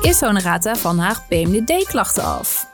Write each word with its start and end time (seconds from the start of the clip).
is 0.00 0.20
Honorata 0.20 0.76
van 0.76 0.98
haar 0.98 1.22
PMDD-klachten 1.28 2.22
af. 2.22 2.66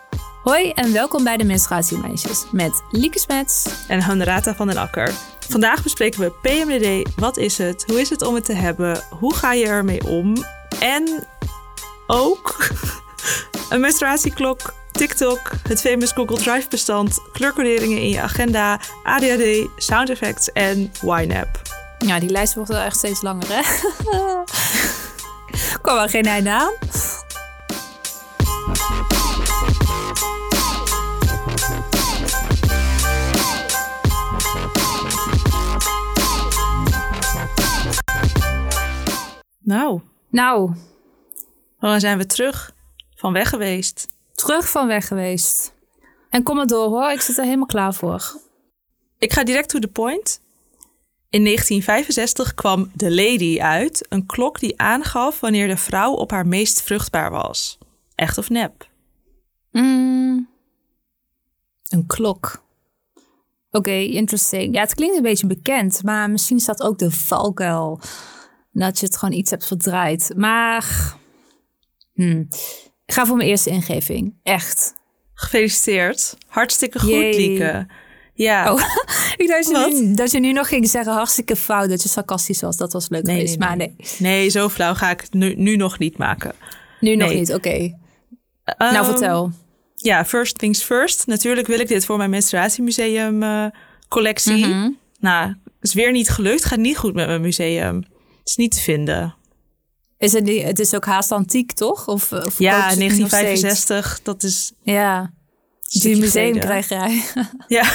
Hoi 0.43 0.71
en 0.71 0.93
welkom 0.93 1.25
bij 1.25 1.37
de 1.37 1.45
Menstruatiemeisjes 1.45 2.45
met 2.51 2.83
Lieke 2.91 3.19
Smets 3.19 3.69
en 3.89 4.05
Honorata 4.05 4.55
van 4.55 4.67
den 4.67 4.77
Akker. 4.77 5.13
Vandaag 5.49 5.83
bespreken 5.83 6.21
we 6.21 6.33
PMDD. 6.43 7.15
Wat 7.17 7.37
is 7.37 7.59
het? 7.59 7.85
Hoe 7.87 8.01
is 8.01 8.11
het 8.11 8.23
om 8.23 8.35
het 8.35 8.45
te 8.45 8.53
hebben? 8.53 9.03
Hoe 9.11 9.35
ga 9.35 9.53
je 9.53 9.67
ermee 9.67 10.07
om? 10.07 10.37
En 10.81 11.27
ook 12.07 12.69
een 13.71 13.81
menstruatieklok, 13.81 14.75
TikTok, 14.93 15.51
het 15.69 15.81
famous 15.81 16.13
Google 16.13 16.37
Drive 16.37 16.69
bestand, 16.69 17.19
kleurcoderingen 17.33 17.99
in 17.99 18.09
je 18.09 18.21
agenda, 18.21 18.81
ADHD, 19.03 19.69
sound 19.77 20.11
effects 20.11 20.53
en 20.53 20.93
YNAB. 21.03 21.61
Ja, 21.99 22.19
die 22.19 22.31
lijst 22.31 22.55
wordt 22.55 22.71
wel 22.71 22.81
echt 22.81 22.97
steeds 22.97 23.23
langer, 23.23 23.47
hè? 23.49 23.61
Kom 25.83 25.99
er 25.99 26.09
geen 26.09 26.25
einde 26.25 26.51
aan. 26.51 26.73
Nou. 39.67 40.01
Nou. 40.29 40.73
Dan 41.81 42.01
zijn 42.01 42.19
we 42.19 42.27
terug 42.27 42.73
van 43.15 43.33
weg 43.33 43.49
geweest. 43.49 44.09
Terug 44.35 44.71
van 44.71 44.87
weg 44.87 45.07
geweest. 45.07 45.75
En 46.31 46.43
kom 46.43 46.57
maar 46.57 46.67
door 46.67 46.89
hoor, 46.89 47.11
ik 47.11 47.21
zit 47.21 47.39
er 47.39 47.45
helemaal 47.45 47.67
klaar 47.67 47.95
voor. 47.95 48.41
Ik 49.19 49.33
ga 49.33 49.45
direct 49.45 49.69
to 49.69 49.79
the 49.79 49.89
point. 49.89 50.41
In 51.31 51.45
1965 51.45 52.55
kwam 52.55 52.91
The 52.97 53.15
Lady 53.15 53.61
uit, 53.61 54.07
een 54.09 54.27
klok 54.27 54.61
die 54.61 54.81
aangaf 54.81 55.41
wanneer 55.41 55.69
de 55.69 55.77
vrouw 55.77 56.13
op 56.13 56.31
haar 56.31 56.47
meest 56.47 56.83
vruchtbaar 56.83 57.31
was. 57.31 57.79
Echt 58.15 58.39
of 58.39 58.51
nep? 58.51 58.89
Mm, 59.71 60.49
een 61.89 62.07
klok. 62.07 62.65
Oké, 63.71 63.91
interesting. 63.91 64.75
Ja, 64.75 64.81
het 64.81 64.95
klinkt 64.95 65.17
een 65.17 65.23
beetje 65.23 65.47
bekend, 65.47 66.03
maar 66.03 66.31
misschien 66.31 66.61
staat 66.61 66.83
ook 66.83 66.99
de 66.99 67.11
valkuil. 67.11 68.01
Dat 68.79 68.99
je 68.99 69.07
het 69.07 69.17
gewoon 69.17 69.35
iets 69.35 69.51
hebt 69.51 69.67
verdraaid. 69.67 70.33
Maar. 70.37 71.15
Ik 72.15 73.13
ga 73.13 73.27
voor 73.27 73.37
mijn 73.37 73.49
eerste 73.49 73.71
ingeving. 73.71 74.35
Echt. 74.43 74.95
Gefeliciteerd. 75.35 76.37
Hartstikke 76.47 76.99
goed, 76.99 77.11
Lieke. 77.11 77.87
Ja. 78.35 78.73
Oh, 78.73 78.81
ik 79.37 79.49
dacht 79.49 79.73
dat 79.73 79.89
je, 79.93 80.03
nu, 80.03 80.15
dat 80.15 80.31
je 80.31 80.41
nu 80.41 80.53
nog 80.53 80.69
ging 80.69 80.89
zeggen 80.89 81.13
hartstikke 81.13 81.57
fout, 81.57 81.89
dat 81.89 82.03
je 82.03 82.09
sarcastisch 82.09 82.61
was. 82.61 82.77
Dat 82.77 82.93
was 82.93 83.09
leuk 83.09 83.23
nee, 83.23 83.35
geweest, 83.35 83.59
nee, 83.59 83.69
maar 83.69 83.77
nee. 83.77 83.97
Nee, 84.19 84.49
zo 84.49 84.69
flauw 84.69 84.95
ga 84.95 85.11
ik 85.11 85.21
het 85.21 85.33
nu, 85.33 85.55
nu 85.55 85.77
nog 85.77 85.99
niet 85.99 86.19
maken. 86.19 86.53
Nu 87.01 87.17
nog 87.17 87.33
niet, 87.33 87.55
oké. 87.55 87.97
nou, 88.79 88.95
ehm, 88.95 89.05
vertel. 89.05 89.51
Ja, 89.95 90.25
first 90.25 90.59
things 90.59 90.83
first. 90.83 91.27
Natuurlijk 91.27 91.67
wil 91.67 91.81
ik 91.81 91.89
dit 91.89 92.05
voor 92.05 92.17
mijn 92.17 92.31
menstruatiemuseum 92.31 93.43
uh, 93.43 93.67
collectie. 94.09 94.67
Mhm. 94.67 94.91
Nou, 95.21 95.55
is 95.81 95.95
weer 95.95 96.13
niet 96.13 96.29
gelukt. 96.29 96.65
Gaat 96.65 96.79
niet 96.79 96.97
goed 96.97 97.15
met 97.15 97.27
mijn 97.27 97.41
museum. 97.41 98.05
Het 98.47 98.59
is 98.59 98.65
niet 98.65 98.75
te 98.75 98.81
vinden. 98.81 99.35
Is 100.19 100.33
het, 100.33 100.45
niet, 100.45 100.63
het 100.63 100.79
is 100.79 100.95
ook 100.95 101.05
haast 101.05 101.33
antiek, 101.33 101.73
toch? 101.73 102.09
Of, 102.09 102.33
of 102.33 102.59
ja, 102.59 102.81
1965. 102.81 104.21
Dat 104.23 104.43
is... 104.43 104.73
Ja. 104.83 105.33
Die 105.89 106.17
museumkrijgerij. 106.17 107.23
Ja. 107.69 107.93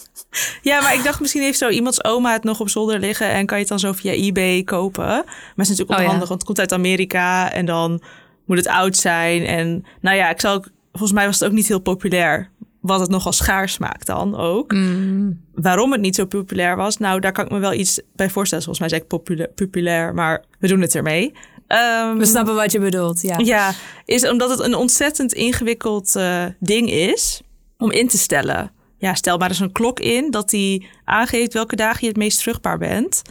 ja, 0.70 0.80
maar 0.80 0.94
ik 0.94 1.04
dacht 1.04 1.20
misschien 1.20 1.42
heeft 1.42 1.58
zo 1.58 1.68
iemands 1.68 2.04
oma 2.04 2.32
het 2.32 2.44
nog 2.44 2.60
op 2.60 2.68
zolder 2.68 2.98
liggen 2.98 3.30
en 3.30 3.46
kan 3.46 3.56
je 3.56 3.62
het 3.62 3.70
dan 3.70 3.78
zo 3.78 3.92
via 3.92 4.12
eBay 4.12 4.62
kopen. 4.62 5.04
Maar 5.04 5.24
het 5.56 5.68
is 5.68 5.68
natuurlijk 5.68 6.00
oh, 6.00 6.06
handig, 6.06 6.28
want 6.28 6.40
het 6.40 6.44
komt 6.44 6.58
uit 6.58 6.72
Amerika 6.72 7.52
en 7.52 7.66
dan 7.66 8.02
moet 8.46 8.56
het 8.56 8.66
oud 8.66 8.96
zijn. 8.96 9.46
En 9.46 9.84
nou 10.00 10.16
ja, 10.16 10.30
ik 10.30 10.40
zal 10.40 10.64
volgens 10.92 11.12
mij 11.12 11.26
was 11.26 11.38
het 11.38 11.48
ook 11.48 11.54
niet 11.54 11.68
heel 11.68 11.80
populair. 11.80 12.50
Wat 12.80 13.00
het 13.00 13.10
nogal 13.10 13.32
schaars 13.32 13.78
maakt 13.78 14.06
dan 14.06 14.36
ook. 14.36 14.72
Mm. 14.72 15.40
Waarom 15.54 15.92
het 15.92 16.00
niet 16.00 16.14
zo 16.14 16.24
populair 16.24 16.76
was, 16.76 16.96
nou 16.96 17.20
daar 17.20 17.32
kan 17.32 17.44
ik 17.44 17.50
me 17.50 17.58
wel 17.58 17.72
iets 17.72 18.00
bij 18.12 18.30
voorstellen. 18.30 18.64
Volgens 18.64 18.88
mij 18.88 18.98
zeg 18.98 19.06
ik 19.06 19.08
populair, 19.08 19.48
populair 19.54 20.14
maar 20.14 20.44
we 20.58 20.68
doen 20.68 20.80
het 20.80 20.94
ermee. 20.94 21.34
Um, 21.68 22.18
We 22.18 22.26
snappen 22.26 22.54
wat 22.54 22.72
je 22.72 22.80
bedoelt, 22.80 23.20
ja. 23.20 23.38
Ja, 23.38 23.72
is 24.04 24.28
omdat 24.28 24.50
het 24.50 24.60
een 24.60 24.74
ontzettend 24.74 25.32
ingewikkeld 25.32 26.14
uh, 26.16 26.44
ding 26.58 26.90
is 26.90 27.42
om 27.78 27.90
in 27.90 28.08
te 28.08 28.18
stellen. 28.18 28.72
Ja, 28.98 29.14
stel 29.14 29.38
maar 29.38 29.48
eens 29.48 29.60
een 29.60 29.72
klok 29.72 30.00
in 30.00 30.30
dat 30.30 30.50
die 30.50 30.86
aangeeft 31.04 31.52
welke 31.52 31.76
dagen 31.76 32.00
je 32.00 32.08
het 32.08 32.16
meest 32.16 32.42
vruchtbaar 32.42 32.78
bent. 32.78 33.22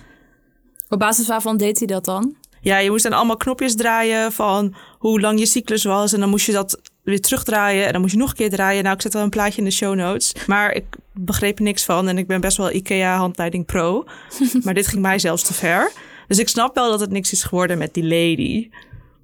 Op 0.89 0.99
basis 0.99 1.27
waarvan 1.27 1.57
deed 1.57 1.77
hij 1.77 1.87
dat 1.87 2.05
dan? 2.05 2.35
Ja, 2.61 2.77
je 2.77 2.89
moest 2.89 3.03
dan 3.03 3.13
allemaal 3.13 3.37
knopjes 3.37 3.75
draaien 3.75 4.31
van 4.31 4.75
hoe 4.97 5.19
lang 5.19 5.39
je 5.39 5.45
cyclus 5.45 5.83
was. 5.83 6.13
En 6.13 6.19
dan 6.19 6.29
moest 6.29 6.45
je 6.45 6.51
dat 6.51 6.81
weer 7.09 7.21
terugdraaien. 7.21 7.85
En 7.85 7.91
dan 7.91 8.01
moest 8.01 8.13
je 8.13 8.19
nog 8.19 8.29
een 8.29 8.35
keer 8.35 8.49
draaien. 8.49 8.83
Nou, 8.83 8.95
ik 8.95 9.01
zet 9.01 9.13
wel 9.13 9.23
een 9.23 9.29
plaatje 9.29 9.57
in 9.57 9.63
de 9.63 9.71
show 9.71 9.95
notes. 9.95 10.35
Maar 10.47 10.73
ik 10.73 10.85
begreep 11.13 11.57
er 11.57 11.63
niks 11.63 11.83
van. 11.83 12.07
En 12.07 12.17
ik 12.17 12.27
ben 12.27 12.41
best 12.41 12.57
wel 12.57 12.71
IKEA 12.71 13.17
handleiding 13.17 13.65
pro. 13.65 14.05
maar 14.63 14.73
dit 14.73 14.87
ging 14.87 15.01
mij 15.01 15.19
zelfs 15.19 15.43
te 15.43 15.53
ver. 15.53 15.91
Dus 16.27 16.39
ik 16.39 16.49
snap 16.49 16.75
wel 16.75 16.89
dat 16.89 16.99
het 16.99 17.11
niks 17.11 17.31
is 17.31 17.43
geworden 17.43 17.77
met 17.77 17.93
die 17.93 18.03
lady. 18.03 18.69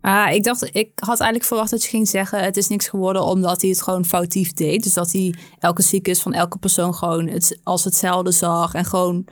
Ah, 0.01 0.31
ik 0.31 0.44
dacht, 0.44 0.63
ik 0.63 0.90
had 0.96 1.19
eigenlijk 1.19 1.44
verwacht 1.44 1.69
dat 1.69 1.84
je 1.84 1.90
ging 1.90 2.07
zeggen: 2.07 2.44
het 2.44 2.57
is 2.57 2.68
niks 2.68 2.88
geworden 2.88 3.23
omdat 3.23 3.62
hij 3.62 3.69
het 3.69 3.81
gewoon 3.81 4.06
foutief 4.06 4.53
deed. 4.53 4.84
Dus 4.84 4.94
dat 4.94 5.12
hij 5.12 5.35
elke 5.59 5.81
cyclus 5.81 6.22
van 6.22 6.34
elke 6.34 6.57
persoon 6.57 6.96
gewoon 6.96 7.28
het, 7.28 7.59
als 7.63 7.84
hetzelfde 7.84 8.31
zag 8.31 8.73
en 8.73 8.85
gewoon 8.85 9.25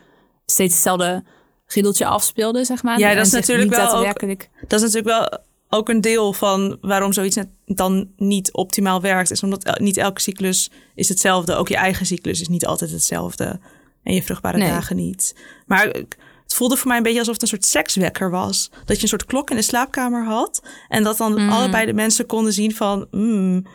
steeds 0.46 0.74
hetzelfde 0.74 1.24
riedeltje 1.66 2.06
afspeelde, 2.06 2.66
zeg 2.66 2.84
maar. 2.84 3.00
Ja, 3.00 3.16
dat 3.16 3.26
is 3.26 3.32
natuurlijk 3.32 3.70
wel 3.70 3.92
daadwerkelijk... 3.92 4.50
ook, 4.54 4.70
dat 4.70 4.82
is 4.82 4.94
natuurlijk 4.94 5.30
wel 5.30 5.40
ook 5.74 5.90
een 5.90 6.02
deel 6.02 6.34
van 6.34 6.78
waarom 6.82 7.14
zoiets 7.14 7.38
dan 7.66 8.10
niet 8.18 8.54
optimaal 8.54 9.02
werkt, 9.02 9.32
is 9.32 9.44
omdat 9.44 9.80
niet 9.80 9.98
elke 9.98 10.22
cyclus 10.22 10.72
is 10.96 11.10
hetzelfde. 11.10 11.56
Ook 11.56 11.68
je 11.68 11.76
eigen 11.76 12.06
cyclus 12.06 12.42
is 12.42 12.48
niet 12.48 12.66
altijd 12.66 12.92
hetzelfde 12.92 13.60
en 14.04 14.14
je 14.14 14.24
vruchtbare 14.24 14.60
dagen 14.60 14.96
niet. 14.96 15.36
Maar 15.66 15.86
het 16.44 16.54
voelde 16.54 16.78
voor 16.78 16.88
mij 16.88 16.98
een 16.98 17.04
beetje 17.04 17.20
alsof 17.20 17.34
het 17.34 17.42
een 17.42 17.48
soort 17.48 17.66
sekswekker 17.66 18.30
was. 18.30 18.70
Dat 18.86 18.96
je 18.96 19.02
een 19.02 19.08
soort 19.08 19.26
klok 19.26 19.50
in 19.50 19.56
de 19.56 19.62
slaapkamer 19.62 20.26
had. 20.26 20.64
En 20.88 21.04
dat 21.04 21.18
dan 21.18 21.42
mm. 21.42 21.50
allebei 21.50 21.86
de 21.86 21.94
mensen 21.94 22.26
konden 22.26 22.54
zien 22.54 22.76
van... 22.76 23.08
Mm, 23.12 23.66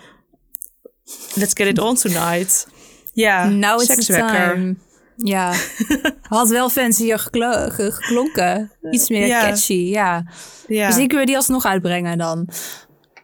let's 1.35 1.53
get 1.55 1.67
it 1.67 1.79
on 1.79 1.95
tonight. 1.95 2.69
Ja, 3.13 3.79
sekswekker. 3.79 4.77
Ja, 5.25 5.55
had 6.23 6.49
wel 6.49 6.69
fancier 6.69 7.19
geklo 7.19 7.69
geklonken. 7.69 8.73
Iets 8.91 9.09
meer 9.09 9.29
catchy, 9.29 9.73
ja. 9.73 10.25
ja. 10.67 10.87
Misschien 10.87 11.09
kunnen 11.09 11.25
we 11.25 11.31
die 11.31 11.37
alsnog 11.37 11.65
uitbrengen 11.65 12.19
dan. 12.19 12.49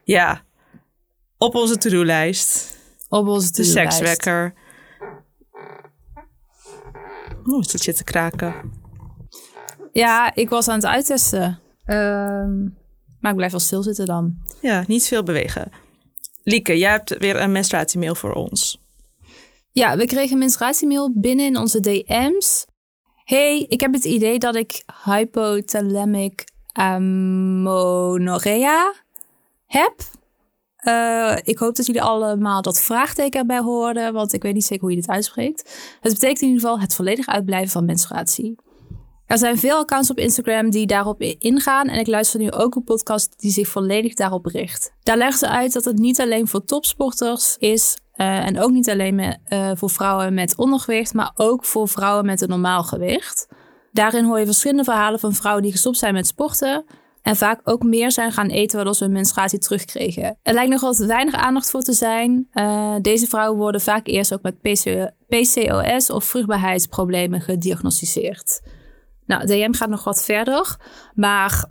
Ja, 0.04 0.43
op 1.38 1.54
onze 1.54 1.77
to-do-lijst. 1.78 2.77
Op 3.09 3.27
onze 3.27 3.50
to-do-lijst. 3.50 3.99
De 3.99 4.04
sekswekker. 4.04 4.54
Oeh, 7.44 7.66
het 7.66 7.83
zit 7.83 7.97
te 7.97 8.04
kraken. 8.04 8.54
Ja, 9.93 10.34
ik 10.34 10.49
was 10.49 10.69
aan 10.69 10.75
het 10.75 10.87
uittesten. 10.87 11.60
Ehm, 11.84 12.62
maar 13.21 13.31
ik 13.31 13.37
blijf 13.37 13.50
wel 13.50 13.60
stilzitten 13.60 14.06
dan. 14.06 14.38
Ja, 14.60 14.84
niet 14.87 15.06
veel 15.06 15.22
bewegen. 15.22 15.71
Lieke, 16.43 16.78
jij 16.78 16.91
hebt 16.91 17.19
weer 17.19 17.41
een 17.41 17.53
menstruatiemail 17.53 18.15
voor 18.15 18.33
ons. 18.33 18.84
Ja, 19.74 19.96
we 19.96 20.06
kregen 20.06 20.32
een 20.32 20.38
menstruatiemail 20.38 21.12
binnen 21.14 21.46
in 21.46 21.58
onze 21.58 21.80
DM's. 21.80 22.66
Hey, 23.24 23.66
ik 23.68 23.80
heb 23.80 23.92
het 23.92 24.04
idee 24.04 24.38
dat 24.38 24.54
ik 24.54 24.84
hypothalamic 25.04 26.44
amenorrhea 26.72 28.94
heb. 29.66 29.94
Uh, 30.84 31.36
ik 31.42 31.58
hoop 31.58 31.76
dat 31.76 31.86
jullie 31.86 32.02
allemaal 32.02 32.62
dat 32.62 32.80
vraagteken 32.80 33.40
erbij 33.40 33.60
hoorden, 33.60 34.12
want 34.12 34.32
ik 34.32 34.42
weet 34.42 34.54
niet 34.54 34.64
zeker 34.64 34.82
hoe 34.82 34.90
je 34.90 35.00
dit 35.00 35.08
uitspreekt. 35.08 35.96
Het 36.00 36.12
betekent 36.12 36.41
in 36.41 36.48
ieder 36.48 36.62
geval 36.62 36.80
het 36.80 36.94
volledig 36.94 37.26
uitblijven 37.26 37.70
van 37.70 37.84
menstruatie. 37.84 38.56
Er 39.26 39.38
zijn 39.38 39.58
veel 39.58 39.76
accounts 39.76 40.10
op 40.10 40.18
Instagram 40.18 40.70
die 40.70 40.86
daarop 40.86 41.22
ingaan 41.22 41.88
en 41.88 41.98
ik 41.98 42.06
luister 42.06 42.41
nu 42.41 42.50
ook 42.50 42.74
een 42.74 42.84
podcast 42.84 43.41
die 43.41 43.50
zich 43.50 43.68
volledig 43.68 44.15
daarop 44.15 44.47
richt. 44.47 44.92
Daar 45.03 45.16
leggen 45.16 45.38
ze 45.38 45.48
uit 45.48 45.72
dat 45.72 45.84
het 45.84 45.98
niet 45.98 46.20
alleen 46.20 46.48
voor 46.48 46.65
topsporters 46.65 47.56
is 47.59 47.97
uh, 48.16 48.47
en 48.47 48.61
ook 48.61 48.71
niet 48.71 48.91
alleen 48.91 49.39
uh, 49.49 49.71
voor 49.75 49.91
vrouwen 49.91 50.34
met 50.34 50.57
ondergewicht, 50.57 51.15
maar 51.15 51.33
ook 51.34 51.65
voor 51.65 51.89
vrouwen 51.89 52.27
met 52.27 52.41
een 52.41 52.49
normaal 52.49 52.83
gewicht. 52.83 53.49
Daarin 53.93 54.25
hoor 54.25 54.39
je 54.39 54.45
verschillende 54.45 54.84
verhalen 54.84 55.21
van 55.21 55.33
vrouwen 55.33 55.63
die 55.63 55.72
gestopt 55.72 55.99
zijn 55.99 56.15
met 56.15 56.27
sporten 56.27 56.84
en 57.22 57.37
vaak 57.37 57.61
ook 57.65 57.83
meer 57.83 58.13
zijn 58.13 58.33
gaan 58.33 58.49
eten 58.49 58.77
waardoor 58.77 58.95
ze 58.95 59.05
hun 59.05 59.13
menstruatie 59.13 59.59
terugkregen. 59.59 60.39
Er 60.43 60.55
lijkt 60.55 60.71
nog 60.71 60.81
wat 60.81 60.97
weinig 60.97 61.34
aandacht 61.34 61.71
voor 61.71 61.83
te 61.83 61.93
zijn. 61.93 62.49
Uh, 62.55 62.95
deze 63.01 63.27
vrouwen 63.27 63.59
worden 63.59 63.81
vaak 63.81 64.07
eerst 64.07 64.34
ook 64.34 64.43
met 64.43 64.61
PCOS 65.28 66.11
of 66.11 66.25
vruchtbaarheidsproblemen 66.25 67.41
gediagnosticeerd. 67.41 68.61
Nou, 69.27 69.47
DM 69.47 69.72
gaat 69.72 69.89
nog 69.89 70.05
wat 70.05 70.25
verder. 70.25 70.77
Maar 71.15 71.65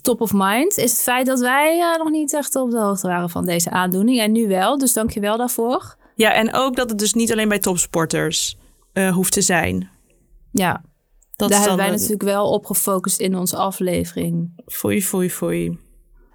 top 0.00 0.20
of 0.20 0.30
mind 0.34 0.76
is 0.76 0.90
het 0.90 1.02
feit 1.02 1.26
dat 1.26 1.40
wij 1.40 1.78
uh, 1.78 1.96
nog 1.96 2.10
niet 2.10 2.34
echt 2.34 2.56
op 2.56 2.70
de 2.70 2.78
hoogte 2.78 3.06
waren 3.06 3.30
van 3.30 3.44
deze 3.44 3.70
aandoening. 3.70 4.20
En 4.20 4.32
nu 4.32 4.48
wel, 4.48 4.78
dus 4.78 4.92
dank 4.92 5.10
je 5.10 5.20
wel 5.20 5.36
daarvoor. 5.36 5.96
Ja, 6.14 6.32
en 6.32 6.54
ook 6.54 6.76
dat 6.76 6.90
het 6.90 6.98
dus 6.98 7.14
niet 7.14 7.32
alleen 7.32 7.48
bij 7.48 7.58
topsporters 7.58 8.56
uh, 8.92 9.12
hoeft 9.12 9.32
te 9.32 9.40
zijn. 9.40 9.90
Ja, 10.52 10.82
dat 11.36 11.50
daar 11.50 11.58
hebben 11.58 11.76
wij 11.76 11.90
natuurlijk 11.90 12.22
wel 12.22 12.50
op 12.50 12.66
gefocust 12.66 13.20
in 13.20 13.36
onze 13.36 13.56
aflevering. 13.56 14.62
Foei, 14.66 15.02
foei, 15.02 15.30
foei. 15.30 15.78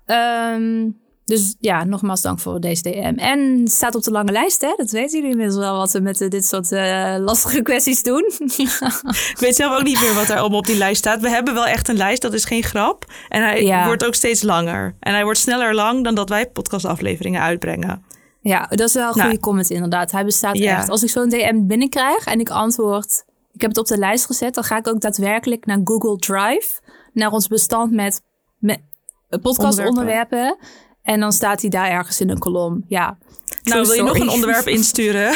Um, 0.05 0.99
Dus 1.25 1.55
ja, 1.59 1.83
nogmaals 1.83 2.21
dank 2.21 2.39
voor 2.39 2.59
deze 2.59 2.81
DM. 2.81 3.13
En 3.17 3.59
het 3.59 3.71
staat 3.71 3.95
op 3.95 4.03
de 4.03 4.11
lange 4.11 4.31
lijst, 4.31 4.61
hè? 4.61 4.73
Dat 4.77 4.91
weten 4.91 5.15
jullie 5.17 5.31
inmiddels 5.31 5.57
wel, 5.59 5.77
wat 5.77 5.91
we 5.91 5.99
met 5.99 6.21
eh, 6.21 6.29
dit 6.29 6.45
soort 6.45 6.71
eh, 6.71 7.15
lastige 7.19 7.61
kwesties 7.69 8.03
doen. 8.03 8.31
Ik 9.33 9.37
weet 9.39 9.55
zelf 9.55 9.77
ook 9.77 9.83
niet 9.83 9.99
meer 10.01 10.13
wat 10.13 10.29
er 10.29 10.37
allemaal 10.37 10.57
op 10.59 10.65
die 10.65 10.77
lijst 10.77 10.97
staat. 10.97 11.21
We 11.21 11.29
hebben 11.29 11.53
wel 11.53 11.65
echt 11.65 11.87
een 11.87 11.97
lijst, 11.97 12.21
dat 12.21 12.33
is 12.33 12.45
geen 12.45 12.63
grap. 12.63 13.05
En 13.29 13.41
hij 13.43 13.63
Ja. 13.63 13.85
wordt 13.85 14.05
ook 14.05 14.15
steeds 14.15 14.41
langer. 14.41 14.95
En 14.99 15.13
hij 15.13 15.23
wordt 15.23 15.39
sneller 15.39 15.73
lang 15.75 16.03
dan 16.03 16.15
dat 16.15 16.29
wij 16.29 16.49
podcastafleveringen 16.49 17.41
uitbrengen. 17.41 18.03
Ja, 18.41 18.65
dat 18.69 18.79
is 18.87 18.93
wel 18.93 19.07
een 19.07 19.13
goede 19.13 19.27
Nou. 19.27 19.39
comment 19.39 19.69
inderdaad. 19.69 20.11
Hij 20.11 20.25
bestaat 20.25 20.57
Ja. 20.57 20.77
echt. 20.77 20.89
Als 20.89 21.03
ik 21.03 21.09
zo'n 21.09 21.29
DM 21.29 21.65
binnenkrijg 21.67 22.25
en 22.25 22.39
ik 22.39 22.49
antwoord... 22.49 23.25
Ik 23.53 23.61
heb 23.61 23.69
het 23.69 23.79
op 23.79 23.87
de 23.87 23.97
lijst 23.97 24.25
gezet. 24.25 24.53
Dan 24.53 24.63
ga 24.63 24.77
ik 24.77 24.87
ook 24.87 25.01
daadwerkelijk 25.01 25.65
naar 25.65 25.79
Google 25.83 26.17
Drive. 26.17 26.79
Naar 27.13 27.31
ons 27.31 27.47
bestand 27.47 27.91
met, 27.91 28.21
met 28.59 28.79
podcastonderwerpen. 29.41 30.57
En 31.05 31.19
dan 31.19 31.31
staat 31.31 31.61
hij 31.61 31.69
daar 31.69 31.89
ergens 31.89 32.21
in 32.21 32.29
een 32.29 32.37
kolom. 32.39 32.83
Ja. 32.87 33.17
Nou, 33.63 33.81
wil 33.85 33.93
je 33.93 34.03
nog 34.03 34.19
een 34.19 34.29
onderwerp 34.29 34.67
insturen? 34.67 35.29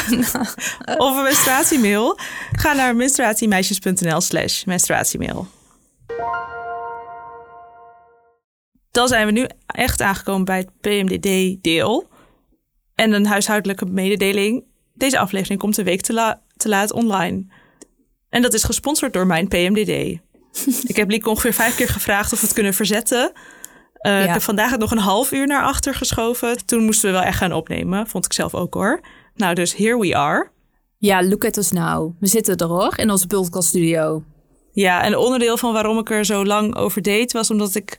of 1.05 1.17
een 1.17 1.23
menstruatiemail? 1.23 2.17
Ga 2.51 2.73
naar 2.73 2.95
menstruatiemeisjes.nl 2.95 4.21
slash 4.21 4.63
menstruatiemail. 4.63 5.47
Dan 8.91 9.07
zijn 9.07 9.25
we 9.25 9.31
nu 9.31 9.47
echt 9.65 10.01
aangekomen 10.01 10.45
bij 10.45 10.57
het 10.57 10.79
PMDD-deel. 10.81 12.07
En 12.95 13.13
een 13.13 13.25
huishoudelijke 13.25 13.85
mededeling. 13.85 14.63
Deze 14.93 15.19
aflevering 15.19 15.59
komt 15.59 15.77
een 15.77 15.85
week 15.85 16.01
te, 16.01 16.13
la- 16.13 16.41
te 16.57 16.69
laat 16.69 16.91
online. 16.91 17.45
En 18.29 18.41
dat 18.41 18.53
is 18.53 18.63
gesponsord 18.63 19.13
door 19.13 19.27
mijn 19.27 19.47
PMDD. 19.47 20.19
ik 20.89 20.95
heb 20.95 21.09
Lieke 21.09 21.29
ongeveer 21.29 21.53
vijf 21.53 21.75
keer 21.75 21.89
gevraagd 21.89 22.33
of 22.33 22.39
we 22.39 22.45
het 22.45 22.55
kunnen 22.55 22.73
verzetten. 22.73 23.31
Eh, 23.99 24.11
Ja. 24.11 24.23
Ik 24.23 24.29
heb 24.29 24.41
vandaag 24.41 24.71
het 24.71 24.79
nog 24.79 24.91
een 24.91 24.97
half 24.97 25.31
uur 25.31 25.47
naar 25.47 25.63
achter 25.63 25.95
geschoven. 25.95 26.65
Toen 26.65 26.83
moesten 26.83 27.09
we 27.11 27.15
wel 27.17 27.25
echt 27.25 27.37
gaan 27.37 27.53
opnemen. 27.53 28.07
Vond 28.07 28.25
ik 28.25 28.33
zelf 28.33 28.55
ook 28.55 28.73
hoor. 28.73 28.99
Nou, 29.35 29.53
dus 29.55 29.75
here 29.75 29.99
we 29.99 30.15
are. 30.15 30.49
Ja, 30.97 31.23
look 31.23 31.45
at 31.45 31.57
us 31.57 31.71
now. 31.71 32.13
We 32.19 32.27
zitten 32.27 32.57
er 32.57 32.67
hoor, 32.67 32.93
in 32.97 33.11
onze 33.11 33.27
podcaststudio. 33.27 34.23
Ja, 34.71 35.03
en 35.03 35.17
onderdeel 35.17 35.57
van 35.57 35.73
waarom 35.73 35.97
ik 35.99 36.09
er 36.09 36.25
zo 36.25 36.45
lang 36.45 36.75
over 36.75 37.01
deed... 37.01 37.31
was 37.31 37.51
omdat 37.51 37.75
ik 37.75 37.97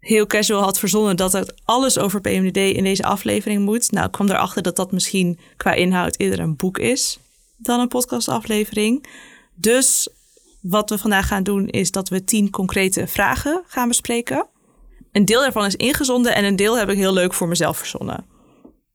heel 0.00 0.26
casual 0.26 0.62
had 0.62 0.78
verzonnen... 0.78 1.16
dat 1.16 1.32
het 1.32 1.54
alles 1.64 1.98
over 1.98 2.20
PMDD 2.20 2.56
in 2.56 2.84
deze 2.84 3.02
aflevering 3.04 3.64
moet. 3.64 3.90
Nou, 3.90 4.06
ik 4.06 4.12
kwam 4.12 4.28
erachter 4.28 4.62
dat 4.62 4.76
dat 4.76 4.92
misschien 4.92 5.38
qua 5.56 5.72
inhoud... 5.72 6.18
eerder 6.18 6.40
een 6.40 6.56
boek 6.56 6.78
is 6.78 7.18
dan 7.56 7.80
een 7.80 7.88
podcastaflevering. 7.88 9.06
Dus 9.54 10.08
wat 10.62 10.90
we 10.90 10.98
vandaag 10.98 11.26
gaan 11.26 11.42
doen... 11.42 11.68
is 11.68 11.90
dat 11.90 12.08
we 12.08 12.24
tien 12.24 12.50
concrete 12.50 13.06
vragen 13.06 13.62
gaan 13.66 13.88
bespreken. 13.88 14.46
Een 15.18 15.24
deel 15.24 15.40
daarvan 15.40 15.64
is 15.64 15.74
ingezonden... 15.76 16.34
en 16.34 16.44
een 16.44 16.56
deel 16.56 16.78
heb 16.78 16.88
ik 16.88 16.96
heel 16.96 17.12
leuk 17.12 17.34
voor 17.34 17.48
mezelf 17.48 17.78
verzonnen. 17.78 18.24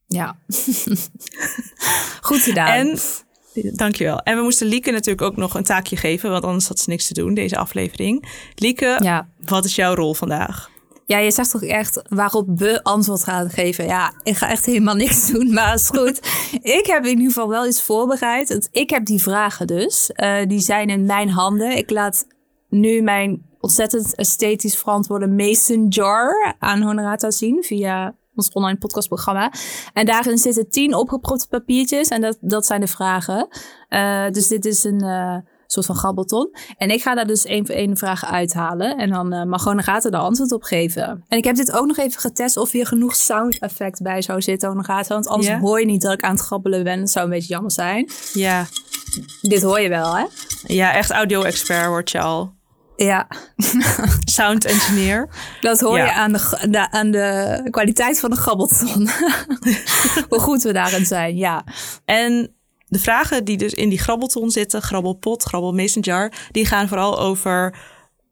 Ja. 0.08 0.36
Goed 2.22 2.42
gedaan. 2.42 2.68
En 2.68 3.00
dankjewel. 3.76 4.20
En 4.20 4.36
we 4.38 4.44
moesten 4.44 4.68
Lieke 4.68 4.92
natuurlijk 4.92 5.22
ook 5.22 5.36
nog 5.36 5.54
een 5.54 5.64
taakje 5.64 5.96
geven, 5.98 6.30
want 6.32 6.44
anders 6.44 6.68
had 6.68 6.80
ze 6.80 6.90
niks 6.90 7.08
te 7.08 7.14
doen 7.14 7.34
deze 7.34 7.58
aflevering. 7.58 8.26
Lieke, 8.56 9.00
Ja. 9.02 9.28
wat 9.46 9.66
is 9.66 9.76
jouw 9.76 9.94
rol 9.96 10.14
vandaag? 10.14 10.70
Ja, 11.06 11.18
je 11.18 11.32
zegt 11.32 11.52
toch 11.52 11.64
echt 11.64 12.02
waarop 12.10 12.48
we 12.60 12.84
antwoord 12.84 13.24
gaan 13.24 13.50
geven. 13.50 13.86
Ja, 13.86 14.14
ik 14.24 14.38
ga 14.38 14.50
echt 14.50 14.66
helemaal 14.66 14.96
niks 14.96 15.28
doen, 15.32 15.54
maar 15.54 15.74
is 15.74 15.88
goed. 15.88 16.20
ik 16.62 16.86
heb 16.86 17.04
in 17.04 17.10
ieder 17.10 17.26
geval 17.26 17.50
wel 17.50 17.68
iets 17.68 17.82
voorbereid. 17.82 18.70
Ik 18.72 18.90
heb 18.90 19.06
die 19.06 19.22
vragen 19.22 19.68
dus. 19.68 20.12
Eh, 20.12 20.36
die 20.48 20.60
zijn 20.60 20.90
in 20.90 21.06
mijn 21.06 21.30
handen. 21.30 21.78
Ik 21.78 21.90
laat 21.90 22.26
nu 22.70 23.02
mijn 23.02 23.52
ontzettend 23.64 24.16
esthetisch 24.16 24.78
verantwoorde 24.78 25.28
mason 25.28 25.88
jar 25.88 26.56
aan 26.60 26.82
Honorata 26.82 27.32
zien 27.32 27.64
via 27.64 28.16
ons 28.36 28.50
online 28.50 28.78
podcastprogramma. 28.78 29.52
En 29.94 30.06
daarin 30.06 30.38
zitten 30.38 30.70
tien 30.70 30.96
opgepropte 30.96 31.48
papiertjes 31.48 32.08
en 32.08 32.22
dat, 32.22 32.38
dat 32.42 32.66
zijn 32.66 32.82
de 32.82 32.88
vragen. 32.88 33.48
Eh, 33.88 34.30
dus 34.30 34.48
dit 34.48 34.66
is 34.66 34.84
een 34.84 35.02
eh, 35.02 35.38
soort 35.68 35.86
van 35.86 35.96
grabbelton. 35.96 36.56
En 36.78 36.90
ik 36.90 37.02
ga 37.02 37.16
daar 37.16 37.28
dus 37.28 37.46
één 37.46 37.66
voor 37.66 37.76
één 37.76 37.90
de 37.90 37.96
vragen 37.96 38.28
uithalen. 38.28 38.98
En 38.98 39.10
dan 39.10 39.34
eh, 39.34 39.44
mag 39.44 39.64
Honorata 39.64 40.10
er 40.10 40.18
antwoord 40.18 40.52
op 40.52 40.64
geven. 40.64 41.24
En 41.28 41.38
ik 41.38 41.44
heb 41.44 41.56
dit 41.56 41.72
ook 41.72 41.86
nog 41.86 41.98
even 41.98 42.20
getest 42.20 42.58
of 42.58 42.72
hier 42.72 42.88
genoeg 42.88 43.16
sound 43.16 43.60
effect 43.60 44.02
bij 44.02 44.22
zou 44.22 44.42
zitten, 44.42 44.70
Honorata. 44.70 45.14
Want 45.14 45.28
anders 45.28 45.60
hoor 45.60 45.80
je 45.80 45.86
niet 45.86 46.02
dat 46.02 46.14
ik 46.14 46.22
aan 46.22 46.36
het 46.36 46.46
grabbelen 46.46 46.84
ben. 46.84 47.00
Dat 47.00 47.12
zou 47.12 47.26
een 47.26 47.32
beetje 47.32 47.54
jammer 47.54 47.72
zijn. 47.72 48.10
Ja, 48.34 48.66
Dit 49.42 49.62
hoor 49.62 49.80
je 49.80 49.90
wel, 49.90 50.16
hè? 50.16 50.26
ja 50.64 50.94
echt 50.94 51.12
audio-expert 51.12 51.88
word 51.88 52.12
je 52.12 52.20
al. 52.20 52.54
Ja, 52.96 53.28
Sound 54.26 54.66
engineer. 54.66 55.30
dat 55.62 55.80
hoor 55.80 55.98
Ja. 55.98 56.06
je 56.06 56.12
aan 56.14 56.32
de, 56.72 56.88
aan 56.92 57.12
de 57.12 57.68
kwaliteit 57.70 58.20
van 58.20 58.30
de 58.30 58.36
grabbelton. 58.36 59.10
Hoe 60.30 60.40
goed 60.40 60.62
we 60.64 60.74
daarin 60.74 61.06
zijn, 61.06 61.38
ja. 61.38 61.64
En 62.06 62.56
de 62.88 63.00
vragen 63.00 63.46
die 63.46 63.58
dus 63.58 63.74
in 63.74 63.90
die 63.90 64.00
grabbelton 64.00 64.50
zitten, 64.52 64.82
grabbelpot, 64.82 65.44
grabbel 65.44 65.72
messenger, 65.74 66.34
die 66.52 66.66
gaan 66.66 66.88
vooral 66.88 67.20
over 67.20 67.76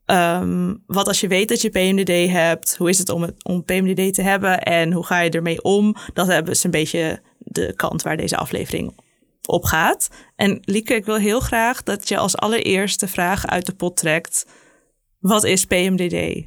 ehm, 0.06 0.74
wat 0.88 1.08
als 1.08 1.20
je 1.20 1.28
weet 1.28 1.50
dat 1.50 1.62
je 1.62 1.70
PMDD 1.70 2.32
hebt, 2.32 2.76
hoe 2.78 2.90
is 2.90 2.98
het 2.98 3.10
om, 3.10 3.22
het 3.22 3.44
om 3.44 3.64
PMDD 3.64 4.14
te 4.14 4.22
hebben 4.22 4.60
en 4.62 4.92
hoe 4.94 5.06
ga 5.06 5.20
je 5.20 5.30
ermee 5.30 5.62
om? 5.62 5.96
Dat 6.14 6.28
hebben 6.28 6.56
ze 6.56 6.66
een 6.66 6.72
beetje 6.72 7.22
de 7.38 7.74
kant 7.76 8.02
waar 8.02 8.18
deze 8.18 8.38
aflevering 8.38 9.00
op 9.52 9.64
gaat. 9.64 10.08
En 10.36 10.60
Lieke, 10.62 10.94
ik 10.96 11.06
wil 11.06 11.16
heel 11.16 11.40
graag 11.40 11.84
dat 11.84 12.08
je 12.08 12.18
als 12.18 12.38
allereerste 12.38 13.08
vraag 13.08 13.48
uit 13.48 13.66
de 13.66 13.74
pot 13.76 13.98
trekt. 13.98 14.46
Wat 15.20 15.44
is 15.44 15.66
PMDD? 15.66 16.46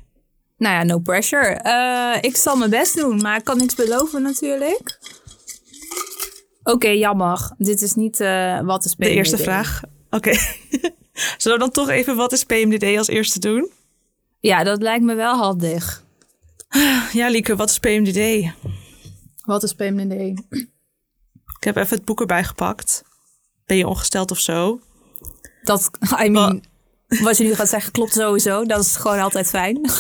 Nou 0.57 0.75
ja, 0.75 0.83
no 0.83 0.99
pressure. 0.99 1.47
Eh, 1.49 2.19
ik 2.31 2.37
zal 2.37 2.57
mijn 2.57 2.71
best 2.71 2.97
doen, 2.97 3.17
maar 3.17 3.39
ik 3.39 3.45
kan 3.45 3.57
niks 3.57 3.75
beloven 3.75 4.23
natuurlijk. 4.23 4.99
Oké, 6.63 6.89
jammer. 6.89 7.51
Dit 7.59 7.83
is 7.83 7.95
niet 7.95 8.21
eh, 8.21 8.61
wat 8.61 8.85
is 8.85 8.91
De 8.91 8.97
PMDD. 8.97 9.15
eerste 9.17 9.39
vraag. 9.39 9.81
Oké. 10.11 10.33
Zullen 11.39 11.59
we 11.59 11.65
dan 11.65 11.71
toch 11.71 11.89
even 11.89 12.17
wat 12.17 12.33
is 12.33 12.45
PMDD 12.45 12.99
als 12.99 13.09
eerste 13.09 13.39
doen? 13.39 13.71
Ja, 14.41 14.63
dat 14.65 14.83
lijkt 14.83 15.05
me 15.05 15.15
wel 15.15 15.37
handig. 15.37 16.03
Ja, 17.13 17.29
Lieke, 17.29 17.57
wat 17.57 17.71
is 17.71 17.79
PMDD? 17.79 18.51
Wat 19.45 19.63
is 19.63 19.73
PMDD? 19.75 20.43
Ik 21.65 21.75
heb 21.75 21.85
even 21.85 21.97
het 21.97 22.07
boek 22.07 22.21
erbij 22.21 22.45
gepakt. 22.45 23.03
Ben 23.67 23.77
je 23.77 23.87
ongesteld 23.87 24.31
of 24.31 24.39
zo? 24.39 24.81
Dat, 25.63 25.91
I 26.25 26.29
mean, 26.29 26.65
wat 27.23 27.37
je 27.37 27.45
nu 27.45 27.55
gaat 27.55 27.69
zeggen 27.69 27.93
klopt 27.93 28.13
sowieso. 28.13 28.65
Dat 28.65 28.81
is 28.81 28.97
gewoon 28.97 29.19
altijd 29.19 29.49
fijn. 29.49 29.91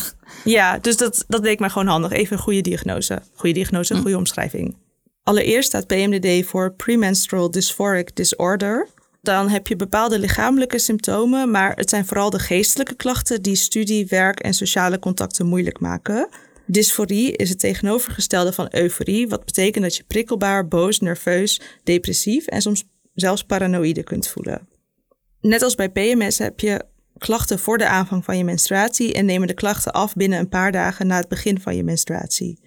Ja, 0.45 0.79
dus 0.79 0.97
dat, 0.97 1.25
dat 1.29 1.43
leek 1.43 1.59
mij 1.59 1.69
gewoon 1.69 1.87
handig. 1.87 2.13
Even 2.13 2.37
een 2.37 2.43
goede 2.43 2.61
diagnose. 2.61 3.23
Goede 3.35 3.55
diagnose, 3.55 3.97
goede 3.97 4.17
omschrijving. 4.17 4.77
Allereerst 5.23 5.69
staat 5.69 5.87
PMDD 5.87 6.47
voor 6.47 6.73
Premenstrual 6.73 7.51
Dysphoric 7.51 8.17
Disorder. 8.17 8.89
Dan 9.23 9.49
heb 9.49 9.67
je 9.67 9.77
bepaalde 9.77 10.19
lichamelijke 10.19 10.79
symptomen, 10.79 11.51
maar 11.51 11.77
het 11.77 11.91
zijn 11.91 12.07
vooral 12.07 12.31
de 12.31 12.39
geestelijke 12.39 12.95
klachten 12.95 13.43
die 13.43 13.57
studie, 13.57 14.07
werk 14.07 14.41
en 14.41 14.55
sociale 14.55 14.99
contacten 14.99 15.47
moeilijk 15.47 15.81
maken. 15.81 16.29
Dysforie 16.67 17.37
is 17.37 17.49
het 17.49 17.59
tegenovergestelde 17.59 18.53
van 18.53 18.69
euforie, 18.71 19.29
wat 19.29 19.45
betekent 19.45 19.85
dat 19.85 19.97
je 19.97 20.05
prikkelbaar, 20.05 20.69
boos, 20.69 21.01
nerveus, 21.01 21.61
depressief 21.83 22.47
en 22.47 22.63
soms 22.63 22.85
zelfs 23.15 23.45
paranoïde 23.45 24.03
kunt 24.03 24.29
voelen. 24.29 24.69
Net 25.41 25.63
als 25.63 25.75
bij 25.75 25.89
PMS 25.89 26.39
heb 26.39 26.61
je 26.61 26.85
klachten 27.19 27.59
voor 27.59 27.79
de 27.79 27.87
aanvang 27.87 28.25
van 28.25 28.39
je 28.39 28.45
menstruatie 28.45 29.13
en 29.13 29.25
nemen 29.25 29.49
de 29.49 29.55
klachten 29.55 29.93
af 29.93 30.15
binnen 30.15 30.39
een 30.39 30.49
paar 30.49 30.73
dagen 30.73 31.07
na 31.07 31.17
het 31.17 31.29
begin 31.29 31.61
van 31.61 31.77
je 31.77 31.85
menstruatie. 31.85 32.63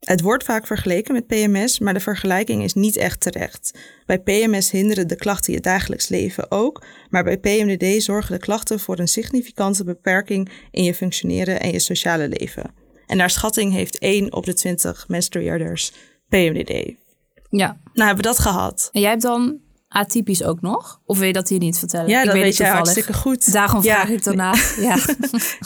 Het 0.00 0.20
wordt 0.20 0.44
vaak 0.44 0.66
vergeleken 0.66 1.14
met 1.14 1.26
PMS, 1.26 1.78
maar 1.78 1.94
de 1.94 2.00
vergelijking 2.00 2.62
is 2.62 2.74
niet 2.74 2.96
echt 2.96 3.20
terecht. 3.20 3.78
Bij 4.06 4.18
PMS 4.18 4.70
hinderen 4.70 5.08
de 5.08 5.16
klachten 5.16 5.52
je 5.52 5.60
dagelijks 5.60 6.08
leven 6.08 6.50
ook, 6.50 6.84
maar 7.08 7.24
bij 7.24 7.38
PMDD 7.38 8.02
zorgen 8.02 8.32
de 8.32 8.40
klachten 8.40 8.80
voor 8.80 8.98
een 8.98 9.08
significante 9.08 9.84
beperking 9.84 10.50
in 10.70 10.84
je 10.84 10.94
functioneren 10.94 11.60
en 11.60 11.72
je 11.72 11.78
sociale 11.78 12.28
leven. 12.28 12.85
En 13.06 13.16
naar 13.16 13.30
schatting 13.30 13.72
heeft 13.72 13.98
1 13.98 14.32
op 14.32 14.44
de 14.44 14.54
20 14.54 15.04
menstrueerders 15.08 15.92
PMDD. 16.28 16.94
Ja. 17.50 17.66
Nou, 17.92 18.06
hebben 18.06 18.16
we 18.16 18.22
dat 18.22 18.38
gehad. 18.38 18.88
En 18.92 19.00
jij 19.00 19.10
hebt 19.10 19.22
dan 19.22 19.58
atypisch 19.88 20.42
ook 20.42 20.60
nog? 20.60 21.00
Of 21.04 21.18
wil 21.18 21.26
je 21.26 21.32
dat 21.32 21.48
hier 21.48 21.58
niet 21.58 21.78
vertellen? 21.78 22.08
Ja, 22.08 22.18
ik 22.20 22.24
dat 22.24 22.34
weet 22.34 22.42
weet 22.42 22.56
toevallig. 22.56 22.78
hartstikke 22.78 23.12
goed. 23.12 23.52
Daarom 23.52 23.82
Ja. 23.82 23.94
vraag 23.94 24.08
ik 24.08 24.24
daarna. 24.24 24.54
Ja. 24.80 24.96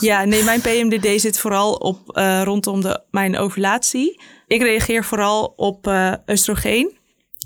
Ja, 0.01 0.25
nee, 0.25 0.45
mijn 0.45 0.61
PMDD 0.61 1.21
zit 1.21 1.39
vooral 1.39 1.73
op 1.75 2.17
eh, 2.17 2.43
rondom 2.45 2.81
de, 2.81 3.03
mijn 3.11 3.37
ovulatie. 3.39 4.21
Ik 4.47 4.63
reageer 4.63 5.05
vooral 5.05 5.53
op 5.57 5.87
eh 5.87 6.13
oestrogeen. 6.27 6.99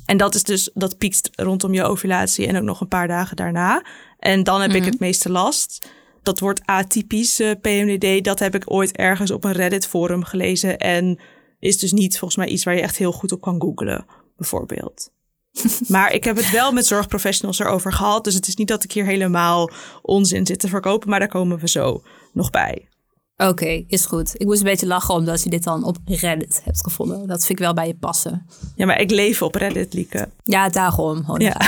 En 0.07 0.17
dat 0.17 0.35
is 0.35 0.43
dus, 0.43 0.71
dat 0.75 0.99
piekt 0.99 1.31
rondom 1.33 1.75
je 1.75 1.85
ovulatie 1.85 2.47
en 2.47 2.57
ook 2.57 2.63
nog 2.63 2.81
een 2.81 2.89
paar 2.89 3.09
dagen 3.09 3.37
daarna. 3.37 3.85
En 4.19 4.43
dan 4.43 4.61
heb 4.61 4.73
ik 4.73 4.85
het 4.85 4.99
meeste 5.01 5.31
last. 5.31 5.89
Dat 6.25 6.39
wordt 6.39 6.61
atypisch 6.65 7.41
eh, 7.41 7.51
PMDD. 7.61 8.25
Dat 8.25 8.39
heb 8.39 8.55
ik 8.55 8.71
ooit 8.71 8.97
ergens 8.97 9.31
op 9.31 9.45
een 9.45 9.53
Reddit 9.53 9.87
forum 9.87 10.25
gelezen. 10.25 10.79
En 10.79 11.19
is 11.59 11.79
dus 11.79 11.93
niet 11.93 12.19
volgens 12.19 12.37
mij 12.37 12.49
iets 12.49 12.65
waar 12.65 12.75
je 12.75 12.83
echt 12.83 12.97
heel 12.97 13.13
goed 13.13 13.33
op 13.33 13.41
kan 13.41 13.61
googlen, 13.61 14.07
bijvoorbeeld. 14.37 15.13
Maar 15.89 16.13
ik 16.13 16.25
heb 16.25 16.37
het 16.37 16.51
wel 16.51 16.73
met 16.73 16.87
zorgprofessionals 16.87 17.59
erover 17.59 17.93
gehad. 17.93 18.25
Dus 18.25 18.35
het 18.35 18.47
is 18.47 18.55
niet 18.55 18.69
dat 18.69 18.85
ik 18.85 18.93
hier 18.93 19.05
helemaal 19.05 19.71
onzin 20.03 20.47
zit 20.47 20.59
te 20.61 20.69
verkopen. 20.69 21.09
Maar 21.09 21.19
daar 21.19 21.29
komen 21.29 21.59
we 21.59 21.69
zo 21.69 22.03
nog 22.33 22.51
bij. 22.51 22.89
Oké, 23.37 23.85
is 23.87 24.07
goed. 24.07 24.33
Ik 24.35 24.47
moest 24.47 24.59
een 24.59 24.67
beetje 24.67 24.87
lachen 24.87 25.15
omdat 25.15 25.43
je 25.43 25.51
dit 25.51 25.63
dan 25.63 25.85
op 25.85 25.97
Reddit 26.05 26.61
hebt 26.65 26.83
gevonden. 26.83 27.27
Dat 27.27 27.45
vind 27.45 27.59
ik 27.59 27.65
wel 27.65 27.75
bij 27.75 27.87
je 27.87 27.95
passen. 27.95 28.47
Ja, 28.77 28.87
maar 28.87 29.01
ik 29.01 29.11
leef 29.11 29.43
op 29.43 29.55
Reddit, 29.55 29.95
Lieke. 29.95 30.29
Ja, 30.45 30.69
daarom. 30.69 31.25
Gewoon 31.25 31.41
Ja. 31.41 31.57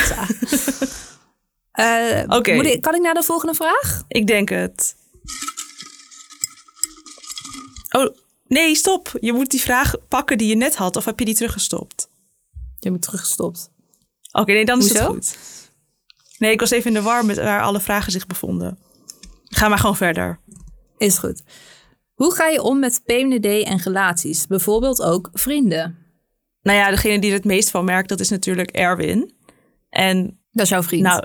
Eh, 1.76 2.23
Oké. 2.26 2.78
Kan 2.80 2.95
ik 2.95 3.00
naar 3.00 3.14
de 3.14 3.23
volgende 3.23 3.54
vraag? 3.54 4.02
Ik 4.09 4.26
denk 4.26 4.49
het. 4.49 4.97
Oh, 7.90 8.14
nee, 8.47 8.75
stop. 8.75 9.12
Je 9.21 9.33
moet 9.33 9.50
die 9.50 9.61
vraag 9.61 9.95
pakken 10.09 10.38
die 10.38 10.49
je 10.49 10.56
net 10.56 10.76
had. 10.76 10.97
Of 10.97 11.04
heb 11.04 11.18
je 11.18 11.25
die 11.25 11.35
teruggestopt? 11.35 12.09
Je 12.78 12.90
hebt 12.90 13.02
teruggestopt. 13.02 13.71
Oké, 14.33 14.52
nee, 14.52 14.64
dan 14.64 14.78
is 14.78 14.88
het 14.92 15.02
goed. 15.02 15.38
Nee, 16.38 16.52
ik 16.52 16.61
was 16.61 16.71
even 16.71 16.87
in 16.87 16.95
de 16.95 17.02
war 17.02 17.25
met 17.25 17.37
waar 17.37 17.62
alle 17.62 17.80
vragen 17.80 18.12
zich 18.12 18.26
bevonden. 18.26 18.78
Ga 19.45 19.68
maar 19.68 19.78
gewoon 19.78 19.97
verder. 19.97 20.40
Is 20.99 21.18
goed. 21.18 21.42
Hoe 22.14 22.35
ga 22.35 22.47
je 22.49 22.62
om 22.62 22.78
met 22.78 23.00
PMDD 23.04 23.64
en 23.66 23.78
relaties? 23.78 24.47
Bijvoorbeeld 24.47 25.02
ook 25.02 25.30
vrienden. 25.33 25.99
Nou 26.62 26.78
ja, 26.78 26.90
degene 26.90 27.18
die 27.18 27.30
er 27.30 27.37
het 27.37 27.45
meest 27.45 27.71
van 27.71 27.85
merkt, 27.85 28.09
dat 28.09 28.21
is 28.21 28.28
natuurlijk 28.28 28.71
Erwin. 28.71 29.35
En 29.90 30.40
Dat 30.50 30.64
is 30.64 30.68
jouw 30.71 30.83
vriend. 30.83 31.02
nou, 31.02 31.25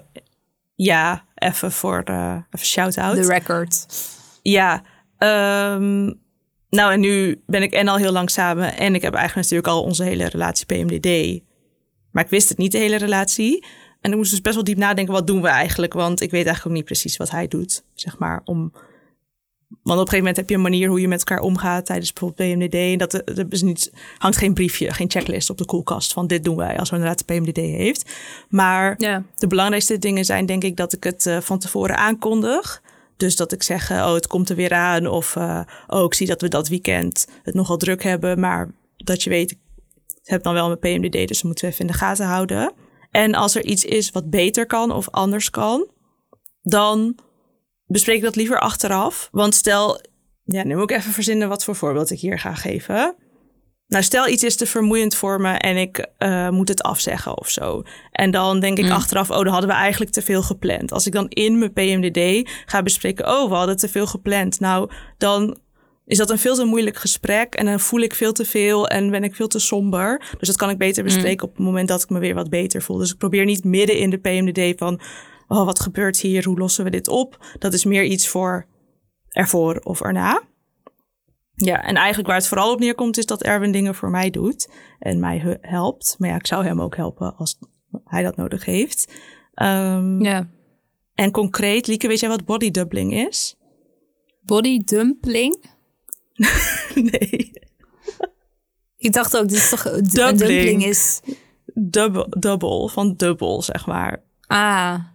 ja, 0.84 1.26
even 1.36 1.72
voor 1.72 2.02
eh 2.04 2.36
even 2.52 2.68
shout-out. 2.68 3.16
The 3.16 3.28
record. 3.28 3.86
Ja, 4.42 4.84
ehm, 5.18 6.14
nou 6.70 6.94
en 6.94 7.00
nu 7.00 7.42
ben 7.46 7.62
ik 7.62 7.74
en 7.74 7.88
al 7.88 7.98
heel 7.98 8.12
lang 8.12 8.30
samen 8.30 8.78
en 8.78 8.96
ik 8.96 9.02
heb 9.02 9.14
eigenlijk 9.14 9.48
natuurlijk 9.50 9.78
al 9.78 9.84
onze 9.84 10.04
hele 10.04 10.26
relatie 10.26 10.66
PMDD. 10.66 11.42
Maar 12.12 12.24
ik 12.24 12.30
wist 12.30 12.50
het 12.50 12.58
niet, 12.58 12.72
de 12.72 12.78
hele 12.78 12.96
relatie. 12.96 13.66
En 14.02 14.12
ik 14.12 14.18
moest 14.18 14.32
dus 14.32 14.42
best 14.42 14.56
wel 14.56 14.64
diep 14.64 14.78
nadenken, 14.78 15.14
wat 15.14 15.28
doen 15.28 15.42
we 15.42 15.48
eigenlijk? 15.48 15.94
Want 15.94 16.22
ik 16.22 16.32
weet 16.32 16.46
eigenlijk 16.46 16.66
ook 16.66 16.82
niet 16.82 16.92
precies 16.92 17.18
wat 17.18 17.32
hij 17.32 17.48
doet, 17.48 17.84
zeg 17.94 18.18
maar. 18.18 18.42
Om... 18.46 18.74
Want 19.84 20.00
op 20.00 20.06
een 20.06 20.12
gegeven 20.12 20.18
moment 20.18 20.36
heb 20.36 20.50
je 20.50 20.56
een 20.56 20.62
manier 20.62 20.90
hoe 20.90 21.02
je 21.02 21.08
met 21.08 21.20
elkaar 21.20 21.40
omgaat 21.44 21.86
tijdens 21.86 22.14
bijvoorbeeld 22.14 22.50
PMDD. 22.54 22.74
En 22.74 22.98
dat 22.98 23.14
er 23.14 23.46
is 23.50 23.62
niet, 23.62 23.92
hangt 24.18 24.38
geen 24.38 24.54
briefje, 24.54 24.94
geen 24.94 25.10
checklist 25.10 25.50
op 25.50 25.58
de 25.58 25.66
koelkast 25.66 26.14
van 26.14 26.28
dit 26.28 26.44
doen 26.44 26.56
wij 26.56 26.78
als 26.78 26.90
we 26.90 26.96
inderdaad 26.96 27.28
de 27.28 27.34
PMDD 27.34 27.58
heeft. 27.58 28.12
Maar 28.50 28.96
Ja. 28.98 29.24
de 29.36 29.48
belangrijkste 29.48 29.98
dingen 29.98 30.26
zijn 30.26 30.46
denk 30.46 30.64
ik 30.64 30.78
dat 30.78 30.94
ik 30.94 31.04
het 31.04 31.26
eh, 31.26 31.42
van 31.42 31.60
tevoren 31.60 31.98
aankondig. 31.98 32.82
Dus 33.18 33.36
dat 33.36 33.52
ik 33.52 33.64
zeg, 33.64 33.90
eh, 33.90 33.98
oh 33.98 34.14
het 34.14 34.28
komt 34.28 34.50
er 34.50 34.56
weer 34.56 34.74
aan. 34.74 35.08
Of 35.08 35.36
eh, 35.36 35.62
oh 35.88 36.04
ik 36.04 36.14
zie 36.14 36.28
dat 36.28 36.42
we 36.42 36.48
dat 36.48 36.68
weekend 36.68 37.28
het 37.44 37.54
nogal 37.56 37.78
druk 37.78 38.04
hebben. 38.04 38.40
Maar 38.40 38.72
dat 38.98 39.24
je 39.24 39.30
weet, 39.30 39.52
ik 39.52 39.60
heb 40.24 40.44
dan 40.44 40.54
wel 40.54 40.68
mijn 40.68 40.80
PMDD. 40.80 41.28
Dus 41.28 41.38
dat 41.38 41.44
moeten 41.44 41.66
we 41.66 41.72
even 41.72 41.86
in 41.86 41.92
de 41.92 41.98
gaten 41.98 42.26
houden. 42.26 42.74
En 43.12 43.34
als 43.36 43.56
er 43.56 43.66
iets 43.66 43.86
is 43.86 44.12
wat 44.12 44.30
beter 44.30 44.66
kan 44.66 44.92
of 44.92 45.10
anders 45.10 45.50
kan. 45.50 45.88
Dan 46.62 47.16
bespreek 47.92 48.18
ik 48.18 48.24
dat 48.24 48.36
liever 48.36 48.60
achteraf. 48.60 49.30
Want 49.32 49.56
stel, 49.56 50.02
ja, 50.44 50.64
nu 50.64 50.76
moet 50.76 50.92
ik 50.92 50.98
even 50.98 51.12
verzinnen 51.12 51.50
wat 51.50 51.64
voor 51.64 51.76
voorbeeld 51.76 52.12
ik 52.12 52.20
hier 52.20 52.40
ga 52.40 52.54
geven. 52.56 53.16
Nou, 53.88 54.04
stel 54.04 54.28
iets 54.28 54.44
is 54.44 54.56
te 54.56 54.66
vermoeiend 54.66 55.16
voor 55.16 55.42
me 55.42 55.52
en 55.52 55.78
ik 55.78 56.08
eh, 56.18 56.50
moet 56.50 56.68
het 56.68 56.84
afzeggen 56.84 57.38
of 57.38 57.50
zo. 57.50 57.84
En 58.12 58.32
dan 58.32 58.60
denk 58.60 58.78
ik 58.78 58.90
achteraf, 58.90 59.30
oh, 59.30 59.38
dan 59.38 59.48
hadden 59.48 59.70
we 59.70 59.76
eigenlijk 59.76 60.12
te 60.12 60.22
veel 60.22 60.44
gepland. 60.44 60.92
Als 60.92 61.08
ik 61.08 61.14
dan 61.14 61.28
in 61.30 61.58
mijn 61.58 61.74
PMDD 61.74 62.50
ga 62.66 62.84
bespreken, 62.84 63.28
oh, 63.28 63.50
we 63.50 63.56
hadden 63.56 63.78
te 63.78 63.90
veel 63.90 64.08
gepland. 64.08 64.60
Nou, 64.60 64.90
dan 65.18 65.58
is 66.06 66.18
dat 66.18 66.30
een 66.30 66.38
veel 66.38 66.56
te 66.56 66.66
moeilijk 66.66 66.98
gesprek 66.98 67.56
en 67.56 67.66
dan 67.66 67.80
voel 67.80 68.00
ik 68.00 68.14
veel 68.14 68.34
te 68.34 68.46
veel 68.46 68.88
en 68.88 69.12
ben 69.12 69.24
ik 69.24 69.36
veel 69.36 69.48
te 69.48 69.60
somber. 69.60 70.22
Dus 70.38 70.48
dat 70.48 70.58
kan 70.58 70.70
ik 70.70 70.78
beter 70.78 71.04
bespreken 71.04 71.48
op 71.48 71.56
het 71.56 71.66
moment 71.66 71.88
dat 71.88 72.04
ik 72.04 72.10
me 72.10 72.20
weer 72.20 72.36
wat 72.36 72.50
beter 72.50 72.82
voel. 72.82 72.98
Dus 72.98 73.12
ik 73.12 73.18
probeer 73.18 73.46
niet 73.46 73.64
midden 73.64 73.98
in 73.98 74.10
de 74.10 74.18
PMDD 74.18 74.78
van, 74.80 75.00
oh, 75.52 75.66
wat 75.66 75.80
gebeurt 75.80 76.20
hier? 76.20 76.44
Hoe 76.46 76.58
lossen 76.60 76.84
we 76.84 76.90
dit 76.90 77.08
op? 77.08 77.46
Dat 77.60 77.74
is 77.74 77.86
meer 77.86 78.04
iets 78.04 78.28
voor 78.28 78.66
ervoor 79.30 79.80
of 79.84 80.02
erna. 80.02 80.42
Ja, 81.54 81.84
en 81.84 81.96
eigenlijk 81.96 82.28
waar 82.28 82.38
het 82.38 82.48
vooral 82.48 82.72
op 82.72 82.80
neerkomt 82.80 83.18
is 83.18 83.26
dat 83.26 83.44
Erwin 83.44 83.72
dingen 83.72 83.96
voor 83.96 84.10
mij 84.10 84.30
doet 84.30 84.70
en 85.00 85.20
mij 85.20 85.60
helpt. 85.62 86.16
Maar 86.18 86.30
ja, 86.30 86.36
ik 86.36 86.48
zou 86.48 86.66
hem 86.66 86.82
ook 86.82 86.96
helpen 86.96 87.36
als 87.36 87.60
hij 88.04 88.24
dat 88.24 88.36
nodig 88.36 88.66
heeft. 88.66 89.14
Ehm, 89.54 90.24
ja. 90.24 90.50
En 91.14 91.32
concreet, 91.32 91.88
Lieke, 91.88 92.08
weet 92.08 92.20
jij 92.20 92.30
wat 92.30 92.46
body 92.46 92.72
doubling 92.72 93.14
is? 93.14 93.56
Body 94.42 94.84
dumpling. 94.84 95.66
nee. 97.12 97.52
Ik 98.98 99.14
dacht 99.14 99.38
ook, 99.38 99.48
dit 99.48 99.58
is 99.58 99.70
toch... 99.70 99.86
Een 99.86 100.04
Dumpling. 100.04 100.38
dumpling 100.38 100.86
is... 100.86 101.22
Double, 101.74 102.28
double, 102.40 102.90
van 102.90 103.14
dubbel, 103.16 103.62
zeg 103.62 103.86
maar. 103.86 104.24
Ah, 104.48 105.11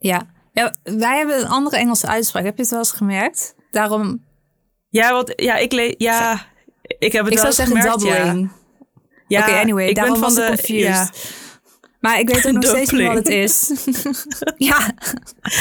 ja. 0.00 0.26
ja. 0.52 0.74
Wij 0.82 1.16
hebben 1.16 1.40
een 1.40 1.48
andere 1.48 1.76
Engelse 1.76 2.06
uitspraak. 2.06 2.44
Heb 2.44 2.56
je 2.56 2.62
het 2.62 2.70
wel 2.70 2.78
eens 2.80 2.92
gemerkt? 2.92 3.54
Daarom, 3.70 4.24
Ja, 4.88 5.12
wat, 5.12 5.32
ja, 5.36 5.56
ik 5.56 5.72
le- 5.72 5.94
ja, 5.98 6.46
ik 6.98 7.12
heb 7.12 7.24
het 7.24 7.32
ik 7.32 7.38
wel 7.38 7.46
eens 7.46 7.56
zeggen 7.56 7.76
gemerkt, 7.76 8.02
ja. 8.02 8.14
doubling. 8.14 8.50
Ja, 9.28 9.40
Oké, 9.40 9.50
anyway, 9.58 9.88
ik 9.88 9.94
ben 9.94 10.04
daarom 10.04 10.20
van 10.20 10.34
was 10.34 10.38
ik 10.44 10.50
de, 10.50 10.56
confused. 10.56 10.82
ja, 10.88 11.10
Maar 12.00 12.18
ik 12.20 12.28
weet 12.28 12.46
ook 12.46 12.52
nog 12.52 12.64
steeds 12.64 12.90
niet 12.90 13.06
wat 13.06 13.14
het 13.14 13.28
is. 13.28 13.70
ja, 14.70 14.86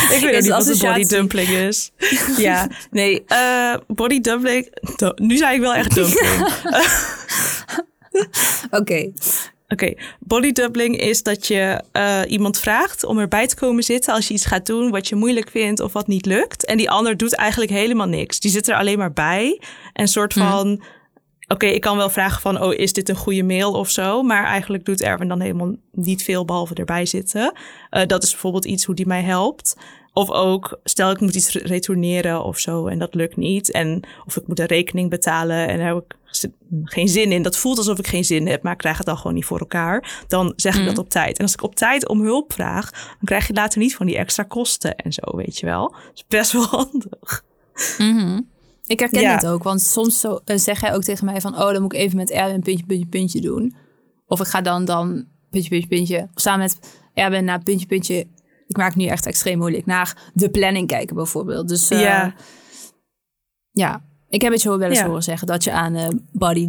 ik 0.09 0.19
weet 0.21 0.41
niet 0.41 0.47
wat 0.51 0.67
een 0.67 0.77
body 0.79 1.05
dumpling 1.05 1.47
is. 1.49 1.91
ja, 2.37 2.67
nee, 2.91 3.23
eh, 3.25 3.75
body 3.87 4.21
dumpling. 4.21 4.75
du- 4.95 5.11
Nu 5.15 5.37
zei 5.37 5.55
ik 5.55 5.61
wel 5.61 5.73
echt 5.73 5.93
dumpling. 5.93 6.47
oké. 8.79 9.11
Oké, 9.71 9.93
body 10.19 10.51
doubling 10.51 10.97
is 10.97 11.23
dat 11.23 11.47
je 11.47 11.83
eh, 11.91 12.21
iemand 12.27 12.59
vraagt 12.59 13.03
om 13.03 13.19
erbij 13.19 13.47
te 13.47 13.55
komen 13.55 13.83
zitten 13.83 14.13
als 14.13 14.27
je 14.27 14.33
iets 14.33 14.45
gaat 14.45 14.65
doen 14.65 14.89
wat 14.89 15.07
je 15.07 15.15
moeilijk 15.15 15.49
vindt 15.49 15.79
of 15.79 15.93
wat 15.93 16.07
niet 16.07 16.25
lukt. 16.25 16.65
En 16.65 16.77
die 16.77 16.89
ander 16.89 17.17
doet 17.17 17.35
eigenlijk 17.35 17.71
helemaal 17.71 18.07
niks. 18.07 18.39
Die 18.39 18.51
zit 18.51 18.67
er 18.67 18.75
alleen 18.75 18.97
maar 18.97 19.13
bij. 19.13 19.61
En 19.93 20.07
soort 20.07 20.33
van, 20.33 20.81
oké, 21.47 21.65
ik 21.65 21.81
kan 21.81 21.97
wel 21.97 22.09
vragen 22.09 22.41
van, 22.41 22.61
oh, 22.61 22.73
is 22.73 22.93
dit 22.93 23.09
een 23.09 23.15
goede 23.15 23.43
mail 23.43 23.71
of 23.71 23.89
zo? 23.89 24.23
Maar 24.23 24.43
eigenlijk 24.43 24.85
doet 24.85 25.01
Erwin 25.01 25.27
dan 25.27 25.41
helemaal 25.41 25.75
niet 25.91 26.23
veel 26.23 26.45
behalve 26.45 26.73
erbij 26.73 27.05
zitten. 27.05 27.53
Eh, 27.89 28.05
dat 28.05 28.23
is 28.23 28.31
bijvoorbeeld 28.31 28.65
iets 28.65 28.85
hoe 28.85 28.95
die 28.95 29.07
mij 29.07 29.23
helpt. 29.23 29.75
Of 30.13 30.29
ook, 30.31 30.79
stel 30.83 31.11
ik 31.11 31.19
moet 31.19 31.35
iets 31.35 31.51
re- 31.51 31.67
retourneren 31.67 32.43
of 32.43 32.59
zo 32.59 32.87
en 32.87 32.99
dat 32.99 33.13
lukt 33.13 33.35
niet. 33.37 33.71
En 33.71 34.01
of 34.25 34.37
ik 34.37 34.47
moet 34.47 34.59
een 34.59 34.65
rekening 34.65 35.09
betalen 35.09 35.67
en 35.67 35.77
daar 35.77 35.87
heb 35.87 35.97
ik 35.97 36.15
geen 36.83 37.07
zin 37.07 37.31
in. 37.31 37.41
Dat 37.43 37.57
voelt 37.57 37.77
alsof 37.77 37.99
ik 37.99 38.07
geen 38.07 38.25
zin 38.25 38.47
heb, 38.47 38.63
maar 38.63 38.71
ik 38.71 38.77
krijg 38.77 38.97
het 38.97 39.05
dan 39.05 39.17
gewoon 39.17 39.33
niet 39.33 39.45
voor 39.45 39.59
elkaar. 39.59 40.23
Dan 40.27 40.53
zeg 40.55 40.79
ik 40.79 40.85
dat 40.85 40.97
op 40.97 41.09
tijd. 41.09 41.37
En 41.37 41.43
als 41.43 41.53
ik 41.53 41.63
op 41.63 41.75
tijd 41.75 42.07
om 42.07 42.21
hulp 42.21 42.53
vraag, 42.53 42.91
dan 42.91 43.17
krijg 43.25 43.47
je 43.47 43.53
later 43.53 43.79
niet 43.79 43.95
van 43.95 44.05
die 44.05 44.17
extra 44.17 44.43
kosten 44.43 44.95
en 44.95 45.13
zo, 45.13 45.21
weet 45.35 45.57
je 45.59 45.65
wel. 45.65 45.89
Dat 45.91 46.11
is 46.15 46.25
best 46.27 46.51
wel 46.51 46.63
handig. 46.77 47.43
Ik 48.85 48.99
herken 48.99 49.21
Ja. 49.21 49.37
dit 49.37 49.49
ook, 49.49 49.63
want 49.63 49.81
soms 49.81 50.19
zo, 50.19 50.39
eh, 50.45 50.57
zeg 50.57 50.81
jij 50.81 50.93
ook 50.93 51.03
tegen 51.03 51.25
mij 51.25 51.41
van... 51.41 51.53
oh, 51.53 51.71
dan 51.71 51.81
moet 51.81 51.93
ik 51.93 51.99
even 51.99 52.17
met 52.17 52.29
Erwin 52.31 52.61
puntje, 52.61 52.85
puntje, 52.85 53.05
puntje 53.07 53.41
doen. 53.41 53.75
Of 54.27 54.39
ik 54.39 54.47
ga 54.47 54.61
dan, 54.61 54.85
dan 54.85 55.25
puntje, 55.49 55.69
puntje, 55.69 55.87
puntje... 55.87 56.27
samen 56.35 56.59
met 56.59 56.99
Erwin 57.13 57.43
naar 57.45 57.63
puntje, 57.63 57.85
puntje... 57.87 58.27
ik 58.69 58.77
maak 58.77 58.95
nu 58.95 59.05
echt 59.05 59.25
extreem 59.25 59.57
moeilijk... 59.57 59.85
naar 59.85 60.31
de 60.33 60.49
planning 60.49 60.87
kijken 60.87 61.15
bijvoorbeeld. 61.15 61.67
Dus 61.67 61.89
eh, 61.89 62.01
Ja. 62.01 62.33
ja, 63.71 64.01
ik 64.29 64.41
heb 64.41 64.51
het 64.51 64.61
je 64.61 64.69
wel 64.77 64.81
eens 64.89 64.99
Ja. 64.99 65.05
horen 65.07 65.23
zeggen... 65.23 65.47
dat 65.47 65.63
je 65.63 65.71
aan 65.71 65.95
eh, 65.95 66.07
body 66.31 66.67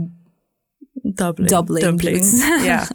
Doubling. 1.03 1.51
Doubling 1.51 2.01
doet. 2.01 2.45
Ja. 2.65 2.89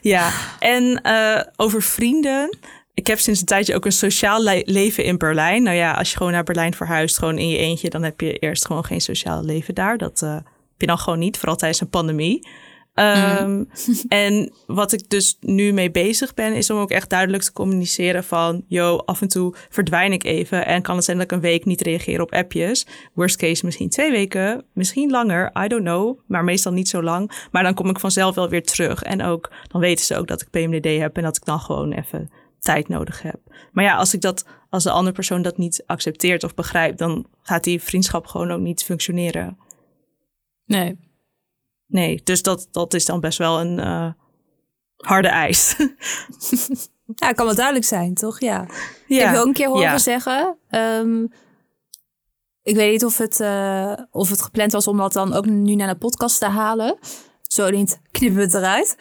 ja. 0.00 0.30
En 0.58 1.02
eh, 1.02 1.40
over 1.56 1.82
vrienden. 1.82 2.58
Ik 2.94 3.06
heb 3.06 3.18
sinds 3.18 3.40
een 3.40 3.46
tijdje 3.46 3.74
ook 3.74 3.84
een 3.84 3.92
sociaal 3.92 4.42
le- 4.42 4.62
leven 4.64 5.04
in 5.04 5.18
Berlijn. 5.18 5.62
Nou 5.62 5.76
ja, 5.76 5.92
als 5.92 6.10
je 6.10 6.16
gewoon 6.16 6.32
naar 6.32 6.44
Berlijn 6.44 6.74
verhuist, 6.74 7.18
gewoon 7.18 7.38
in 7.38 7.48
je 7.48 7.56
eentje, 7.58 7.90
dan 7.90 8.02
heb 8.02 8.20
je 8.20 8.38
eerst 8.38 8.66
gewoon 8.66 8.84
geen 8.84 9.00
sociaal 9.00 9.44
leven 9.44 9.74
daar. 9.74 9.98
Dat 9.98 10.22
eh, 10.22 10.32
heb 10.34 10.44
je 10.78 10.86
dan 10.86 10.98
gewoon 10.98 11.18
niet, 11.18 11.36
vooral 11.38 11.56
tijdens 11.56 11.80
een 11.80 11.88
pandemie. 11.88 12.48
Ehm, 12.94 13.64
En 14.08 14.52
wat 14.66 14.92
ik 14.92 15.10
dus 15.10 15.36
nu 15.40 15.72
mee 15.72 15.90
bezig 15.90 16.34
ben, 16.34 16.54
is 16.54 16.70
om 16.70 16.78
ook 16.78 16.90
echt 16.90 17.10
duidelijk 17.10 17.42
te 17.42 17.52
communiceren 17.52 18.24
van, 18.24 18.64
yo, 18.68 18.96
af 18.96 19.20
en 19.20 19.28
toe 19.28 19.54
verdwijn 19.68 20.12
ik 20.12 20.24
even 20.24 20.66
en 20.66 20.82
kan 20.82 20.96
het 20.96 21.04
zijn 21.04 21.16
dat 21.16 21.26
ik 21.26 21.32
een 21.32 21.40
week 21.40 21.64
niet 21.64 21.80
reageer 21.80 22.20
op 22.20 22.32
appjes. 22.32 22.86
Worst 23.12 23.36
case 23.36 23.64
misschien 23.64 23.88
twee 23.88 24.10
weken, 24.10 24.64
misschien 24.72 25.10
langer, 25.10 25.64
I 25.64 25.68
don't 25.68 25.82
know, 25.82 26.18
maar 26.26 26.44
meestal 26.44 26.72
niet 26.72 26.88
zo 26.88 27.02
lang. 27.02 27.46
Maar 27.50 27.62
dan 27.62 27.74
kom 27.74 27.88
ik 27.88 28.00
vanzelf 28.00 28.34
wel 28.34 28.48
weer 28.48 28.64
terug 28.64 29.02
en 29.02 29.22
ook, 29.22 29.52
dan 29.68 29.80
weten 29.80 30.04
ze 30.04 30.16
ook 30.16 30.26
dat 30.26 30.40
ik 30.40 30.50
PMDD 30.50 30.98
heb 31.00 31.16
en 31.16 31.22
dat 31.22 31.36
ik 31.36 31.44
dan 31.44 31.60
gewoon 31.60 31.92
even 31.92 32.30
tijd 32.58 32.88
nodig 32.88 33.22
heb. 33.22 33.40
Maar 33.72 33.84
ja, 33.84 33.96
als 33.96 34.14
ik 34.14 34.20
dat, 34.20 34.46
als 34.70 34.82
de 34.82 34.90
andere 34.90 35.14
persoon 35.14 35.42
dat 35.42 35.58
niet 35.58 35.82
accepteert 35.86 36.44
of 36.44 36.54
begrijpt, 36.54 36.98
dan 36.98 37.26
gaat 37.42 37.64
die 37.64 37.82
vriendschap 37.82 38.26
gewoon 38.26 38.50
ook 38.50 38.60
niet 38.60 38.84
functioneren. 38.84 39.58
Nee. 40.66 40.96
Nee, 41.86 42.20
dus 42.24 42.42
dat, 42.42 42.68
dat 42.70 42.94
is 42.94 43.04
dan 43.04 43.20
best 43.20 43.38
wel 43.38 43.60
een 43.60 43.78
eh, 43.78 44.12
harde 44.96 45.28
eis. 45.28 45.76
Ja, 47.14 47.32
kan 47.32 47.46
wel 47.46 47.54
duidelijk 47.54 47.84
zijn, 47.84 48.14
toch? 48.14 48.40
Ja. 48.40 48.66
ja. 49.06 49.16
Ik 49.16 49.24
heb 49.24 49.34
je 49.34 49.40
ook 49.40 49.46
een 49.46 49.52
keer 49.52 49.68
horen 49.68 49.82
ja. 49.82 49.98
zeggen. 49.98 50.58
ehm, 50.68 51.22
ik 52.62 52.74
weet 52.76 52.92
niet 52.92 53.04
of 53.04 53.18
het, 53.18 53.40
eh, 53.40 53.92
of 54.10 54.28
het 54.28 54.42
gepland 54.42 54.72
was 54.72 54.88
om 54.88 54.96
dat 54.96 55.12
dan 55.12 55.32
ook 55.32 55.46
nu 55.46 55.74
naar 55.74 55.88
de 55.88 55.98
podcast 55.98 56.38
te 56.38 56.46
halen. 56.46 56.98
Zo 57.42 57.70
niet, 57.70 58.00
knippen 58.10 58.38
we 58.38 58.44
het 58.44 58.54
eruit. 58.54 58.96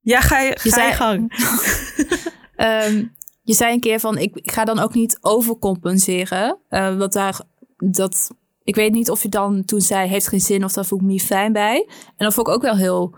Ja, 0.00 0.20
ga 0.20 0.40
je, 0.40 0.58
ga 0.58 0.62
je 0.62 0.70
zei- 0.70 0.92
gang. 0.92 1.32
Ehm, 2.54 3.06
je 3.42 3.54
zei 3.54 3.72
een 3.72 3.80
keer 3.80 4.00
van, 4.00 4.18
ik, 4.18 4.36
ik 4.36 4.50
ga 4.50 4.64
dan 4.64 4.78
ook 4.78 4.94
niet 4.94 5.18
overcompenseren. 5.20 6.58
Uh, 6.70 6.96
want 6.96 7.12
daar, 7.12 7.40
dat, 7.76 8.30
ik 8.64 8.74
weet 8.74 8.92
niet 8.92 9.10
of 9.10 9.22
je 9.22 9.28
dan 9.28 9.64
toen 9.64 9.80
zei, 9.80 10.08
heeft 10.08 10.28
geen 10.28 10.40
zin 10.40 10.64
of 10.64 10.72
daar 10.72 10.84
voel 10.84 10.98
ik 10.98 11.04
me 11.04 11.10
niet 11.10 11.22
fijn 11.22 11.52
bij. 11.52 11.86
En 11.88 12.24
dat 12.24 12.34
vond 12.34 12.48
ik 12.48 12.54
ook 12.54 12.62
wel 12.62 12.76
heel 12.76 13.14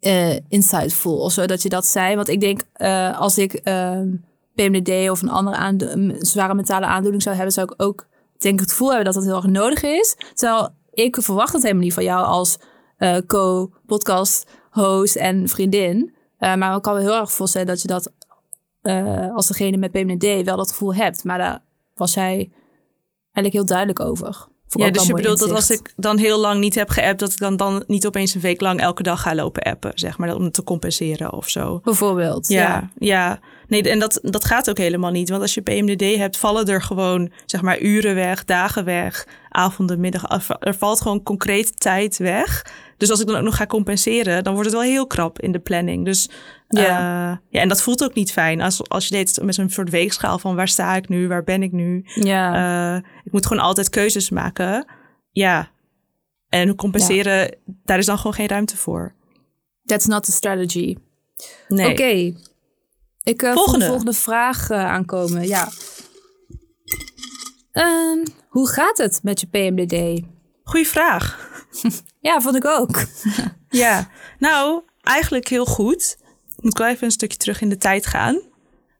uh, 0.00 0.38
insightful 0.48 1.18
of 1.18 1.32
zo, 1.32 1.46
dat 1.46 1.62
je 1.62 1.68
dat 1.68 1.86
zei. 1.86 2.16
Want 2.16 2.28
ik 2.28 2.40
denk, 2.40 2.62
uh, 2.76 3.20
als 3.20 3.38
ik 3.38 3.60
uh, 3.64 4.00
PMDD 4.54 5.10
of 5.10 5.22
een 5.22 5.28
andere 5.28 6.16
zware 6.18 6.54
mentale 6.54 6.86
aandoening 6.86 7.22
zou 7.22 7.34
hebben, 7.34 7.54
zou 7.54 7.72
ik 7.72 7.82
ook 7.82 8.06
denk 8.38 8.60
het 8.60 8.70
gevoel 8.70 8.88
hebben 8.88 9.04
dat 9.04 9.14
dat 9.14 9.24
heel 9.24 9.36
erg 9.36 9.46
nodig 9.46 9.82
is. 9.82 10.16
Terwijl 10.34 10.68
ik 10.92 11.16
verwacht 11.20 11.52
het 11.52 11.62
helemaal 11.62 11.82
niet 11.82 11.94
van 11.94 12.04
jou 12.04 12.26
als 12.26 12.58
co-podcast 13.26 14.46
host 14.70 15.16
en 15.16 15.48
vriendin. 15.48 16.14
maar 16.38 16.76
ik 16.76 16.82
kan 16.82 16.94
me 16.94 17.00
heel 17.00 17.14
erg 17.14 17.32
voorstellen 17.32 17.66
dat 17.66 17.82
je 17.82 17.88
dat 17.88 18.12
als 19.34 19.46
degene 19.46 19.76
met 19.76 19.90
PMDD 19.90 20.44
wel 20.44 20.56
dat 20.56 20.70
gevoel 20.70 20.94
hebt. 20.94 21.24
Maar 21.24 21.38
daar 21.38 21.62
was 21.94 22.14
jij 22.14 22.50
eigenlijk 23.34 23.52
heel 23.54 23.66
duidelijk 23.66 24.00
over 24.00 24.48
ja, 24.80 24.90
dus 24.90 25.06
je 25.06 25.14
bedoelt 25.14 25.38
dat 25.38 25.50
als 25.50 25.70
ik 25.70 25.92
dan 25.96 26.18
heel 26.18 26.40
lang 26.40 26.60
niet 26.60 26.74
heb 26.74 26.88
geappt, 26.88 27.18
dat 27.18 27.32
ik 27.32 27.38
dan, 27.38 27.56
dan 27.56 27.84
niet 27.86 28.06
opeens 28.06 28.34
een 28.34 28.40
week 28.40 28.60
lang 28.60 28.80
elke 28.80 29.02
dag 29.02 29.20
ga 29.20 29.34
lopen 29.34 29.62
appen, 29.62 29.92
zeg 29.94 30.18
maar, 30.18 30.34
om 30.34 30.42
het 30.42 30.52
te 30.52 30.64
compenseren 30.64 31.32
of 31.32 31.48
zo. 31.48 31.80
Bijvoorbeeld. 31.82 32.48
Ja, 32.48 32.90
ja. 32.98 33.40
Nee, 33.68 33.90
en 33.90 33.98
dat, 33.98 34.18
dat 34.22 34.44
gaat 34.44 34.70
ook 34.70 34.78
helemaal 34.78 35.10
niet. 35.10 35.28
Want 35.28 35.42
als 35.42 35.54
je 35.54 35.60
PMDD 35.60 36.16
hebt, 36.16 36.36
vallen 36.36 36.66
er 36.66 36.82
gewoon, 36.82 37.32
zeg 37.46 37.62
maar, 37.62 37.80
uren 37.80 38.14
weg, 38.14 38.44
dagen 38.44 38.84
weg, 38.84 39.26
avonden, 39.48 40.00
middag. 40.00 40.48
Er 40.60 40.74
valt 40.74 41.00
gewoon 41.00 41.22
concreet 41.22 41.80
tijd 41.80 42.16
weg. 42.16 42.66
Dus 42.96 43.10
als 43.10 43.20
ik 43.20 43.26
dan 43.26 43.36
ook 43.36 43.42
nog 43.42 43.56
ga 43.56 43.66
compenseren, 43.66 44.44
dan 44.44 44.52
wordt 44.52 44.68
het 44.68 44.78
wel 44.78 44.88
heel 44.88 45.06
krap 45.06 45.40
in 45.40 45.52
de 45.52 45.58
planning. 45.58 46.04
Dus 46.04 46.28
ja. 46.68 46.82
Uh, 46.82 47.36
ja, 47.48 47.60
en 47.60 47.68
dat 47.68 47.82
voelt 47.82 48.04
ook 48.04 48.14
niet 48.14 48.32
fijn. 48.32 48.60
Als, 48.60 48.88
als 48.88 49.08
je 49.08 49.14
deed 49.14 49.38
met 49.42 49.54
zo'n 49.54 49.70
soort 49.70 49.90
weegschaal 49.90 50.38
van 50.38 50.56
waar 50.56 50.68
sta 50.68 50.96
ik 50.96 51.08
nu, 51.08 51.28
waar 51.28 51.44
ben 51.44 51.62
ik 51.62 51.72
nu. 51.72 52.04
Ja. 52.14 52.94
Uh, 52.94 53.02
ik 53.24 53.32
moet 53.32 53.46
gewoon 53.46 53.62
altijd 53.62 53.90
keuzes 53.90 54.30
maken. 54.30 54.86
Ja. 55.30 55.70
En 56.48 56.74
compenseren, 56.74 57.38
ja. 57.38 57.50
daar 57.84 57.98
is 57.98 58.06
dan 58.06 58.16
gewoon 58.16 58.34
geen 58.34 58.48
ruimte 58.48 58.76
voor. 58.76 59.14
That's 59.84 60.06
not 60.06 60.24
the 60.24 60.32
strategy. 60.32 60.96
Nee. 61.68 61.90
Oké. 61.90 62.02
Okay. 62.02 62.36
Ik 63.22 63.42
uh, 63.42 63.52
volgende. 63.52 63.78
de 63.78 63.86
volgende 63.86 64.12
vraag 64.12 64.70
aankomen. 64.70 65.46
Ja. 65.46 65.68
Um, 67.72 68.22
hoe 68.48 68.68
gaat 68.68 68.98
het 68.98 69.20
met 69.22 69.40
je 69.40 69.46
PMDD? 69.46 70.24
Goeie 70.62 70.88
vraag. 70.88 71.38
ja, 72.24 72.40
vond 72.40 72.56
ik 72.56 72.64
ook. 72.64 73.04
ja, 73.84 74.08
nou, 74.38 74.82
eigenlijk 75.02 75.48
heel 75.48 75.64
goed. 75.64 76.16
Ik 76.56 76.62
moet 76.62 76.78
wel 76.78 76.88
even 76.88 77.04
een 77.04 77.10
stukje 77.10 77.38
terug 77.38 77.60
in 77.60 77.68
de 77.68 77.76
tijd 77.76 78.06
gaan. 78.06 78.40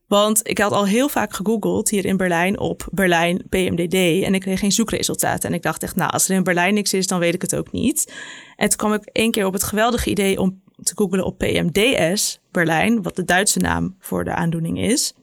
Want 0.07 0.49
ik 0.49 0.59
had 0.59 0.73
al 0.73 0.87
heel 0.87 1.09
vaak 1.09 1.35
gegoogeld 1.35 1.88
hier 1.88 2.04
in 2.04 2.16
Berlijn 2.16 2.59
op 2.59 2.88
Berlijn 2.90 3.43
PMDD. 3.49 4.25
En 4.25 4.35
ik 4.35 4.40
kreeg 4.40 4.59
geen 4.59 4.73
zoekresultaten. 4.73 5.49
En 5.49 5.54
ik 5.54 5.62
dacht 5.62 5.83
echt, 5.83 5.97
nou, 5.97 6.11
als 6.11 6.28
er 6.28 6.35
in 6.35 6.43
Berlijn 6.43 6.75
niks 6.75 6.93
is, 6.93 7.07
dan 7.07 7.19
weet 7.19 7.35
ik 7.35 7.43
het 7.43 7.57
ook 7.57 7.73
niet. 7.73 8.12
En 8.57 8.69
toen 8.69 8.78
kwam 8.78 8.93
ik 8.93 9.04
één 9.04 9.31
keer 9.31 9.47
op 9.47 9.52
het 9.52 9.62
geweldige 9.62 10.11
idee 10.11 10.40
om 10.40 10.62
te 10.83 10.93
googelen 10.97 11.25
op 11.25 11.38
PMDS 11.38 12.40
Berlijn, 12.50 13.02
wat 13.02 13.16
de 13.16 13.25
Duitse 13.25 13.59
naam 13.59 13.97
voor 13.99 14.25
de 14.25 14.35
aandoening 14.35 14.81
is. 14.81 15.14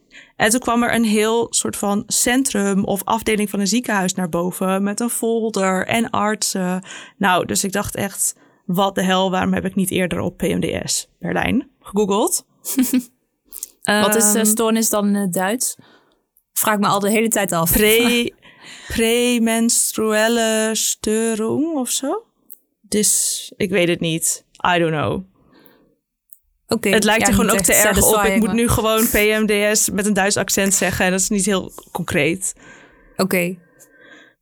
En 0.42 0.50
toen 0.50 0.60
kwam 0.60 0.82
er 0.82 0.94
een 0.94 1.04
heel 1.04 1.46
soort 1.50 1.76
van 1.76 2.04
centrum 2.06 2.84
of 2.84 3.04
afdeling 3.04 3.50
van 3.50 3.60
een 3.60 3.66
ziekenhuis 3.66 4.14
naar 4.14 4.28
boven 4.28 4.82
met 4.82 5.00
een 5.00 5.10
folder 5.10 5.86
en 5.86 6.10
artsen. 6.10 6.84
Nou, 7.16 7.46
dus 7.46 7.64
ik 7.64 7.72
dacht 7.72 7.94
echt, 7.94 8.36
wat 8.66 8.94
de 8.94 9.02
hel, 9.02 9.30
waarom 9.30 9.52
heb 9.52 9.64
ik 9.64 9.74
niet 9.74 9.90
eerder 9.90 10.20
op 10.20 10.36
PMDS 10.36 11.08
Berlijn 11.18 11.70
gegoogeld? 11.80 12.46
wat 14.04 14.14
is 14.14 14.34
uh, 14.34 14.44
stoornis 14.44 14.90
dan 14.90 15.06
in 15.06 15.14
het 15.14 15.32
Duits? 15.32 15.76
Vraag 16.52 16.78
me 16.78 16.86
al 16.86 17.00
de 17.00 17.10
hele 17.10 17.28
tijd 17.28 17.52
af. 17.52 17.72
Pre, 17.72 18.32
premenstruelle 18.94 20.70
störung 20.72 21.76
of 21.76 21.90
zo? 21.90 22.24
Dus 22.80 23.52
ik 23.56 23.70
weet 23.70 23.88
het 23.88 24.00
niet. 24.00 24.44
I 24.74 24.78
don't 24.78 24.92
know. 24.92 25.31
Okay, 26.72 26.92
het 26.92 27.04
lijkt 27.04 27.28
er 27.28 27.34
gewoon 27.34 27.50
ook 27.50 27.60
te 27.60 27.74
erg 27.74 28.02
op. 28.02 28.22
Ik 28.22 28.40
moet 28.40 28.52
nu 28.52 28.68
gewoon 28.68 29.08
PMDS 29.10 29.90
met 29.90 30.06
een 30.06 30.12
Duits 30.12 30.36
accent 30.36 30.74
zeggen. 30.74 31.04
En 31.04 31.10
dat 31.10 31.20
is 31.20 31.28
niet 31.28 31.44
heel 31.44 31.72
concreet. 31.92 32.54
Oké. 33.12 33.22
Okay. 33.22 33.58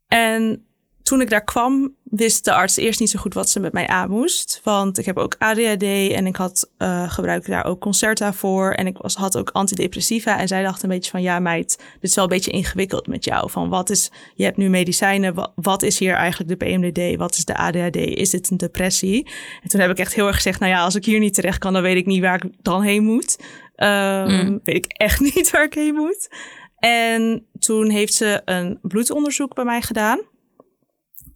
En 0.09 0.65
toen 1.11 1.21
ik 1.21 1.31
daar 1.31 1.45
kwam, 1.45 1.95
wist 2.03 2.45
de 2.45 2.53
arts 2.53 2.77
eerst 2.77 3.01
niet 3.01 3.11
zo 3.11 3.19
goed 3.19 3.35
wat 3.35 3.51
ze 3.51 3.61
met 3.61 3.73
mij 3.73 3.87
aan 3.87 4.11
moest. 4.11 4.61
Want 4.65 4.99
ik 4.99 5.05
heb 5.05 5.17
ook 5.17 5.35
ADHD 5.39 5.83
en 6.13 6.27
ik 6.27 6.37
had 6.37 6.71
uh, 6.79 7.11
gebruikte 7.13 7.51
daar 7.51 7.65
ook 7.65 7.81
Concerta 7.81 8.33
voor. 8.33 8.73
En 8.73 8.87
ik 8.87 8.99
was, 8.99 9.15
had 9.15 9.37
ook 9.37 9.51
antidepressiva. 9.51 10.39
En 10.39 10.49
zij 10.49 10.63
dacht 10.63 10.83
een 10.83 10.89
beetje 10.89 11.11
van, 11.11 11.23
ja 11.23 11.39
meid, 11.39 11.77
dit 12.01 12.11
is 12.11 12.15
wel 12.15 12.25
een 12.25 12.31
beetje 12.31 12.51
ingewikkeld 12.51 13.07
met 13.07 13.25
jou. 13.25 13.51
Van 13.51 13.69
wat 13.69 13.91
is, 13.91 14.11
je 14.35 14.45
hebt 14.45 14.57
nu 14.57 14.69
medicijnen, 14.69 15.35
wat, 15.35 15.53
wat 15.55 15.83
is 15.83 15.99
hier 15.99 16.15
eigenlijk 16.15 16.61
de 16.61 16.67
PMDD? 16.67 17.17
Wat 17.17 17.35
is 17.35 17.45
de 17.45 17.57
ADHD? 17.57 17.97
Is 17.97 18.31
dit 18.31 18.51
een 18.51 18.57
depressie? 18.57 19.27
En 19.63 19.69
toen 19.69 19.81
heb 19.81 19.91
ik 19.91 19.99
echt 19.99 20.15
heel 20.15 20.27
erg 20.27 20.37
gezegd, 20.37 20.61
nou 20.61 20.73
ja, 20.73 20.83
als 20.83 20.95
ik 20.95 21.05
hier 21.05 21.19
niet 21.19 21.35
terecht 21.35 21.59
kan, 21.59 21.73
dan 21.73 21.83
weet 21.83 21.97
ik 21.97 22.07
niet 22.07 22.23
waar 22.23 22.45
ik 22.45 22.53
dan 22.63 22.83
heen 22.83 23.05
moet. 23.05 23.39
Um, 23.77 24.47
mm. 24.47 24.61
Weet 24.65 24.77
ik 24.77 24.87
echt 24.87 25.21
niet 25.35 25.51
waar 25.51 25.65
ik 25.65 25.75
heen 25.75 25.95
moet. 25.95 26.29
En 26.79 27.47
toen 27.59 27.89
heeft 27.89 28.15
ze 28.15 28.43
een 28.45 28.79
bloedonderzoek 28.83 29.55
bij 29.55 29.65
mij 29.65 29.83
gedaan. 29.83 30.29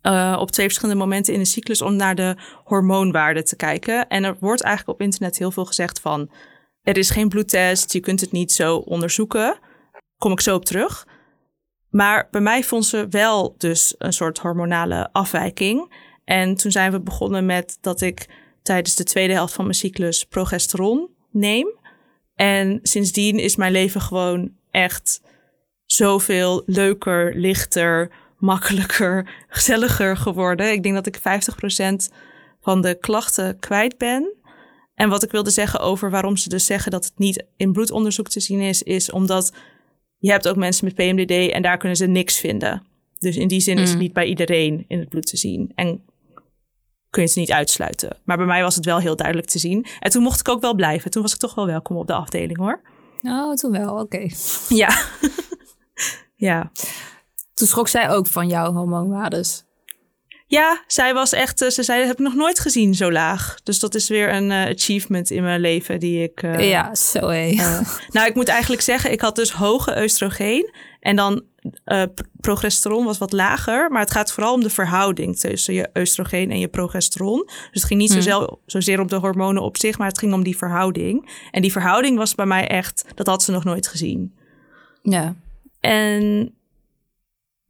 Uh, 0.07 0.37
op 0.40 0.51
twee 0.51 0.67
verschillende 0.67 1.01
momenten 1.01 1.33
in 1.33 1.38
de 1.38 1.45
cyclus 1.45 1.83
om 1.83 1.97
naar 1.97 2.14
de 2.14 2.37
hormoonwaarden 2.64 3.45
te 3.45 3.57
kijken. 3.57 4.09
En 4.09 4.25
er 4.25 4.37
wordt 4.40 4.62
eigenlijk 4.62 4.99
op 4.99 5.05
internet 5.05 5.38
heel 5.38 5.51
veel 5.51 5.64
gezegd 5.64 6.01
van 6.01 6.31
er 6.83 6.99
is 6.99 7.11
geen 7.11 7.29
bloedtest, 7.29 7.93
je 7.93 8.01
kunt 8.01 8.21
het 8.21 8.33
niet 8.33 8.53
zo 8.53 8.77
onderzoeken. 8.77 9.59
Kom 10.17 10.33
ik 10.33 10.40
zo 10.40 10.55
op 10.55 10.64
terug. 10.64 11.07
Maar 11.90 12.29
bij 12.31 12.40
mij 12.40 12.62
vond 12.62 12.87
ze 12.87 13.07
wel 13.11 13.55
dus 13.59 13.95
een 13.99 14.12
soort 14.12 14.38
hormonale 14.38 15.09
afwijking. 15.12 15.93
En 16.25 16.55
toen 16.55 16.71
zijn 16.71 16.93
we 16.93 17.01
begonnen 17.01 17.47
met 17.47 17.79
dat 17.81 18.01
ik 18.01 18.29
tijdens 18.62 18.95
de 18.95 19.05
tweede 19.05 19.33
helft 19.33 19.55
van 19.55 19.64
mijn 19.64 19.77
cyclus 19.77 20.25
progesteron 20.25 21.09
neem. 21.31 21.79
En 22.35 22.79
sindsdien 22.83 23.38
is 23.38 23.57
mijn 23.57 23.73
leven 23.73 24.01
gewoon 24.01 24.53
echt 24.71 25.21
zoveel 25.87 26.62
leuker, 26.67 27.37
lichter, 27.37 28.11
makkelijker, 28.45 29.45
gezelliger 29.49 30.17
geworden. 30.17 30.73
Ik 30.73 30.83
denk 30.83 30.95
dat 30.95 31.07
ik 31.07 31.19
50% 31.19 32.15
van 32.61 32.81
de 32.81 32.99
klachten 33.01 33.59
kwijt 33.59 33.99
ben. 33.99 34.33
En 34.95 35.09
wat 35.09 35.23
ik 35.23 35.31
wilde 35.31 35.51
zeggen 35.51 35.81
over 35.81 36.11
waarom 36.11 36.37
ze 36.37 36.49
dus 36.49 36.67
zeggen 36.67 36.91
dat 36.91 37.05
het 37.05 37.13
niet 37.17 37.45
in 37.57 37.73
bloedonderzoek 37.73 38.29
te 38.29 38.41
zien 38.41 38.61
is, 38.61 38.83
is 38.83 39.11
omdat 39.11 39.53
je 40.19 40.31
hebt 40.31 40.49
ook 40.49 40.57
mensen 40.57 40.85
met 40.85 40.95
PMDD 40.95 41.53
en 41.53 41.63
daar 41.63 41.79
kunnen 41.79 41.97
ze 41.97 42.07
niks 42.07 42.39
vinden. 42.39 42.83
Dus 43.19 43.37
in 43.37 43.49
die 43.49 43.61
zin 43.61 43.79
is 43.79 43.89
het 43.89 43.95
mm. 43.97 44.03
niet 44.03 44.13
bij 44.13 44.27
iedereen 44.27 44.85
in 44.89 44.99
het 44.99 45.09
bloed 45.09 45.27
te 45.27 45.37
zien. 45.37 45.73
En 45.75 46.05
kun 47.11 47.23
je 47.23 47.29
het 47.29 47.37
niet 47.37 47.53
uitsluiten. 47.53 48.17
Maar 48.25 48.37
bij 48.37 48.47
mij 48.47 48.63
was 48.63 48.75
het 48.75 48.85
wel 48.85 48.99
heel 48.99 49.17
duidelijk 49.17 49.49
te 49.49 49.59
zien. 49.59 49.87
En 50.01 50.11
toen 50.11 50.23
mocht 50.23 50.41
ik 50.41 50.49
ook 50.49 50.61
wel 50.61 50.75
blijven. 50.75 51.11
Toen 51.11 51.23
was 51.23 51.33
ik 51.33 51.39
toch 51.39 51.55
wel 51.55 51.67
welkom 51.67 51.97
op 51.97 52.07
de 52.07 52.15
afdeling 52.15 52.59
hoor. 52.59 52.81
Oh, 53.23 53.53
toen 53.53 53.71
wel, 53.71 53.99
oké. 53.99 54.29
Ja. 54.69 54.99
ja. 56.49 56.71
Toen 57.55 57.67
schrok 57.67 57.88
zij 57.88 58.11
ook 58.11 58.27
van 58.27 58.49
jouw 58.49 58.73
hormoonwaardes. 58.73 59.64
Ja, 60.47 60.85
zij 60.87 61.14
was 61.14 61.33
echt, 61.33 61.62
eh, 61.62 61.71
ze 61.71 61.83
zei, 61.83 61.99
dat 61.99 62.09
heb 62.09 62.19
ik 62.19 62.25
nog 62.25 62.35
nooit 62.35 62.59
gezien 62.59 62.95
zo 62.95 63.12
laag. 63.12 63.57
Dus 63.62 63.79
dat 63.79 63.95
is 63.95 64.09
weer 64.09 64.35
een 64.35 64.51
uh, 64.51 64.64
achievement 64.64 65.31
in 65.31 65.43
mijn 65.43 65.61
leven 65.61 66.01
die 66.01 66.23
ik... 66.23 66.43
Uh, 66.43 66.71
ja, 66.71 66.95
zo 66.95 67.29
hé. 67.29 67.55
nou, 68.12 68.27
ik 68.27 68.35
moet 68.35 68.49
eigenlijk 68.49 68.83
zeggen, 68.83 69.12
ik 69.12 69.21
had 69.21 69.37
dus 69.37 69.53
hoge 69.53 70.03
oestrogeen. 70.03 70.75
En 71.01 71.17
dan 71.17 71.43
progesteron 72.40 73.05
was 73.05 73.19
wat 73.19 73.33
lager. 73.33 73.90
Maar 73.90 74.01
het 74.01 74.11
gaat 74.11 74.33
vooral 74.33 74.55
om 74.55 74.62
de 74.62 74.71
verhouding 74.71 75.38
tussen 75.38 75.75
je 75.75 75.90
oestrogeen 75.95 76.51
en 76.51 76.59
je 76.59 76.69
progesteron. 76.69 77.43
Dus 77.45 77.69
het 77.71 77.85
ging 77.85 78.01
niet 78.01 78.12
hmm. 78.12 78.59
zozeer 78.67 79.01
om 79.01 79.07
de 79.07 79.17
hormonen 79.17 79.62
op 79.62 79.77
zich, 79.77 79.99
maar 79.99 80.09
het 80.09 80.19
ging 80.19 80.33
om 80.33 80.45
die 80.45 80.57
verhouding. 80.57 81.31
En 81.51 81.62
die 81.62 81.73
verhouding 81.73 82.17
was 82.17 82.35
bij 82.35 82.47
mij 82.47 82.69
echt, 82.69 83.05
dat 83.14 83.27
had 83.27 83.43
ze 83.43 83.53
nog 83.53 83.64
nooit 83.64 83.87
gezien. 83.87 84.35
Ja. 85.03 85.35
En 85.81 86.55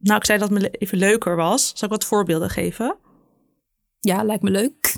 nou, 0.05 0.17
ik 0.19 0.25
zei 0.25 0.39
dat 0.39 0.49
het 0.49 0.59
me 0.61 0.69
even 0.69 0.97
leuker 0.97 1.35
was. 1.35 1.71
Zal 1.75 1.87
ik 1.87 1.93
wat 1.93 2.05
voorbeelden 2.05 2.49
geven? 2.49 2.95
Ja, 3.99 4.23
lijkt 4.23 4.43
me 4.43 4.49
leuk. 4.49 4.95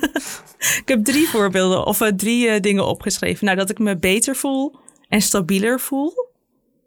ik 0.82 0.82
heb 0.84 1.04
drie 1.04 1.28
voorbeelden 1.28 1.86
of 1.86 2.00
uh, 2.00 2.08
drie 2.08 2.46
uh, 2.46 2.60
dingen 2.60 2.86
opgeschreven. 2.86 3.44
Nou, 3.44 3.56
dat 3.56 3.70
ik 3.70 3.78
me 3.78 3.96
beter 3.96 4.36
voel 4.36 4.76
en 5.08 5.20
stabieler 5.20 5.80
voel. 5.80 6.28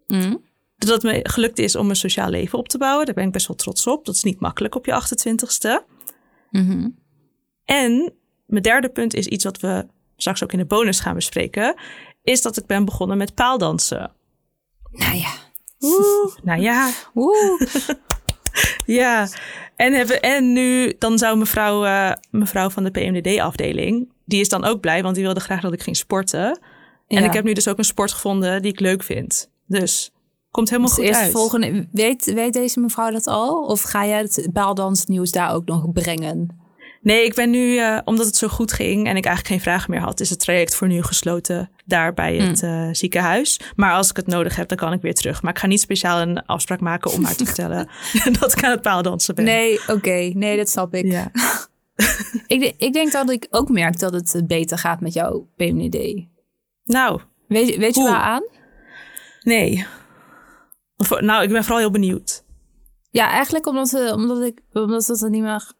Mm. 0.06 0.42
Dat 0.76 0.88
het 0.88 1.02
me 1.02 1.20
gelukt 1.22 1.58
is 1.58 1.76
om 1.76 1.90
een 1.90 1.96
sociaal 1.96 2.30
leven 2.30 2.58
op 2.58 2.68
te 2.68 2.78
bouwen. 2.78 3.06
Daar 3.06 3.14
ben 3.14 3.26
ik 3.26 3.32
best 3.32 3.46
wel 3.46 3.56
trots 3.56 3.86
op. 3.86 4.04
Dat 4.04 4.14
is 4.14 4.22
niet 4.22 4.40
makkelijk 4.40 4.74
op 4.74 4.86
je 4.86 5.02
28ste. 5.02 5.84
Mm 6.50 6.66
-hmm. 6.66 6.98
En 7.64 8.12
mijn 8.46 8.62
derde 8.62 8.88
punt 8.88 9.14
is 9.14 9.26
iets 9.26 9.44
wat 9.44 9.60
we 9.60 9.86
straks 10.16 10.42
ook 10.42 10.52
in 10.52 10.58
de 10.58 10.64
bonus 10.64 11.00
gaan 11.00 11.14
bespreken. 11.14 11.74
Is 12.22 12.42
dat 12.42 12.56
ik 12.56 12.66
ben 12.66 12.84
begonnen 12.84 13.16
met 13.16 13.34
paaldansen. 13.34 14.12
Nou 14.90 15.16
ja. 15.16 15.52
Oeh, 15.84 16.34
nou 16.42 16.60
ja. 16.60 16.90
Oeh. 17.14 17.60
ja, 19.00 19.28
en, 19.76 19.92
hebben, 19.92 20.20
en 20.20 20.52
nu 20.52 20.94
dan 20.98 21.18
zou 21.18 21.38
mevrouw, 21.38 21.84
uh, 21.84 22.12
mevrouw 22.30 22.70
van 22.70 22.84
de 22.84 22.90
PMDD-afdeling, 22.90 24.08
die 24.24 24.40
is 24.40 24.48
dan 24.48 24.64
ook 24.64 24.80
blij, 24.80 25.02
want 25.02 25.14
die 25.14 25.24
wilde 25.24 25.40
graag 25.40 25.60
dat 25.60 25.72
ik 25.72 25.82
ging 25.82 25.96
sporten. 25.96 26.58
En 27.08 27.24
ik 27.24 27.32
heb 27.32 27.44
nu 27.44 27.52
dus 27.52 27.68
ook 27.68 27.78
een 27.78 27.84
sport 27.84 28.12
gevonden 28.12 28.62
die 28.62 28.72
ik 28.72 28.80
leuk 28.80 29.02
vind. 29.02 29.50
Dus 29.66 30.12
komt 30.50 30.70
helemaal 30.70 30.90
Dus 30.90 30.98
goed 30.98 31.08
eerst 31.08 31.20
uit. 31.20 31.32
volgende, 31.32 31.88
weet, 31.92 32.24
weet 32.24 32.52
deze 32.52 32.80
mevrouw 32.80 33.10
dat 33.10 33.26
al? 33.26 33.64
Of 33.64 33.82
ga 33.82 34.06
jij 34.06 34.20
het 34.20 34.48
paaldansnieuws 34.52 35.30
daar 35.30 35.54
ook 35.54 35.64
nog 35.64 35.92
brengen? 35.92 36.63
Nee, 37.04 37.24
ik 37.24 37.34
ben 37.34 37.50
nu, 37.50 37.76
eh, 37.78 37.98
omdat 38.04 38.26
het 38.26 38.36
zo 38.36 38.48
goed 38.48 38.72
ging 38.72 39.06
en 39.06 39.16
ik 39.16 39.24
eigenlijk 39.24 39.46
geen 39.46 39.60
vragen 39.60 39.90
meer 39.90 40.00
had, 40.00 40.20
is 40.20 40.30
het 40.30 40.38
traject 40.40 40.74
voor 40.74 40.88
nu 40.88 41.02
gesloten 41.02 41.70
daar 41.84 42.14
bij 42.14 42.36
het 42.36 42.60
Hmm. 42.60 42.70
eh, 42.70 42.88
ziekenhuis. 42.92 43.60
Maar 43.76 43.92
als 43.92 44.10
ik 44.10 44.16
het 44.16 44.26
nodig 44.26 44.56
heb, 44.56 44.68
dan 44.68 44.76
kan 44.78 44.92
ik 44.92 45.00
weer 45.02 45.14
terug. 45.14 45.42
Maar 45.42 45.52
ik 45.52 45.58
ga 45.58 45.66
niet 45.66 45.80
speciaal 45.80 46.20
een 46.20 46.46
afspraak 46.46 46.80
maken 46.80 47.12
om 47.12 47.24
haar 47.24 47.34
te 47.36 47.44
vertellen 47.54 47.88
dat 48.40 48.52
ik 48.52 48.64
aan 48.64 48.70
het 48.70 48.82
paaldansen 48.82 49.34
ben. 49.34 49.44
Nee, 49.44 49.80
oké. 49.86 50.30
Nee, 50.34 50.56
dat 50.56 50.68
snap 50.68 50.94
ik. 50.94 51.04
Ja. 51.04 51.30
ik. 52.46 52.74
Ik 52.78 52.92
denk 52.92 53.12
dat 53.12 53.30
ik 53.30 53.46
ook 53.50 53.68
merk 53.68 53.98
dat 53.98 54.12
het 54.12 54.44
beter 54.46 54.78
gaat 54.78 55.00
met 55.00 55.12
jouw 55.12 55.48
PMD. 55.56 56.24
Nou, 56.84 57.20
Weet, 57.48 57.76
weet 57.76 57.94
je 57.94 58.02
waar 58.02 58.20
aan? 58.22 58.42
nee. 59.42 59.86
Nou, 61.20 61.42
ik 61.42 61.48
ben 61.48 61.62
vooral 61.62 61.78
heel 61.78 61.90
benieuwd. 61.90 62.44
Ja, 63.10 63.30
eigenlijk 63.30 63.66
omdat, 63.66 63.90
we, 63.90 64.12
omdat, 64.14 64.42
ik, 64.42 64.60
omdat 64.72 65.06
we 65.06 65.12
het 65.12 65.22
er 65.22 65.30
niet 65.30 65.42
meer, 65.42 65.72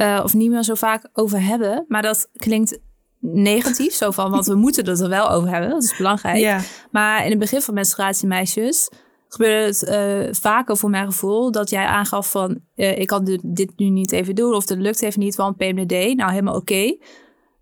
eh, 0.00 0.20
of 0.24 0.34
niet 0.34 0.50
meer 0.50 0.62
zo 0.62 0.74
vaak 0.74 1.08
over 1.12 1.42
hebben. 1.42 1.84
Maar 1.88 2.02
dat 2.02 2.28
klinkt 2.36 2.78
negatief, 3.20 3.92
zo 3.92 4.10
van, 4.10 4.30
want 4.30 4.46
we 4.46 4.54
moeten 4.64 4.86
het 4.86 5.00
er 5.00 5.08
wel 5.08 5.30
over 5.30 5.48
hebben. 5.48 5.70
Dat 5.70 5.82
is 5.82 5.96
belangrijk. 5.96 6.38
Ja. 6.38 6.60
Maar 6.90 7.24
in 7.24 7.30
het 7.30 7.38
begin 7.38 7.60
van 7.60 7.74
menstruatiemeisjes 7.74 8.90
gebeurde 9.28 9.66
het 9.66 9.84
eh, 9.84 10.34
vaker 10.40 10.76
voor 10.76 10.90
mijn 10.90 11.06
gevoel 11.06 11.50
dat 11.50 11.70
jij 11.70 11.84
aangaf 11.84 12.30
van 12.30 12.60
eh, 12.74 12.98
ik 12.98 13.06
kan 13.06 13.24
dit, 13.24 13.40
dit 13.44 13.72
nu 13.76 13.88
niet 13.88 14.12
even 14.12 14.34
doen 14.34 14.54
of 14.54 14.68
het 14.68 14.78
lukt 14.78 15.02
even 15.02 15.20
niet, 15.20 15.36
want 15.36 15.56
PMDD, 15.56 16.16
nou 16.16 16.30
helemaal 16.30 16.56
oké. 16.56 16.96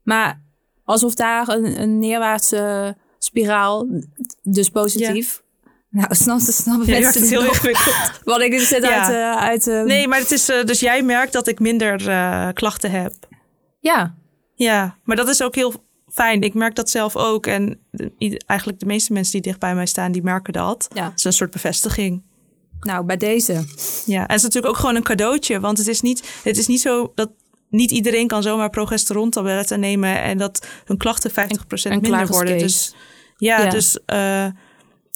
Maar 0.02 0.42
alsof 0.84 1.14
daar 1.14 1.48
een, 1.48 1.80
een 1.80 1.98
neerwaartse 1.98 2.96
spiraal, 3.18 3.86
dus 4.42 4.68
positief. 4.68 5.42
Nou, 5.90 6.14
snap, 6.14 6.40
snappen 6.40 6.86
Ja, 6.86 7.00
mensen 7.00 7.20
het 7.20 7.30
heel 7.30 7.44
ingewikkeld. 7.44 7.94
Wat 8.24 8.40
ik 8.40 8.58
zit 8.60 8.82
Ja. 8.82 9.04
uit, 9.04 9.14
eh, 9.14 9.42
uit 9.48 9.66
eh, 9.66 9.82
Nee, 9.82 10.08
maar 10.08 10.18
het 10.18 10.30
is, 10.30 10.48
eh, 10.48 10.64
dus 10.64 10.80
jij 10.80 11.02
merkt 11.02 11.32
dat 11.32 11.46
ik 11.48 11.58
minder 11.60 12.08
eh, 12.08 12.48
klachten 12.52 12.90
heb. 12.90 13.14
ja, 13.80 14.14
Ja, 14.54 14.98
maar 15.04 15.16
dat 15.16 15.28
is 15.28 15.42
ook 15.42 15.54
heel 15.54 15.74
fijn. 16.12 16.40
Ik 16.40 16.54
merk 16.54 16.74
dat 16.74 16.90
zelf 16.90 17.16
ook. 17.16 17.46
En 17.46 17.80
eigenlijk 18.46 18.80
de 18.80 18.86
meeste 18.86 19.12
mensen 19.12 19.32
die 19.32 19.40
dicht 19.42 19.58
bij 19.58 19.74
mij 19.74 19.86
staan, 19.86 20.12
die 20.12 20.22
merken 20.22 20.52
dat. 20.52 20.88
ja. 20.94 21.04
Het 21.04 21.18
is 21.18 21.24
een 21.24 21.32
soort 21.32 21.50
bevestiging. 21.50 22.22
Nou, 22.80 23.04
bij 23.04 23.16
deze. 23.16 23.52
Ja, 24.06 24.16
en 24.20 24.22
het 24.26 24.36
is 24.36 24.42
natuurlijk 24.42 24.72
ook 24.72 24.78
gewoon 24.80 24.94
een 24.96 25.02
cadeautje. 25.02 25.60
Want 25.60 25.78
het 25.78 25.86
is 25.86 26.00
niet, 26.00 26.40
het 26.44 26.56
is 26.58 26.66
niet 26.66 26.80
zo 26.80 27.12
dat 27.14 27.30
niet 27.70 27.90
iedereen 27.90 28.26
kan 28.26 28.42
zomaar 28.42 28.70
progesterontabletten 28.70 29.80
nemen 29.80 30.22
en 30.22 30.38
dat 30.38 30.66
hun 30.84 30.96
klachten 30.96 31.30
50% 31.30 31.34
Een 31.82 32.00
minder 32.00 32.26
worden. 32.26 32.58
Dus 32.58 32.94
ja, 33.36 33.62
Ja. 33.62 33.70
dus 33.70 33.98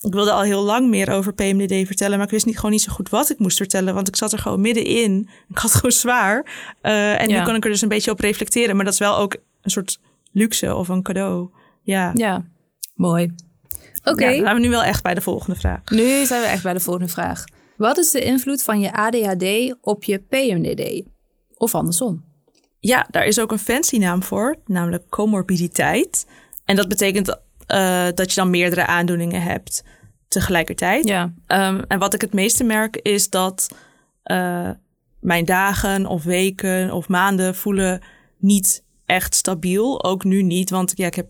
ik 0.05 0.13
wilde 0.13 0.31
al 0.31 0.41
heel 0.41 0.63
lang 0.63 0.89
meer 0.89 1.09
over 1.09 1.33
PMDD 1.33 1.87
vertellen, 1.87 2.17
maar 2.17 2.25
ik 2.25 2.31
wist 2.33 2.45
niet, 2.45 2.55
gewoon 2.55 2.71
niet 2.71 2.81
zo 2.81 2.91
goed 2.93 3.09
wat 3.09 3.29
ik 3.29 3.39
moest 3.39 3.57
vertellen, 3.57 3.93
want 3.93 4.07
ik 4.07 4.15
zat 4.15 4.31
er 4.31 4.39
gewoon 4.39 4.61
middenin. 4.61 5.29
Ik 5.49 5.57
had 5.57 5.73
gewoon 5.73 5.91
zwaar. 5.91 6.45
Eh, 6.81 7.21
en 7.21 7.29
Ja. 7.29 7.39
nu 7.39 7.45
kan 7.45 7.55
ik 7.55 7.63
er 7.63 7.69
dus 7.69 7.81
een 7.81 7.87
beetje 7.89 8.11
op 8.11 8.19
reflecteren, 8.19 8.75
maar 8.75 8.85
dat 8.85 8.93
is 8.93 8.99
wel 8.99 9.17
ook 9.17 9.35
een 9.61 9.71
soort 9.71 9.99
luxe 10.31 10.75
of 10.75 10.87
een 10.87 11.03
cadeau. 11.03 11.49
Ja. 11.83 12.11
Ja, 12.13 12.45
mooi. 12.95 13.33
Oké. 14.03 14.25
Ja, 14.25 14.31
dan 14.31 14.41
zijn 14.43 14.55
we 14.55 14.61
nu 14.61 14.69
wel 14.69 14.83
echt 14.83 15.03
bij 15.03 15.13
de 15.13 15.21
volgende 15.21 15.59
vraag. 15.59 15.79
Nu 15.91 16.25
zijn 16.25 16.41
we 16.41 16.47
echt 16.47 16.63
bij 16.63 16.73
de 16.73 16.79
volgende 16.79 17.07
vraag. 17.11 17.43
Wat 17.77 17.97
is 17.97 18.11
de 18.11 18.21
invloed 18.23 18.63
van 18.63 18.79
je 18.79 18.93
ADHD 18.93 19.75
op 19.81 20.03
je 20.03 20.17
PMDD? 20.19 21.03
Of 21.57 21.75
andersom? 21.75 22.23
Ja, 22.79 23.07
daar 23.11 23.25
is 23.25 23.39
ook 23.39 23.51
een 23.51 23.59
fancy 23.59 23.97
naam 23.97 24.23
voor, 24.23 24.55
namelijk 24.65 25.09
comorbiditeit. 25.09 26.27
En 26.65 26.75
dat 26.75 26.87
betekent 26.87 27.37
eh, 27.73 28.07
dat 28.13 28.29
je 28.29 28.35
dan 28.35 28.49
meerdere 28.49 28.85
aandoeningen 28.85 29.41
hebt 29.41 29.83
tegelijkertijd. 30.27 31.07
Ja. 31.07 31.33
Ehm, 31.47 31.81
en 31.87 31.99
wat 31.99 32.13
ik 32.13 32.21
het 32.21 32.33
meeste 32.33 32.63
merk 32.63 32.95
is 32.95 33.29
dat 33.29 33.67
eh, 34.23 34.69
mijn 35.19 35.45
dagen 35.45 36.05
of 36.05 36.23
weken 36.23 36.91
of 36.91 37.07
maanden 37.07 37.55
voelen 37.55 38.01
niet 38.37 38.83
echt 39.05 39.35
stabiel. 39.35 40.03
Ook 40.03 40.23
nu 40.23 40.41
niet, 40.41 40.69
want 40.69 40.91
ja, 40.95 41.05
ik 41.05 41.15
heb 41.15 41.27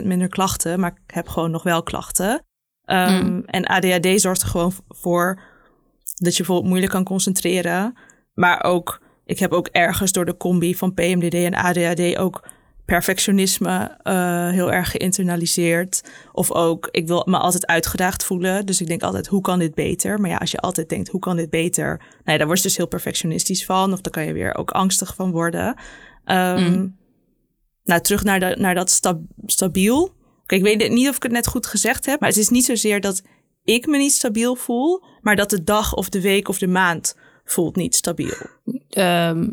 50% 0.00 0.04
minder 0.04 0.28
klachten, 0.28 0.80
maar 0.80 0.90
ik 1.06 1.14
heb 1.14 1.28
gewoon 1.28 1.50
nog 1.50 1.62
wel 1.62 1.82
klachten. 1.82 2.42
Ehm, 2.84 3.26
Mm. 3.26 3.42
En 3.46 3.66
ADHD 3.66 4.20
zorgt 4.20 4.42
er 4.42 4.48
gewoon 4.48 4.72
voor 4.88 5.40
dat 6.14 6.32
je 6.32 6.38
bijvoorbeeld 6.38 6.68
moeilijk 6.68 6.92
kan 6.92 7.04
concentreren. 7.04 7.96
Maar 8.34 8.64
ook, 8.64 9.02
ik 9.24 9.38
heb 9.38 9.52
ook 9.52 9.66
ergens 9.66 10.12
door 10.12 10.24
de 10.24 10.36
combi 10.36 10.74
van 10.74 10.94
PMDD 10.94 11.34
en 11.34 11.54
ADHD 11.54 12.16
ook 12.16 12.48
perfectionisme 12.92 13.98
eh, 14.02 14.48
heel 14.50 14.72
erg 14.72 14.90
geïnternaliseerd. 14.90 16.02
Of 16.32 16.52
ook, 16.52 16.88
ik 16.90 17.06
wil 17.06 17.22
me 17.26 17.38
altijd 17.38 17.66
uitgedaagd 17.66 18.24
voelen. 18.24 18.66
Dus 18.66 18.80
ik 18.80 18.86
denk 18.86 19.02
altijd, 19.02 19.26
hoe 19.26 19.40
kan 19.40 19.58
dit 19.58 19.74
beter? 19.74 20.20
Maar 20.20 20.30
ja, 20.30 20.36
als 20.36 20.50
je 20.50 20.58
altijd 20.58 20.88
denkt, 20.88 21.08
hoe 21.08 21.20
kan 21.20 21.36
dit 21.36 21.50
beter? 21.50 21.86
Nou 21.98 22.00
ja, 22.24 22.36
daar 22.36 22.46
word 22.46 22.58
je 22.58 22.64
dus 22.68 22.76
heel 22.76 22.86
perfectionistisch 22.88 23.64
van. 23.64 23.92
Of 23.92 24.00
daar 24.00 24.12
kan 24.12 24.24
je 24.24 24.32
weer 24.32 24.54
ook 24.56 24.70
angstig 24.70 25.14
van 25.14 25.30
worden. 25.30 25.74
Ehm, 26.24 26.86
Nou, 27.84 28.00
terug 28.00 28.24
naar, 28.24 28.40
de, 28.40 28.54
naar 28.58 28.74
dat 28.74 28.90
sta- 28.90 29.20
stabiel. 29.46 30.14
Oké, 30.42 30.54
ik 30.54 30.62
weet 30.62 30.90
niet 30.90 31.08
of 31.08 31.16
ik 31.16 31.22
het 31.22 31.32
net 31.32 31.46
goed 31.46 31.66
gezegd 31.66 32.06
heb. 32.06 32.20
Maar 32.20 32.28
het 32.28 32.38
is 32.38 32.48
niet 32.48 32.64
zozeer 32.64 33.00
dat 33.00 33.22
ik 33.64 33.86
me 33.86 33.98
niet 33.98 34.12
stabiel 34.12 34.54
voel. 34.54 35.04
Maar 35.20 35.36
dat 35.36 35.50
de 35.50 35.64
dag 35.64 35.94
of 35.94 36.08
de 36.08 36.20
week 36.20 36.48
of 36.48 36.58
de 36.58 36.66
maand 36.66 37.16
voelt 37.44 37.76
niet 37.76 37.94
stabiel. 37.94 38.36
Ehm, 38.88 39.48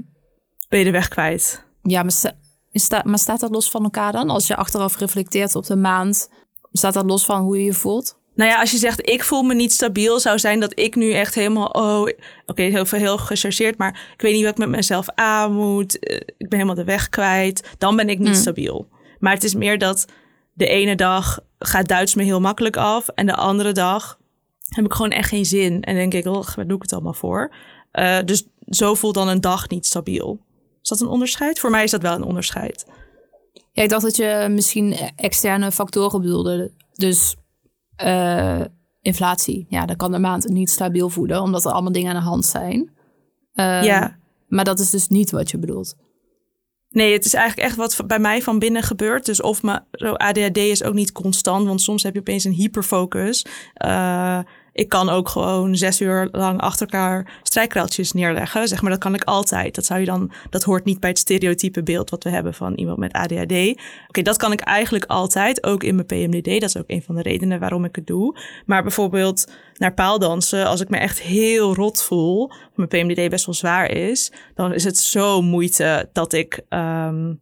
Ben 0.70 0.80
je 0.80 0.86
de 0.86 0.92
weg 0.92 1.08
kwijt? 1.08 1.64
ja, 1.82 2.04
maar, 2.04 2.34
sta- 2.80 3.04
maar 3.06 3.20
staat 3.20 3.40
dat 3.40 3.52
los 3.52 3.70
van 3.70 3.84
elkaar 3.84 4.12
dan? 4.12 4.30
Als 4.30 4.48
je 4.48 4.56
achteraf 4.56 4.98
reflecteert 4.98 5.56
op 5.56 5.66
de 5.66 5.76
maand, 5.76 6.30
staat 6.72 6.94
dat 6.94 7.06
los 7.06 7.26
van 7.26 7.42
hoe 7.42 7.58
je 7.58 7.64
je 7.64 7.74
voelt? 7.74 8.18
Nou 8.36 8.50
ja, 8.50 8.60
als 8.60 8.72
je 8.72 8.78
zegt 8.78 9.10
ik 9.10 9.24
voel 9.24 9.42
me 9.44 9.54
niet 9.54 9.74
stabiel, 9.74 10.20
zou 10.20 10.40
zijn 10.40 10.60
dat 10.60 10.80
ik 10.80 10.96
nu 10.96 11.12
echt 11.12 11.36
helemaal, 11.36 11.68
oh, 11.68 12.08
oké, 12.46 12.62
heel 12.62 12.86
veel 12.86 13.00
heel 13.00 13.18
gechargeerd, 13.18 13.78
maar 13.78 14.10
ik 14.14 14.22
weet 14.22 14.34
niet 14.34 14.44
wat 14.44 14.52
ik 14.52 14.58
met 14.58 14.70
mezelf 14.70 15.10
aan 15.10 15.54
moet. 15.54 16.00
eh, 16.00 16.16
Ik 16.16 16.50
ben 16.50 16.60
helemaal 16.60 16.76
de 16.76 16.84
weg 16.84 17.10
kwijt. 17.10 17.70
Dan 17.78 17.96
ben 17.96 18.10
ik 18.10 18.20
niet 18.20 18.28
stabiel. 18.36 18.88
Maar 19.20 19.34
het 19.34 19.44
is 19.44 19.54
meer 19.56 19.78
dat 19.78 20.06
de 20.54 20.68
ene 20.68 20.96
dag 20.96 21.40
gaat 21.60 21.88
Duits 21.88 22.16
me 22.16 22.24
heel 22.24 22.40
makkelijk 22.42 22.78
af 22.78 23.08
en 23.08 23.26
de 23.26 23.36
andere 23.36 23.72
dag 23.72 24.18
heb 24.70 24.86
ik 24.86 24.94
gewoon 24.94 25.12
echt 25.12 25.30
geen 25.30 25.46
zin 25.46 25.82
en 25.82 25.96
denk 25.96 26.14
ik, 26.14 26.26
oh, 26.26 26.48
waar 26.56 26.68
doe 26.68 26.76
ik 26.76 26.82
het 26.82 26.94
allemaal 26.94 27.14
voor? 27.14 27.54
Eh, 27.92 28.18
dus 28.26 28.44
zo 28.70 28.94
voelt 28.94 29.14
dan 29.16 29.28
een 29.28 29.42
dag 29.42 29.70
niet 29.70 29.86
stabiel. 29.86 30.40
Is 30.86 30.92
dat 30.92 31.02
een 31.02 31.14
onderscheid? 31.14 31.60
Voor 31.60 31.70
mij 31.70 31.84
is 31.84 31.92
dat 31.92 32.02
wel 32.02 32.16
een 32.16 32.24
onderscheid. 32.24 32.86
Ja, 33.72 33.84
ik 33.84 33.90
dacht 33.90 34.04
dat 34.04 34.16
je 34.16 34.48
misschien 34.50 34.94
externe 35.16 35.72
factoren 35.72 36.22
bedoelde. 36.22 36.72
Dus 36.94 37.36
eh, 37.96 38.62
inflatie. 39.02 39.66
Ja, 39.70 39.86
dan 39.86 39.96
kan 39.96 40.12
de 40.12 40.20
maand 40.20 40.48
niet 40.48 40.70
stabiel 40.70 41.10
voelen, 41.10 41.42
omdat 41.42 41.66
er 41.66 41.72
allemaal 41.72 41.92
dingen 41.92 42.10
aan 42.10 42.22
de 42.22 42.30
hand 42.30 42.46
zijn. 42.46 42.90
Ehm, 43.54 43.84
ja. 43.84 44.18
Maar 44.48 44.64
dat 44.64 44.80
is 44.80 44.90
dus 44.90 45.08
niet 45.08 45.32
wat 45.32 45.52
je 45.52 45.58
bedoelt. 45.58 45.96
Nee, 46.90 47.14
het 47.14 47.26
is 47.26 47.34
eigenlijk 47.34 47.68
echt 47.68 47.78
wat 47.78 48.08
bij 48.08 48.20
mij 48.20 48.42
van 48.42 48.60
binnen 48.60 48.84
gebeurt. 48.84 49.26
Dus 49.26 49.42
of 49.42 49.62
zo 49.92 50.14
ADHD 50.14 50.58
is 50.58 50.84
ook 50.84 50.94
niet 50.94 51.12
constant, 51.12 51.68
want 51.68 51.82
soms 51.82 52.04
heb 52.04 52.14
je 52.14 52.20
opeens 52.20 52.44
een 52.44 52.52
hyperfocus. 52.52 53.46
Eh, 53.74 54.40
ik 54.76 54.90
kan 54.90 55.10
ook 55.10 55.30
gewoon 55.30 55.76
zes 55.76 56.02
uur 56.02 56.28
lang 56.32 56.62
achter 56.62 56.88
elkaar 56.88 57.40
strijkkraaltjes 57.44 58.12
neerleggen. 58.12 58.68
Zeg 58.68 58.82
maar, 58.82 58.92
dat 58.92 59.00
kan 59.00 59.14
ik 59.14 59.24
altijd. 59.24 59.76
Dat 59.76 59.86
zou 59.86 60.00
je 60.00 60.06
dan, 60.06 60.32
dat 60.50 60.64
hoort 60.64 60.86
niet 60.86 61.00
bij 61.00 61.10
het 61.10 61.20
stereotype 61.20 61.84
beeld 61.84 62.10
wat 62.10 62.24
we 62.24 62.30
hebben 62.30 62.54
van 62.54 62.74
iemand 62.74 62.98
met 62.98 63.14
ADHD. 63.14 63.82
Oké, 64.08 64.22
dat 64.22 64.38
kan 64.38 64.52
ik 64.52 64.60
eigenlijk 64.60 65.06
altijd, 65.06 65.64
ook 65.64 65.84
in 65.84 65.96
mijn 65.96 66.08
PMDD. 66.08 66.62
Dat 66.62 66.70
is 66.70 66.78
ook 66.78 66.84
een 66.88 67.02
van 67.02 67.16
de 67.16 67.22
redenen 67.22 67.60
waarom 67.60 67.86
ik 67.86 67.96
het 67.96 68.08
doe. 68.08 68.38
Maar 68.66 68.82
bijvoorbeeld 68.82 69.52
naar 69.74 69.94
paaldansen, 69.94 70.66
als 70.66 70.82
ik 70.82 70.90
me 70.90 70.98
echt 70.98 71.22
heel 71.22 71.76
rot 71.76 72.04
voel, 72.04 72.52
mijn 72.76 72.90
PMDD 72.90 73.30
best 73.30 73.46
wel 73.46 73.56
zwaar 73.56 73.92
is, 73.92 74.32
dan 74.56 74.74
is 74.74 74.84
het 74.84 74.98
zo 74.98 75.42
moeite 75.42 76.10
dat 76.14 76.34
ik 76.34 76.62
ehm, 76.70 77.34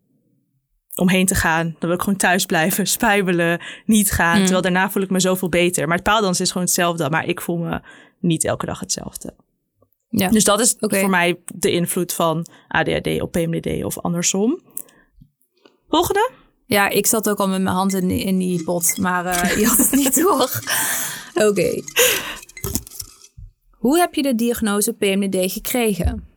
omheen 0.96 1.26
te 1.26 1.36
gaan. 1.36 1.66
Dan 1.66 1.90
wil 1.90 1.94
ik 1.94 2.02
gewoon 2.02 2.18
thuis 2.18 2.46
blijven, 2.46 2.88
spijbelen, 2.98 3.62
niet 3.86 4.12
gaan. 4.12 4.40
Terwijl 4.40 4.62
daarna 4.62 4.90
voel 4.90 5.04
ik 5.04 5.10
me 5.10 5.20
zoveel 5.20 5.50
beter. 5.50 5.88
Maar 5.88 5.96
het 5.96 6.06
paaldansen 6.06 6.44
is 6.44 6.52
gewoon 6.52 6.68
hetzelfde, 6.68 7.10
maar 7.10 7.26
ik 7.26 7.42
voel 7.42 7.58
me 7.58 7.82
niet 8.20 8.44
elke 8.44 8.66
dag 8.66 8.80
hetzelfde. 8.80 9.34
Ja. 10.10 10.30
Dus 10.30 10.44
dat 10.44 10.60
is 10.60 10.76
voor 10.80 11.10
mij 11.10 11.40
de 11.46 11.72
invloed 11.72 12.14
van 12.14 12.48
ADHD 12.68 13.22
op 13.22 13.32
PMDD 13.32 13.84
of 13.84 14.00
andersom. 14.00 14.62
Volgende? 15.90 16.32
Ja, 16.66 16.90
ik 16.90 17.06
zat 17.06 17.30
ook 17.30 17.38
al 17.38 17.48
met 17.48 17.62
mijn 17.62 17.76
hand 17.76 17.94
in 17.94 18.08
die, 18.08 18.24
in 18.24 18.38
die 18.38 18.64
pot, 18.64 18.98
maar 18.98 19.26
je 19.60 19.66
had 19.66 19.78
het 19.78 19.92
niet 19.92 20.16
door. 20.16 20.50
Oké. 21.34 21.72
Hoe 23.84 24.00
heb 24.00 24.14
je 24.14 24.22
de 24.22 24.36
diagnose 24.36 24.94
PMDD 24.94 25.52
gekregen? 25.52 26.28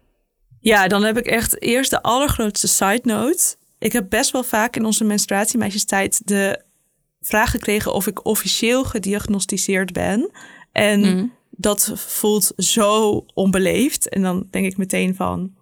Ja, 0.61 0.89
dan 0.89 1.03
heb 1.03 1.17
ik 1.19 1.27
echt 1.27 1.63
eerst 1.63 1.91
de 1.91 2.03
allergrootste 2.03 2.69
side 2.69 3.01
note. 3.03 3.57
Ik 3.79 3.93
heb 3.93 4.07
best 4.09 4.31
wel 4.31 4.43
vaak 4.45 4.77
in 4.77 4.85
onze 4.85 5.05
menstruatiemeisjestijd 5.05 6.21
de 6.25 6.63
vraag 7.21 7.51
gekregen 7.51 7.93
of 7.95 8.07
ik 8.07 8.25
officieel 8.27 8.85
gediagnosticeerd 8.85 9.93
ben. 9.93 10.31
En 10.73 11.03
dat 11.51 11.93
voelt 11.95 12.53
zo 12.57 13.25
onbeleefd. 13.35 14.09
En 14.09 14.23
dan 14.23 14.47
denk 14.51 14.67
ik 14.67 14.77
meteen 14.77 15.15
van, 15.15 15.55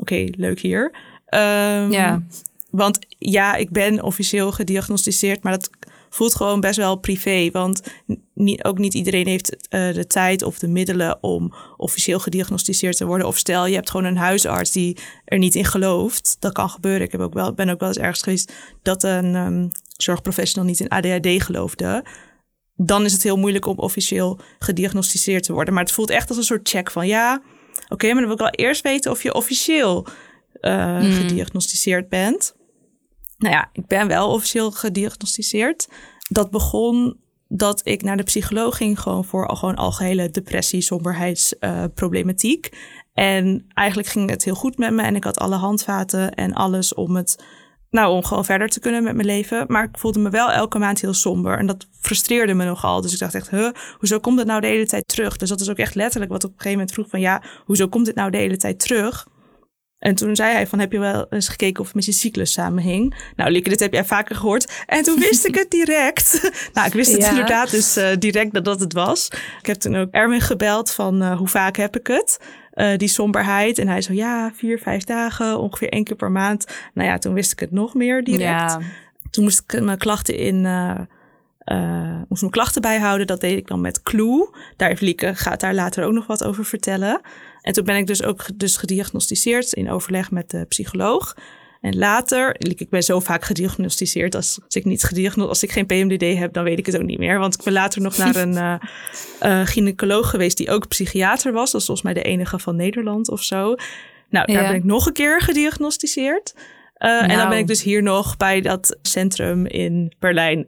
oké, 0.00 0.26
leuk 0.30 0.60
hier. 0.60 0.92
Ehm, 1.26 1.90
Ja. 1.90 2.22
Want 2.70 2.98
ja, 3.18 3.54
ik 3.54 3.70
ben 3.70 4.02
officieel 4.02 4.52
gediagnosticeerd, 4.52 5.42
maar 5.42 5.52
dat 5.52 5.70
voelt 6.14 6.34
gewoon 6.34 6.60
best 6.60 6.76
wel 6.76 6.96
privé. 6.96 7.50
Want 7.50 7.82
niet, 8.34 8.64
ook 8.64 8.78
niet 8.78 8.94
iedereen 8.94 9.26
heeft 9.26 9.50
uh, 9.52 9.94
de 9.94 10.06
tijd 10.06 10.42
of 10.42 10.58
de 10.58 10.68
middelen 10.68 11.22
om 11.22 11.54
officieel 11.76 12.18
gediagnosticeerd 12.18 12.96
te 12.96 13.06
worden. 13.06 13.26
Of 13.26 13.36
stel, 13.36 13.66
je 13.66 13.74
hebt 13.74 13.90
gewoon 13.90 14.06
een 14.06 14.16
huisarts 14.16 14.72
die 14.72 14.98
er 15.24 15.38
niet 15.38 15.54
in 15.54 15.64
gelooft. 15.64 16.36
Dat 16.38 16.52
kan 16.52 16.68
gebeuren. 16.70 17.02
Ik 17.02 17.12
heb 17.12 17.20
ook 17.20 17.34
wel, 17.34 17.54
ben 17.54 17.68
ook 17.68 17.80
wel 17.80 17.88
eens 17.88 17.98
ergens 17.98 18.22
geweest 18.22 18.52
dat 18.82 19.02
een 19.02 19.34
um, 19.34 19.70
zorgprofessional 19.96 20.68
niet 20.68 20.80
in 20.80 20.88
ADHD 20.88 21.42
geloofde. 21.42 22.04
Dan 22.76 23.04
is 23.04 23.12
het 23.12 23.22
heel 23.22 23.36
moeilijk 23.36 23.66
om 23.66 23.78
officieel 23.78 24.38
gediagnosticeerd 24.58 25.42
te 25.42 25.52
worden. 25.52 25.74
Maar 25.74 25.82
het 25.82 25.92
voelt 25.92 26.10
echt 26.10 26.28
als 26.28 26.38
een 26.38 26.44
soort 26.44 26.68
check 26.68 26.90
van 26.90 27.06
ja, 27.06 27.42
oké, 27.88 28.06
maar 28.06 28.14
dan 28.14 28.24
wil 28.24 28.32
ik 28.32 28.52
wel 28.52 28.66
eerst 28.66 28.82
weten 28.82 29.10
of 29.10 29.22
je 29.22 29.34
officieel 29.34 30.06
uh, 30.60 31.14
gediagnosticeerd 31.14 32.08
bent. 32.08 32.54
Nou 33.44 33.56
ja, 33.56 33.70
ik 33.72 33.86
ben 33.86 34.08
wel 34.08 34.30
officieel 34.30 34.70
gediagnosticeerd. 34.70 35.88
Dat 36.28 36.50
begon 36.50 37.16
dat 37.48 37.80
ik 37.84 38.02
naar 38.02 38.16
de 38.16 38.22
psycholoog 38.22 38.76
ging, 38.76 39.00
gewoon 39.00 39.24
voor 39.24 39.56
gewoon 39.56 39.74
algehele 39.74 40.30
depressie, 40.30 40.80
somberheidsproblematiek. 40.80 42.72
En 43.14 43.66
eigenlijk 43.68 44.08
ging 44.08 44.30
het 44.30 44.44
heel 44.44 44.54
goed 44.54 44.78
met 44.78 44.92
me 44.92 45.02
en 45.02 45.16
ik 45.16 45.24
had 45.24 45.38
alle 45.38 45.54
handvaten 45.54 46.34
en 46.34 46.52
alles 46.52 46.94
om 46.94 47.16
het, 47.16 47.44
nou, 47.90 48.14
om 48.14 48.24
gewoon 48.24 48.44
verder 48.44 48.68
te 48.68 48.80
kunnen 48.80 49.02
met 49.02 49.14
mijn 49.14 49.26
leven. 49.26 49.64
Maar 49.68 49.84
ik 49.84 49.98
voelde 49.98 50.18
me 50.18 50.30
wel 50.30 50.50
elke 50.50 50.78
maand 50.78 51.00
heel 51.00 51.14
somber 51.14 51.58
en 51.58 51.66
dat 51.66 51.86
frustreerde 52.00 52.54
me 52.54 52.64
nogal. 52.64 53.00
Dus 53.00 53.12
ik 53.12 53.18
dacht 53.18 53.34
echt, 53.34 53.50
huh, 53.50 53.70
hoezo 53.98 54.18
komt 54.18 54.38
het 54.38 54.46
nou 54.46 54.60
de 54.60 54.66
hele 54.66 54.86
tijd 54.86 55.08
terug? 55.08 55.36
Dus 55.36 55.48
dat 55.48 55.60
is 55.60 55.70
ook 55.70 55.78
echt 55.78 55.94
letterlijk 55.94 56.32
wat 56.32 56.44
op 56.44 56.50
een 56.50 56.56
gegeven 56.56 56.78
moment 56.78 56.94
vroeg 56.94 57.08
van, 57.08 57.20
ja, 57.20 57.42
hoezo 57.64 57.88
komt 57.88 58.06
dit 58.06 58.14
nou 58.14 58.30
de 58.30 58.38
hele 58.38 58.56
tijd 58.56 58.78
terug? 58.80 59.26
En 60.04 60.14
toen 60.14 60.36
zei 60.36 60.52
hij 60.52 60.66
van, 60.66 60.78
heb 60.78 60.92
je 60.92 60.98
wel 60.98 61.26
eens 61.30 61.48
gekeken 61.48 61.80
of 61.80 61.86
het 61.86 61.94
met 61.94 62.04
je 62.04 62.12
cyclus 62.12 62.52
samenhing? 62.52 63.14
Nou, 63.36 63.50
Lieke, 63.50 63.68
dit 63.68 63.80
heb 63.80 63.92
jij 63.92 64.04
vaker 64.04 64.36
gehoord. 64.36 64.84
En 64.86 65.02
toen 65.02 65.18
wist 65.18 65.46
ik 65.46 65.54
het 65.54 65.70
direct. 65.70 66.50
nou, 66.74 66.86
ik 66.86 66.92
wist 66.92 67.12
het 67.12 67.26
inderdaad 67.28 67.70
dus 67.70 67.96
uh, 67.96 68.08
direct 68.18 68.52
dat 68.52 68.64
dat 68.64 68.80
het 68.80 68.92
was. 68.92 69.28
Ik 69.60 69.66
heb 69.66 69.76
toen 69.76 69.96
ook 69.96 70.10
Erwin 70.10 70.40
gebeld 70.40 70.90
van, 70.90 71.22
uh, 71.22 71.36
hoe 71.36 71.48
vaak 71.48 71.76
heb 71.76 71.96
ik 71.96 72.06
het? 72.06 72.40
Uh, 72.74 72.96
die 72.96 73.08
somberheid. 73.08 73.78
En 73.78 73.88
hij 73.88 74.02
zo, 74.02 74.12
ja, 74.12 74.52
vier, 74.54 74.78
vijf 74.78 75.04
dagen, 75.04 75.58
ongeveer 75.58 75.88
één 75.88 76.04
keer 76.04 76.16
per 76.16 76.30
maand. 76.30 76.66
Nou 76.94 77.08
ja, 77.08 77.18
toen 77.18 77.34
wist 77.34 77.52
ik 77.52 77.60
het 77.60 77.70
nog 77.70 77.94
meer 77.94 78.24
direct. 78.24 78.40
Ja. 78.40 78.80
Toen 79.30 79.44
moest 79.44 79.62
ik 79.66 79.80
mijn 79.80 79.98
klachten 79.98 80.36
in... 80.36 80.66
Uh, 81.64 82.20
moest 82.28 82.40
mijn 82.40 82.52
klachten 82.52 82.82
bijhouden. 82.82 83.26
Dat 83.26 83.40
deed 83.40 83.58
ik 83.58 83.68
dan 83.68 83.80
met 83.80 84.02
Clue. 84.02 84.48
Daar 84.76 84.88
heeft 84.88 85.00
Lieke, 85.00 85.34
gaat 85.34 85.60
daar 85.60 85.74
later 85.74 86.04
ook 86.04 86.12
nog 86.12 86.26
wat 86.26 86.44
over 86.44 86.64
vertellen. 86.64 87.20
En 87.60 87.72
toen 87.72 87.84
ben 87.84 87.96
ik 87.96 88.06
dus 88.06 88.22
ook 88.22 88.46
dus 88.54 88.76
gediagnosticeerd 88.76 89.72
in 89.72 89.90
overleg 89.90 90.30
met 90.30 90.50
de 90.50 90.64
psycholoog. 90.64 91.34
En 91.80 91.98
later, 91.98 92.56
ik 92.58 92.90
ben 92.90 93.02
zo 93.02 93.20
vaak 93.20 93.44
gediagnosticeerd, 93.44 94.34
als, 94.34 94.58
als 94.64 94.74
ik 94.74 94.84
niet 94.84 95.02
gediagnosticeerd, 95.02 95.48
als 95.48 95.62
ik 95.62 95.72
geen 95.72 95.86
PMDD 95.86 96.38
heb, 96.38 96.52
dan 96.52 96.64
weet 96.64 96.78
ik 96.78 96.86
het 96.86 96.96
ook 96.96 97.02
niet 97.02 97.18
meer. 97.18 97.38
Want 97.38 97.54
ik 97.54 97.62
ben 97.62 97.72
later 97.72 98.02
nog 98.02 98.16
naar 98.16 98.36
een 98.36 98.52
uh, 98.52 98.74
uh, 99.42 99.66
gynaecoloog 99.66 100.30
geweest 100.30 100.56
die 100.56 100.70
ook 100.70 100.88
psychiater 100.88 101.52
was. 101.52 101.70
Dat 101.70 101.80
is 101.80 101.86
volgens 101.86 102.06
mij 102.06 102.22
de 102.22 102.28
enige 102.28 102.58
van 102.58 102.76
Nederland 102.76 103.30
of 103.30 103.42
zo. 103.42 103.74
Nou, 104.30 104.52
daar 104.52 104.66
ben 104.66 104.74
ik 104.74 104.84
nog 104.84 105.06
een 105.06 105.12
keer 105.12 105.40
gediagnosticeerd. 105.40 106.52
Uh, 106.54 106.60
nou. 106.98 107.22
En 107.22 107.28
dan 107.28 107.36
ben 107.36 107.48
nou. 107.48 107.60
ik 107.60 107.66
dus 107.66 107.82
hier 107.82 108.02
nog 108.02 108.36
bij 108.36 108.60
dat 108.60 108.98
centrum 109.02 109.66
in 109.66 110.14
Berlijn 110.18 110.66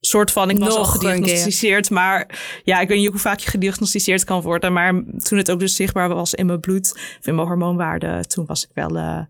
soort 0.00 0.30
van, 0.30 0.50
ik 0.50 0.58
was 0.58 0.68
Nog 0.68 0.78
al 0.78 0.84
gediagnosticeerd, 0.84 1.90
maar 1.90 2.38
ja, 2.64 2.80
ik 2.80 2.88
weet 2.88 2.98
niet 2.98 3.08
hoe 3.08 3.18
vaak 3.18 3.38
je 3.38 3.50
gediagnosticeerd 3.50 4.24
kan 4.24 4.40
worden. 4.40 4.72
Maar 4.72 5.02
toen 5.22 5.38
het 5.38 5.50
ook 5.50 5.58
dus 5.58 5.76
zichtbaar 5.76 6.08
was 6.08 6.34
in 6.34 6.46
mijn 6.46 6.60
bloed, 6.60 6.92
of 6.94 7.26
in 7.26 7.34
mijn 7.34 7.46
hormoonwaarde, 7.46 8.24
toen 8.26 8.46
was 8.46 8.64
ik 8.64 8.70
wel, 8.74 8.96
uh, 8.96 9.20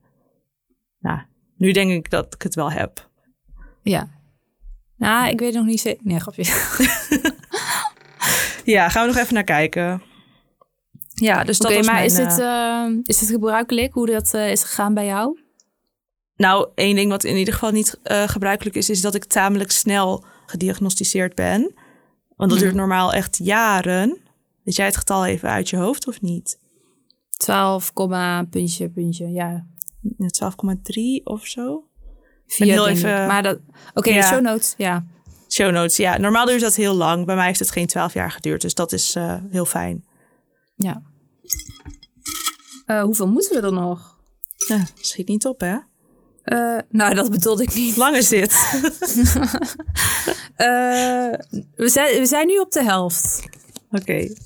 nou, 0.98 1.20
nu 1.57 1.72
denk 1.72 1.90
ik 1.90 2.11
dat 2.11 2.35
ik 2.35 2.42
het 2.42 2.55
wel 2.55 2.70
heb. 2.70 3.09
Ja. 3.83 4.09
Nou, 4.96 5.29
ik 5.29 5.40
weet 5.40 5.55
nog 5.55 5.64
niet 5.64 5.81
zeker. 5.81 6.00
Nee, 6.05 6.20
grapje. 6.20 6.44
ja, 8.74 8.88
gaan 8.88 9.07
we 9.07 9.12
nog 9.12 9.22
even 9.22 9.35
naar 9.35 9.44
kijken. 9.44 10.02
Ja, 11.14 11.44
dus 11.44 11.59
dat 11.59 11.70
okay, 11.70 11.83
maar 11.83 11.94
mijn, 11.94 12.07
is, 12.07 12.16
het, 12.16 12.38
uh, 12.38 12.87
is 13.02 13.20
het 13.20 13.31
gebruikelijk 13.31 13.92
hoe 13.92 14.07
dat 14.07 14.35
uh, 14.35 14.50
is 14.50 14.62
gegaan 14.62 14.94
bij 14.94 15.07
jou? 15.07 15.40
Nou, 16.37 16.68
één 16.74 16.94
ding 16.94 17.11
wat 17.11 17.24
in 17.24 17.37
ieder 17.37 17.55
geval 17.55 17.70
niet 17.70 18.00
gebruikelijk 18.05 18.76
is, 18.76 18.90
is 18.90 19.00
dat 19.00 19.14
ik 19.14 19.24
tamelijk 19.24 19.70
snel 19.70 20.24
gediagnosticeerd 20.46 21.35
ben. 21.35 21.74
Want 22.37 22.50
dat 22.50 22.59
duurt 22.59 22.72
mhm. 22.72 22.80
normaal 22.80 23.12
echt 23.12 23.37
jaren. 23.37 24.18
Weet 24.62 24.76
jij 24.76 24.87
het 24.87 24.96
getal 24.96 25.26
even 25.26 25.48
uit 25.48 25.70
je 25.70 25.76
hoofd 25.76 26.09
of 26.09 26.20
niet? 26.20 26.59
12, 27.30 27.92
puntje, 28.50 28.88
puntje, 28.88 29.30
ja. 29.30 29.66
12,3 30.02 31.22
of 31.24 31.46
zo. 31.46 31.85
Vier, 32.46 32.72
heel 32.72 32.88
even. 32.88 33.26
Maar 33.26 33.42
dat. 33.42 33.59
Oké, 33.94 34.09
okay, 34.09 34.22
show 34.22 34.40
notes, 34.40 34.74
ja. 34.76 35.06
Show 35.48 35.72
notes, 35.72 35.96
ja. 35.96 36.18
Normaal 36.18 36.46
duurt 36.46 36.61
dat 36.61 36.74
heel 36.74 36.94
lang. 36.94 37.26
Bij 37.26 37.35
mij 37.35 37.46
heeft 37.46 37.59
het 37.59 37.70
geen 37.70 37.87
12 37.87 38.14
jaar 38.14 38.30
geduurd, 38.30 38.61
dus 38.61 38.74
dat 38.74 38.92
is 38.92 39.16
uh, 39.16 39.37
heel 39.50 39.64
fijn. 39.64 40.04
Ja. 40.76 41.02
Uh, 42.87 43.02
hoeveel 43.02 43.28
moeten 43.28 43.61
we 43.61 43.66
er 43.66 43.72
nog? 43.72 44.18
Ja, 44.68 44.87
schiet 44.94 45.28
niet 45.28 45.46
op, 45.46 45.61
hè? 45.61 45.76
Uh, 46.52 46.78
nou, 46.88 47.14
dat 47.14 47.30
bedoelde 47.30 47.62
ik 47.62 47.74
niet. 47.74 47.96
Lang 47.96 48.16
is 48.16 48.28
dit? 48.28 48.52
uh, 50.56 51.32
we, 51.76 51.88
zijn, 51.88 52.18
we 52.18 52.26
zijn 52.26 52.46
nu 52.46 52.59
op 52.59 52.72
de 52.72 52.82
helft. 52.82 53.42
Oké. 53.90 54.00
Okay. 54.00 54.37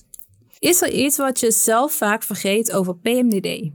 Is 0.58 0.82
er 0.82 0.90
iets 0.90 1.16
wat 1.16 1.40
je 1.40 1.50
zelf 1.50 1.92
vaak 1.92 2.22
vergeet 2.22 2.72
over 2.72 2.96
PMDD? 2.96 3.70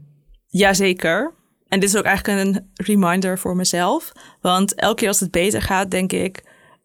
Jazeker. 0.47 1.33
En 1.67 1.79
dit 1.79 1.89
is 1.89 1.95
ook 1.95 2.03
eigenlijk 2.03 2.39
een 2.39 2.71
reminder 2.73 3.39
voor 3.39 3.55
mezelf. 3.55 4.11
Want 4.41 4.75
elke 4.75 4.95
keer 4.95 5.07
als 5.07 5.19
het 5.19 5.31
beter 5.31 5.61
gaat, 5.61 5.91
denk 5.91 6.11
ik... 6.11 6.43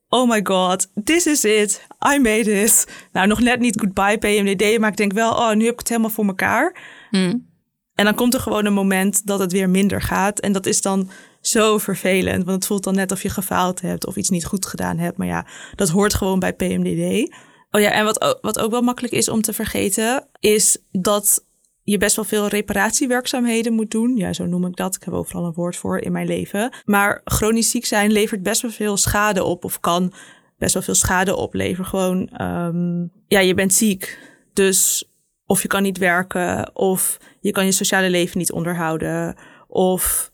Oh 0.09 0.29
my 0.29 0.41
god, 0.43 0.91
this 1.05 1.27
is 1.27 1.45
it. 1.45 1.87
I 2.15 2.19
made 2.19 2.63
it. 2.63 2.87
Nou, 3.13 3.27
nog 3.27 3.41
net 3.41 3.61
niet 3.61 3.81
goodbye 3.81 4.19
PMDD, 4.19 4.79
maar 4.79 4.91
ik 4.91 4.97
denk 4.97 5.13
wel... 5.13 5.31
Oh, 5.31 5.53
nu 5.53 5.65
heb 5.65 5.73
ik 5.73 5.79
het 5.79 5.89
helemaal 5.89 6.11
voor 6.11 6.27
elkaar. 6.27 6.77
Mm. 7.11 7.49
En 7.95 8.05
dan 8.05 8.15
komt 8.15 8.35
er 8.35 8.41
gewoon 8.41 8.65
een 8.65 8.73
moment 8.73 9.27
dat 9.27 9.39
het 9.39 9.53
weer 9.53 9.71
minder 9.71 10.03
gaat. 10.03 10.41
En 10.41 10.53
dat 10.53 10.67
is 10.67 10.83
dan 10.83 11.11
zo 11.41 11.79
vervelend. 11.79 12.45
Want 12.45 12.57
het 12.57 12.67
voelt 12.67 12.85
dan 12.85 12.95
net 12.95 13.13
of 13.13 13.23
je 13.23 13.29
gefaald 13.29 13.81
hebt 13.81 14.07
of 14.07 14.17
iets 14.17 14.31
niet 14.31 14.45
goed 14.45 14.67
gedaan 14.67 14.99
hebt. 14.99 15.17
Maar 15.17 15.27
ja, 15.27 15.47
dat 15.75 15.89
hoort 15.89 16.15
gewoon 16.15 16.39
bij 16.39 16.53
PMDD. 16.53 17.35
Oh 17.71 17.81
ja, 17.81 17.91
en 17.91 18.05
wat, 18.05 18.39
wat 18.41 18.59
ook 18.59 18.71
wel 18.71 18.83
makkelijk 18.83 19.15
is 19.15 19.29
om 19.29 19.43
te 19.43 19.53
vergeten, 19.53 20.29
is 20.41 20.79
dat 20.91 21.45
je 21.83 21.99
best 21.99 22.17
wel 22.17 22.25
veel 22.25 22.47
reparatiewerkzaamheden 22.47 23.73
moet 23.73 23.91
doen. 23.91 24.17
Ja, 24.17 24.33
zo 24.33 24.47
noem 24.47 24.67
ik 24.67 24.77
dat. 24.77 24.95
Ik 24.95 25.03
heb 25.05 25.15
overal 25.15 25.45
een 25.45 25.53
woord 25.53 25.77
voor 25.77 25.99
in 25.99 26.13
mijn 26.13 26.27
leven. 26.27 26.73
Maar 26.85 27.21
chronisch 27.25 27.71
ziek 27.71 27.87
zijn 27.87 28.11
levert 28.11 28.43
best 28.43 28.63
wel 28.63 28.71
veel 28.71 28.97
schade 28.97 29.45
op 29.45 29.65
of 29.65 29.81
kan 29.81 30.13
best 30.59 30.75
wel 30.75 30.83
veel 30.83 30.95
schade 30.95 31.37
opleveren. 31.37 31.87
Gewoon, 31.87 32.43
um, 32.43 33.13
ja, 33.27 33.41
je 33.41 33.55
bent 33.55 33.75
ziek. 33.75 34.19
Dus 34.53 35.11
of 35.47 35.63
je 35.63 35.69
kan 35.69 35.83
niet 35.83 35.99
werken, 35.99 36.77
of 36.77 37.19
je 37.41 37.51
kan 37.51 37.65
je 37.65 37.73
sociale 37.73 38.11
leven 38.11 38.39
niet 38.39 38.53
onderhouden, 38.53 39.37
of 39.69 40.31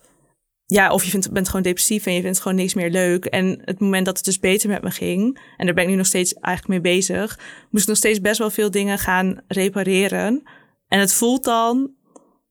ja, 0.67 0.93
of 0.93 1.05
je 1.05 1.11
vindt, 1.11 1.33
bent 1.33 1.47
gewoon 1.47 1.63
depressief 1.63 2.07
en 2.07 2.13
je 2.13 2.21
vindt 2.21 2.41
gewoon 2.41 2.57
niks 2.57 2.75
meer 2.75 2.91
leuk. 2.91 3.25
En 3.25 3.61
het 3.65 3.81
moment 3.81 4.07
dat 4.07 4.17
het 4.17 4.25
dus 4.25 4.39
beter 4.39 4.69
met 4.69 4.83
me 4.83 4.91
ging, 4.91 5.41
en 5.57 5.67
daar 5.67 5.75
ben 5.75 5.85
ik 5.85 5.91
nu 5.91 5.97
nog 5.97 6.07
steeds 6.07 6.35
eigenlijk 6.35 6.83
mee 6.83 6.93
bezig, 6.95 7.39
moest 7.71 7.83
ik 7.83 7.89
nog 7.89 7.97
steeds 7.97 8.21
best 8.21 8.39
wel 8.39 8.51
veel 8.51 8.71
dingen 8.71 8.99
gaan 8.99 9.41
repareren. 9.49 10.43
En 10.89 11.01
het 11.01 11.13
voelt 11.13 11.45
dan 11.45 11.91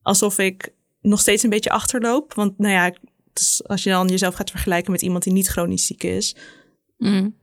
alsof 0.02 0.38
ik 0.38 0.74
nog 1.00 1.20
steeds 1.20 1.42
een 1.42 1.50
beetje 1.50 1.70
achterloop. 1.70 2.34
Want 2.34 2.58
nou 2.58 2.72
ja, 2.72 2.94
dus 3.32 3.62
als 3.66 3.82
je 3.82 3.90
dan 3.90 4.08
jezelf 4.08 4.34
gaat 4.34 4.50
vergelijken 4.50 4.92
met 4.92 5.02
iemand 5.02 5.22
die 5.22 5.32
niet 5.32 5.48
chronisch 5.48 5.86
ziek 5.86 6.02
is. 6.02 6.36
Mm. 6.96 7.36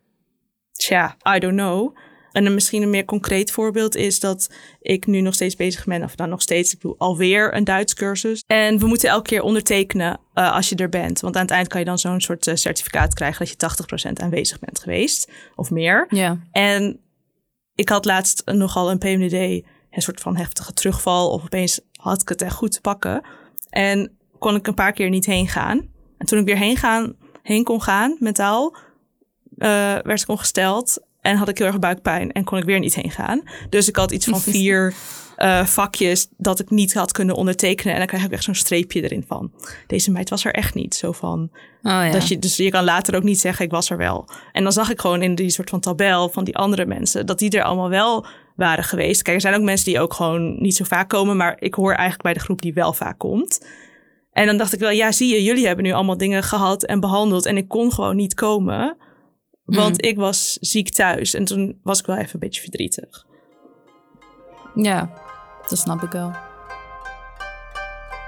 Tja, 0.72 1.18
I 1.36 1.40
don't 1.40 1.56
know. 1.56 1.98
En 2.34 2.46
een 2.46 2.54
misschien 2.54 2.82
een 2.82 2.90
meer 2.90 3.06
concreet 3.06 3.52
voorbeeld 3.52 3.96
is 3.96 4.20
dat 4.20 4.50
ik 4.82 5.06
nu 5.06 5.22
nog 5.22 5.34
steeds 5.34 5.56
bezig 5.56 5.86
ben, 5.86 6.04
of 6.04 6.16
dan 6.16 6.30
nog 6.30 6.42
steeds, 6.42 6.74
ik 6.74 6.82
doe 6.82 6.96
alweer 6.98 7.56
een 7.56 7.64
Duits 7.64 7.94
cursus. 7.94 8.44
En 8.48 8.80
we 8.80 8.88
moeten 8.88 9.10
elke 9.10 9.30
keer 9.30 9.42
ondertekenen 9.42 10.20
uh, 10.36 10.54
als 10.56 10.70
je 10.70 10.76
er 10.76 10.90
bent. 10.90 11.20
Want 11.20 11.36
aan 11.36 11.42
het 11.42 11.52
eind 11.52 11.68
kan 11.68 11.80
je 11.80 11.86
dan 11.86 12.00
zo'n 12.00 12.22
soort 12.22 12.48
uh, 12.48 12.56
certificaat 12.56 13.14
krijgen 13.14 13.48
dat 13.58 13.78
je 13.78 14.08
80% 14.10 14.12
aanwezig 14.14 14.60
bent 14.60 14.80
geweest, 14.80 15.32
of 15.56 15.72
meer. 15.72 16.06
Ja. 16.10 16.40
En 16.52 17.00
ik 17.76 17.90
had 17.90 18.06
laatst 18.06 18.42
nogal 18.46 18.92
een 18.92 18.98
PMDD, 18.98 19.66
een 19.92 20.02
soort 20.02 20.20
van 20.20 20.36
heftige 20.36 20.74
terugval, 20.74 21.30
of 21.30 21.44
opeens 21.44 21.80
had 21.92 22.22
ik 22.22 22.30
het 22.30 22.42
echt 22.42 22.56
goed 22.56 22.72
te 22.72 22.82
pakken. 22.82 23.22
En 23.70 24.18
kon 24.40 24.56
ik 24.56 24.68
een 24.68 24.74
paar 24.74 24.94
keer 24.94 25.10
niet 25.10 25.26
heen 25.26 25.48
gaan. 25.48 25.88
En 26.18 26.26
toen 26.26 26.40
ik 26.40 26.46
weer 26.46 26.58
heen, 26.58 26.78
gaan, 26.78 27.16
heen 27.42 27.64
kon 27.64 27.82
gaan, 27.82 28.16
mentaal, 28.20 28.76
uh, 29.58 29.68
werd 30.02 30.22
ik 30.22 30.30
ongesteld. 30.30 31.02
En 31.24 31.38
had 31.38 31.50
ik 31.50 31.58
heel 31.58 31.68
erg 31.68 31.80
buikpijn 31.80 32.32
en 32.32 32.44
kon 32.44 32.58
ik 32.58 32.64
weer 32.64 32.80
niet 32.80 32.96
heen 32.96 33.12
gaan. 33.12 33.42
Dus 33.70 33.88
ik 33.88 33.96
had 33.96 34.12
iets 34.12 34.26
van 34.26 34.42
vier 34.42 34.94
uh, 35.38 35.66
vakjes 35.66 36.28
dat 36.38 36.60
ik 36.60 36.70
niet 36.70 36.94
had 36.94 37.12
kunnen 37.12 37.36
ondertekenen. 37.36 37.94
En 37.94 38.00
dan 38.00 38.08
krijg 38.08 38.24
ik 38.24 38.32
echt 38.32 38.44
zo'n 38.44 38.56
streepje 38.56 39.02
erin 39.02 39.24
van. 39.28 39.52
Deze 39.88 40.12
meid 40.12 40.30
was 40.30 40.46
er 40.46 40.54
echt 40.54 40.74
niet. 40.74 40.96
Zo 40.96 41.12
van. 41.12 41.50
Oh, 41.52 41.92
ja. 41.92 42.12
dat 42.12 42.28
je, 42.28 42.40
dus 42.40 42.58
je 42.58 42.70
kan 42.70 42.84
later 42.84 43.16
ook 43.16 43.24
niet 43.24 43.40
zeggen, 43.40 43.66
ik 43.66 43.72
was 43.72 43.90
er 43.90 43.98
wel. 43.98 44.30
En 44.52 44.64
dan 44.64 44.72
zag 44.72 44.92
ik 44.92 45.00
gewoon 45.00 45.22
in 45.22 45.36
die 45.36 45.50
soort 45.50 45.70
van 45.70 45.80
tabel 45.80 46.30
van 46.30 46.44
die 46.44 46.56
andere 46.56 46.86
mensen, 46.86 47.26
dat 47.26 47.40
die 47.40 47.50
er 47.50 47.64
allemaal 47.64 47.90
wel 47.90 48.26
waren 48.56 48.84
geweest. 48.84 49.22
Kijk, 49.22 49.36
er 49.36 49.42
zijn 49.42 49.56
ook 49.56 49.62
mensen 49.62 49.86
die 49.86 50.00
ook 50.00 50.14
gewoon 50.14 50.62
niet 50.62 50.76
zo 50.76 50.84
vaak 50.84 51.10
komen. 51.10 51.38
Maar 51.38 51.56
ik 51.60 51.74
hoor 51.74 51.92
eigenlijk 51.92 52.22
bij 52.22 52.34
de 52.34 52.40
groep 52.40 52.62
die 52.62 52.74
wel 52.74 52.94
vaak 52.94 53.18
komt. 53.18 53.66
En 54.32 54.46
dan 54.46 54.58
dacht 54.58 54.74
ik 54.74 54.80
wel, 54.80 54.92
ja, 54.92 55.12
zie 55.12 55.34
je, 55.34 55.44
jullie 55.44 55.68
hebben 55.68 55.86
nu 55.86 55.92
allemaal 55.92 56.18
dingen 56.18 56.44
gehad 56.44 56.84
en 56.84 57.00
behandeld. 57.00 57.46
En 57.46 57.58
ik 57.58 57.68
kon 57.68 57.92
gewoon 57.92 58.16
niet 58.16 58.34
komen, 58.34 58.98
want 59.66 60.02
Mm. 60.02 60.10
ik 60.10 60.18
was 60.18 60.58
ziek 60.62 60.90
thuis. 60.90 61.34
En 61.34 61.46
toen 61.46 61.80
was 61.84 62.00
ik 62.00 62.06
wel 62.06 62.16
even 62.16 62.34
een 62.34 62.40
beetje 62.40 62.62
verdrietig. 62.62 63.26
Ja, 64.76 65.10
dat 65.68 65.80
snap 65.80 66.02
ik 66.04 66.12
wel. 66.12 66.32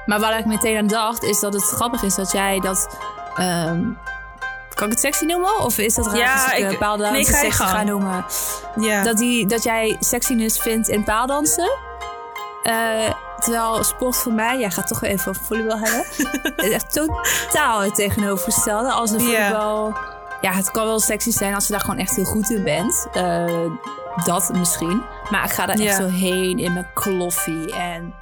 Maar 0.06 0.20
waar 0.20 0.38
ik 0.40 0.46
meteen 0.46 0.78
aan 0.78 0.88
dacht, 0.88 1.24
is 1.24 1.40
dat 1.40 1.54
het 1.54 1.64
grappig 1.64 2.04
is 2.04 2.16
dat 2.16 2.32
jij 2.32 2.60
dat... 2.60 2.98
ehm, 3.38 3.84
kan 4.74 4.86
ik 4.86 4.92
het 4.92 5.00
sexy 5.00 5.26
noemen? 5.26 5.60
Of 5.60 5.78
is 5.78 5.96
dat 5.96 6.06
raar 6.06 6.18
Ja, 6.18 6.44
als 6.44 6.54
ik, 6.72 6.78
paaldansen 6.78 7.14
nee, 7.16 7.26
ga 7.26 7.32
sexy 7.38 7.58
gang. 7.58 7.70
ga 7.70 7.84
noemen? 7.84 8.26
Ja, 8.80 9.04
Dat, 9.04 9.18
die, 9.18 9.46
dat 9.48 9.64
jij 9.64 9.96
sexiness 10.00 10.60
vindt 10.60 10.88
in 10.88 11.04
paaldansen. 11.04 11.78
Eh, 12.64 13.14
terwijl 13.40 13.84
sport 13.84 14.16
voor 14.16 14.34
mij, 14.34 14.60
jij 14.60 14.72
gaat 14.72 14.88
toch 14.88 15.00
weer 15.00 15.10
even 15.12 15.30
over 15.30 15.44
volleybal 15.46 15.78
hebben. 15.84 16.06
is 16.66 16.72
echt 16.72 16.94
totaal 16.94 17.80
het 17.82 17.96
tegenovergestelde. 17.96 18.92
Als 18.92 19.12
een 19.12 19.20
Ja. 19.20 19.26
volleybal... 19.26 19.96
Ja, 20.42 20.52
het 20.52 20.72
kan 20.72 20.86
wel 20.86 21.00
sexy 21.00 21.32
zijn 21.32 21.54
als 21.56 21.66
je 21.66 21.72
daar 21.72 21.82
gewoon 21.82 21.98
echt 21.98 22.16
heel 22.16 22.26
goed 22.26 22.50
in 22.50 22.64
bent. 22.64 23.08
Eh, 23.14 23.72
dat 24.26 24.52
misschien. 24.54 25.02
Maar 25.30 25.44
ik 25.44 25.52
ga 25.52 25.66
daar 25.66 25.76
echt 25.76 25.84
Ja. 25.84 25.96
zo 25.96 26.08
heen 26.08 26.60
in 26.60 26.74
mijn 26.74 26.88
kloffie. 26.94 27.74
En... 27.76 28.14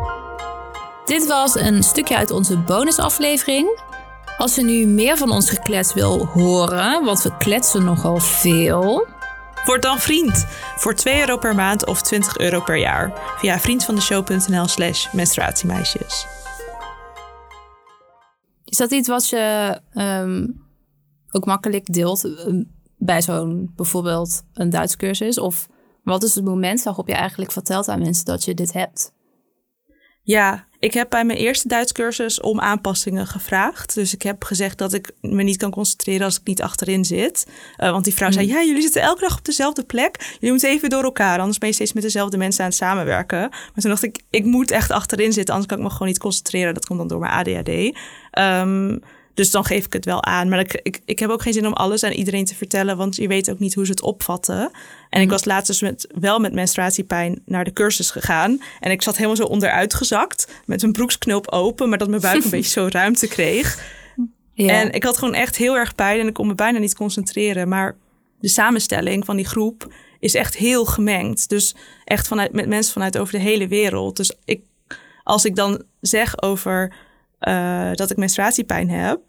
Dit 1.06 1.28
was 1.28 1.56
een 1.56 1.84
stukje 1.84 2.16
uit 2.18 2.32
onze 2.32 2.58
bonusaflevering. 2.58 3.80
Als 4.38 4.56
je 4.56 4.64
nu 4.64 4.86
meer 4.86 5.18
van 5.18 5.32
ons 5.32 5.50
geklets 5.50 5.94
wil 5.94 6.26
horen, 6.26 7.04
want 7.04 7.22
we 7.22 7.38
kletsen 7.38 7.84
nogal 7.84 8.18
veel... 8.20 9.08
Word 9.66 9.82
dan 9.82 10.00
vriend 10.00 10.46
voor 10.76 10.94
2 10.94 11.20
euro 11.20 11.38
per 11.38 11.56
maand 11.56 11.86
of 11.86 12.02
20 12.02 12.38
euro 12.38 12.60
per 12.62 12.76
jaar 12.78 13.14
via 13.38 13.60
vriendvandeshow.nl 13.60 14.68
slash 14.68 15.08
menstruatiemeisjes. 15.12 16.26
Is 18.66 18.78
dat 18.78 18.92
iets 18.92 19.08
wat 19.08 19.30
je 19.30 19.80
ehm, 19.94 20.46
ook 21.34 21.46
makkelijk 21.46 21.94
deelt 21.94 22.24
ehm, 22.24 22.64
bij 22.98 23.22
zo'n 23.22 23.72
bijvoorbeeld 23.76 24.44
een 24.54 24.70
Duits 24.70 24.96
cursus? 24.96 25.40
Of 25.40 25.68
wat 26.04 26.24
is 26.24 26.36
het 26.36 26.46
moment 26.46 26.84
waarop 26.84 27.08
je 27.08 27.14
eigenlijk 27.14 27.52
vertelt 27.52 27.88
aan 27.88 28.00
mensen 28.00 28.26
dat 28.26 28.44
je 28.44 28.54
dit 28.54 28.74
hebt? 28.74 29.14
Ja, 30.26 30.68
ik 30.80 30.94
heb 30.94 31.10
bij 31.10 31.26
mijn 31.26 31.38
eerste 31.38 31.68
Duits 31.68 31.92
cursus 31.92 32.42
om 32.42 32.60
aanpassingen 32.60 33.28
gevraagd. 33.28 33.94
Dus 33.94 34.14
ik 34.14 34.22
heb 34.22 34.44
gezegd 34.44 34.78
dat 34.78 34.94
ik 34.94 35.12
me 35.22 35.44
niet 35.44 35.58
kan 35.58 35.72
concentreren 35.72 36.26
als 36.26 36.40
ik 36.40 36.48
niet 36.48 36.62
achterin 36.62 37.06
zit. 37.06 37.48
Eh, 37.76 37.92
want 37.92 38.04
die 38.04 38.14
vrouw 38.14 38.32
zei, 38.32 38.48
ja, 38.48 38.64
jullie 38.64 38.82
zitten 38.82 39.02
elke 39.02 39.22
dag 39.22 39.38
op 39.38 39.46
dezelfde 39.46 39.84
plek. 39.84 40.32
Jullie 40.34 40.50
moeten 40.52 40.70
even 40.70 40.90
door 40.90 41.04
elkaar, 41.04 41.40
anders 41.40 41.58
ben 41.58 41.70
je 41.70 41.76
steeds 41.76 41.94
met 41.94 42.04
dezelfde 42.04 42.38
mensen 42.38 42.64
aan 42.64 42.70
het 42.70 42.78
samenwerken. 42.78 43.40
Maar 43.40 43.72
toen 43.76 43.90
dacht 43.90 44.04
ik, 44.04 44.22
ik 44.30 44.46
moet 44.46 44.72
echt 44.72 44.92
achterin 44.92 45.34
zitten, 45.34 45.54
anders 45.54 45.72
kan 45.72 45.82
ik 45.82 45.88
me 45.88 45.92
gewoon 45.92 46.08
niet 46.08 46.20
concentreren. 46.20 46.74
Dat 46.74 46.86
komt 46.86 47.00
dan 47.00 47.08
door 47.08 47.20
mijn 47.20 47.32
ADHD. 47.32 47.98
Dus 49.34 49.52
dan 49.52 49.66
geef 49.66 49.86
ik 49.86 49.94
het 49.94 50.06
wel 50.06 50.24
aan. 50.24 50.50
Maar 50.50 50.60
ik, 50.60 50.80
ik, 50.84 51.02
ik 51.06 51.20
heb 51.20 51.30
ook 51.30 51.42
geen 51.42 51.54
zin 51.54 51.68
om 51.68 51.74
alles 51.74 52.04
aan 52.04 52.12
iedereen 52.12 52.46
te 52.46 52.56
vertellen, 52.56 52.98
want 52.98 53.16
je 53.16 53.28
weet 53.28 53.52
ook 53.52 53.60
niet 53.60 53.74
hoe 53.74 53.86
ze 53.86 53.92
het 53.92 54.02
opvatten. 54.02 54.72
En 55.10 55.22
ik 55.22 55.30
was 55.30 55.46
laatst 55.46 55.68
dus 55.68 55.82
met, 55.82 56.08
wel 56.20 56.40
met 56.40 56.54
menstruatiepijn 56.54 57.42
naar 57.46 57.64
de 57.64 57.74
cursus 57.74 58.12
gegaan. 58.12 58.62
En 58.80 58.92
ik 58.92 59.02
zat 59.02 59.16
helemaal 59.16 59.36
zo 59.36 59.44
onderuit 59.44 59.94
gezakt, 59.94 60.48
met 60.66 60.82
mijn 60.82 60.94
broeksknoop 60.94 61.52
open, 61.52 61.90
maar 61.90 61.98
dat 61.98 62.10
mijn 62.10 62.22
buik 62.22 62.44
een 62.44 62.50
beetje 62.60 62.72
zo 62.72 62.88
ruimte 62.90 63.28
kreeg. 63.28 63.92
Ja. 64.54 64.68
En 64.68 64.92
ik 64.92 65.04
had 65.04 65.18
gewoon 65.18 65.34
echt 65.34 65.58
heel 65.58 65.76
erg 65.76 65.96
pijn 65.96 66.20
en 66.20 66.28
ik 66.28 66.34
kon 66.34 66.48
me 66.48 66.56
bijna 66.56 66.80
niet 66.80 66.96
concentreren. 66.96 67.68
Maar 67.68 67.98
de 68.40 68.48
samenstelling 68.48 69.26
van 69.26 69.36
die 69.36 69.46
groep 69.46 69.94
is 70.20 70.34
echt 70.34 70.56
heel 70.56 70.86
gemengd. 70.86 71.50
Dus 71.50 71.76
echt 72.06 72.28
vanuit, 72.28 72.54
met 72.54 72.68
mensen 72.68 72.94
vanuit 72.94 73.18
over 73.18 73.34
de 73.34 73.40
hele 73.40 73.68
wereld. 73.68 74.18
Dus 74.18 74.32
ik, 74.46 74.62
als 75.24 75.46
ik 75.46 75.56
dan 75.56 75.84
zeg 76.00 76.42
over 76.42 76.94
eh, 77.44 77.92
dat 77.94 78.12
ik 78.12 78.18
menstruatiepijn 78.18 78.90
heb, 78.90 79.22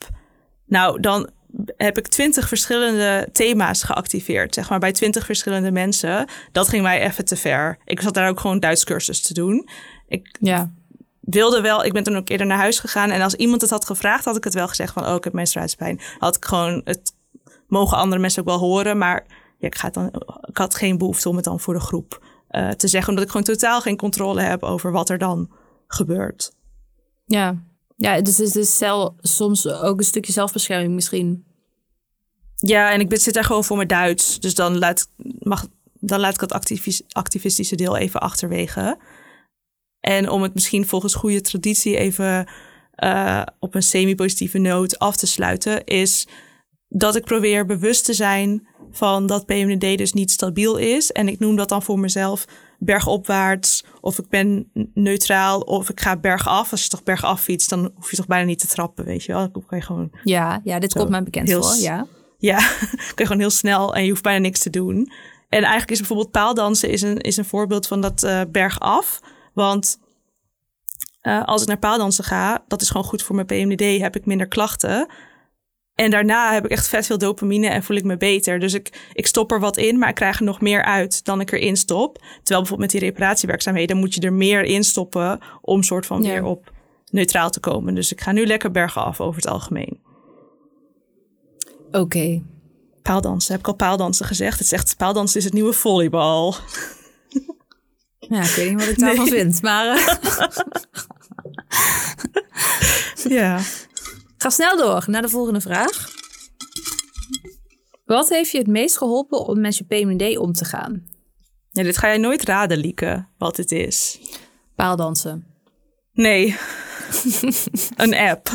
nou 0.67 1.01
dan 1.01 1.31
heb 1.77 1.99
ik 1.99 2.09
twintig 2.09 2.49
verschillende 2.49 3.29
thema's 3.33 3.83
geactiveerd, 3.83 4.55
zeg 4.55 4.71
maar, 4.71 4.79
bij 4.79 4.93
twintig 4.93 5.25
verschillende 5.25 5.71
mensen. 5.71 6.29
Dat 6.53 6.69
ging 6.69 6.83
mij 6.83 7.01
even 7.01 7.25
te 7.25 7.37
ver. 7.37 7.79
Ik 7.85 8.01
zat 8.01 8.15
daar 8.15 8.29
ook 8.29 8.41
gewoon 8.41 8.61
Duits 8.61 8.85
cursus 8.85 9.23
te 9.23 9.35
doen. 9.35 9.69
Ik 10.09 10.37
ja. 10.41 10.73
wilde 11.21 11.61
wel, 11.61 11.85
ik 11.85 11.93
ben 11.93 12.03
toen 12.03 12.17
ook 12.17 12.29
eerder 12.29 12.47
naar 12.47 12.59
huis 12.59 12.79
gegaan. 12.79 13.11
En 13.11 13.21
als 13.21 13.35
iemand 13.35 13.61
het 13.61 13.71
had 13.71 13.85
gevraagd, 13.85 14.25
had 14.25 14.37
ik 14.37 14.45
het 14.45 14.55
wel 14.55 14.69
gezegd 14.69 14.93
van, 14.93 15.07
oh, 15.07 15.15
ik 15.15 15.25
heb 15.25 15.33
menstruatiepijn. 15.33 16.01
Had 16.19 16.37
ik 16.37 16.45
gewoon, 16.45 16.81
het 16.85 17.13
mogen 17.67 17.97
andere 17.97 18.21
mensen 18.21 18.43
ook 18.43 18.49
wel 18.49 18.59
horen. 18.59 18.99
Maar 18.99 19.25
ja, 19.59 19.67
ik, 19.67 19.75
ga 19.75 19.91
dan, 19.91 20.07
ik 20.41 20.57
had 20.57 20.75
geen 20.75 20.99
behoefte 20.99 21.29
om 21.29 21.37
het 21.37 21.45
dan 21.45 21.61
voor 21.61 21.75
de 21.75 21.81
groep 21.81 22.25
eh, 22.49 22.69
te 22.69 22.89
zeggen. 22.89 23.09
Omdat 23.09 23.25
ik 23.25 23.31
gewoon 23.31 23.47
totaal 23.47 23.81
geen 23.81 23.97
controle 23.97 24.41
heb 24.41 24.63
over 24.63 24.93
wat 24.93 25.09
er 25.09 25.19
dan 25.19 25.51
gebeurt. 25.87 26.53
Ja. 27.25 27.57
Ja, 27.97 28.21
dus 28.21 28.41
is 28.41 28.77
cel, 28.77 29.17
soms 29.21 29.67
ook 29.69 29.99
een 29.99 30.05
stukje 30.05 30.33
zelfbescherming 30.33 30.95
misschien. 30.95 31.45
Ja, 32.57 32.93
en 32.93 33.01
ik 33.01 33.19
zit 33.19 33.35
daar 33.35 33.45
gewoon 33.45 33.65
voor 33.65 33.77
mijn 33.77 33.89
Duits. 33.89 34.41
Dus 34.41 34.55
dan 34.55 34.79
laat, 34.79 35.11
mag, 35.39 35.67
dan 36.01 36.21
laat 36.21 36.35
ik 36.35 36.41
het 36.41 36.53
activis- 36.53 37.03
activistische 37.09 37.77
deel 37.77 37.97
even 37.97 38.21
achterwege. 38.21 38.99
En 40.01 40.31
om 40.31 40.43
het 40.43 40.55
misschien 40.55 40.87
volgens 40.87 41.15
goede 41.15 41.41
traditie 41.41 41.97
even 41.97 42.49
eh, 42.91 43.43
op 43.59 43.75
een 43.75 43.83
semi-positieve 43.83 44.59
noot 44.59 44.99
af 44.99 45.17
te 45.17 45.27
sluiten, 45.27 45.85
is 45.85 46.27
dat 46.89 47.17
ik 47.17 47.25
probeer 47.25 47.67
bewust 47.67 48.05
te 48.05 48.13
zijn 48.13 48.69
van 48.91 49.27
dat 49.27 49.47
PMDD 49.47 49.99
dus 49.99 50.13
niet 50.13 50.31
stabiel 50.31 50.77
is. 50.77 51.13
En 51.13 51.29
ik 51.29 51.39
noem 51.39 51.57
dat 51.57 51.69
dan 51.69 51.83
voor 51.83 51.99
mezelf 51.99 52.45
bergopwaarts, 52.79 53.85
of 54.05 54.19
ik 54.19 54.29
ben 54.29 54.71
neutraal, 54.95 55.61
of 55.61 55.91
ik 55.91 56.01
ga 56.01 56.17
bergaf. 56.17 56.71
Als 56.71 56.83
je 56.83 56.89
toch 56.89 57.03
bergaf 57.03 57.43
fietst, 57.43 57.71
dan 57.71 57.91
hoef 57.95 58.11
je 58.11 58.17
toch 58.17 58.27
bijna 58.27 58.47
niet 58.47 58.59
te 58.59 58.67
trappen, 58.67 59.05
weet 59.05 59.25
je 59.25 59.33
wel. 59.33 59.53
Dan 59.53 59.65
kan 59.67 59.79
je 59.79 59.85
gewoon 59.85 60.11
Ja, 60.25 60.61
ja 60.65 60.79
dit 60.79 60.93
komt 60.93 61.09
mij 61.09 61.23
bekend 61.23 61.49
heel 61.49 61.63
voor, 61.63 61.83
ja. 61.83 62.07
ja, 62.39 62.59
kun 62.89 63.15
je 63.15 63.27
gewoon 63.27 63.39
heel 63.39 63.51
snel 63.51 63.95
en 63.95 64.05
je 64.05 64.11
hoeft 64.11 64.23
bijna 64.23 64.39
niks 64.39 64.61
te 64.61 64.71
doen. 64.71 65.13
En 65.49 65.61
eigenlijk 65.61 65.91
is 65.91 65.99
bijvoorbeeld 65.99 66.31
paaldansen 66.31 66.91
is 66.91 67.03
een, 67.03 67.19
is 67.19 67.37
een 67.37 67.45
voorbeeld 67.45 67.87
van 67.87 68.01
dat 68.01 68.23
eh 68.23 68.41
bergaf. 68.49 69.21
Want 69.53 69.99
eh, 71.21 71.45
als 71.45 71.63
ik 71.63 71.69
naar 71.69 71.79
paaldansen 71.79 72.25
ga, 72.25 72.65
dat 72.69 72.83
is 72.83 72.89
gewoon 72.89 73.07
goed 73.07 73.23
voor 73.23 73.35
mijn 73.35 73.47
PMDD, 73.47 74.01
heb 74.01 74.17
ik 74.17 74.27
minder 74.27 74.49
klachten. 74.49 75.09
En 75.95 76.11
daarna 76.11 76.53
heb 76.53 76.65
ik 76.65 76.71
echt 76.71 76.89
vet 76.89 77.07
veel 77.07 77.19
dopamine 77.19 77.69
en 77.69 77.83
voel 77.83 77.97
ik 77.97 78.05
me 78.05 78.17
beter. 78.17 78.59
Dus 78.59 78.75
ik, 78.75 79.09
ik 79.13 79.27
stop 79.27 79.53
er 79.53 79.61
wat 79.61 79.77
in, 79.77 79.99
maar 79.99 80.09
ik 80.09 80.15
krijg 80.15 80.39
er 80.39 80.45
nog 80.45 80.61
meer 80.61 80.85
uit 80.85 81.25
dan 81.25 81.41
ik 81.41 81.53
erin 81.53 81.77
stop. 81.77 82.17
Terwijl 82.19 82.37
bijvoorbeeld 82.61 82.81
met 82.81 82.91
die 82.91 83.01
reparatiewerkzaamheden 83.01 83.97
moet 83.97 84.15
je 84.15 84.21
er 84.21 84.33
meer 84.33 84.63
in 84.63 84.85
stoppen 84.85 85.41
om 85.61 85.83
soort 85.83 86.07
van 86.07 86.23
Ja. 86.23 86.29
weer 86.29 86.45
op 86.45 86.73
neutraal 87.11 87.51
te 87.51 87.61
komen. 87.61 87.95
Dus 87.95 88.13
ik 88.13 88.21
ga 88.21 88.33
nu 88.33 88.47
lekker 88.47 88.71
bergaf 88.71 89.21
over 89.21 89.37
het 89.43 89.51
algemeen. 89.51 90.01
Oké. 91.93 92.43
Paaldansen, 93.03 93.51
heb 93.53 93.61
ik 93.61 93.67
al 93.67 93.75
paaldansen 93.75 94.27
gezegd? 94.27 94.59
Het 94.59 94.69
zegt 94.69 94.97
paaldansen 94.97 95.39
is 95.39 95.45
het 95.45 95.55
nieuwe 95.55 95.73
volleybal. 95.73 96.55
Ja, 98.29 98.41
ik 98.43 98.51
weet 98.57 98.71
niet 98.71 98.79
wat 98.81 98.89
ik 98.89 98.99
daarvan 99.05 99.25
Nee. 99.29 99.35
vind, 99.41 99.63
maar 99.63 99.87
eh, 99.87 100.07
Ja. 103.39 103.61
Ga 104.45 104.51
snel 104.51 104.77
door 104.77 105.05
naar 105.07 105.23
de 105.23 105.29
volgende 105.29 105.61
vraag. 105.61 106.09
Wat 108.05 108.29
heeft 108.29 108.51
je 108.51 108.59
het 108.59 108.67
meest 108.67 108.97
geholpen 108.97 109.47
om 109.47 109.61
met 109.61 109.77
je 109.77 109.85
PMD 109.85 110.37
om 110.39 110.53
te 110.53 110.65
gaan? 110.65 111.07
ja, 111.71 111.83
dit 111.83 111.97
ga 111.97 112.07
jij 112.07 112.19
nooit 112.19 112.45
raden, 112.45 112.79
Lieke, 112.79 113.27
wat 113.39 113.57
het 113.57 113.73
is. 113.73 114.21
Paaldansen. 114.75 115.47
Nee. 116.13 116.57
een 117.97 118.15
app. 118.15 118.49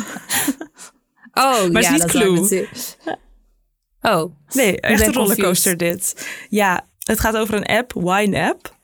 Oh, 1.32 1.68
Maar 1.68 1.82
ja, 1.82 1.88
is 1.88 1.90
niet 1.90 2.00
dat 2.00 2.10
Clue. 2.10 2.68
Oh, 4.00 4.34
Nee, 4.52 4.80
echt 4.80 5.06
een 5.06 5.12
rollercoaster 5.12 5.76
dit. 5.76 6.28
Ja, 6.48 6.86
het 6.98 7.20
gaat 7.20 7.36
over 7.36 7.54
een 7.54 7.66
app, 7.66 7.92
Wine 7.92 8.48
App. 8.48 8.76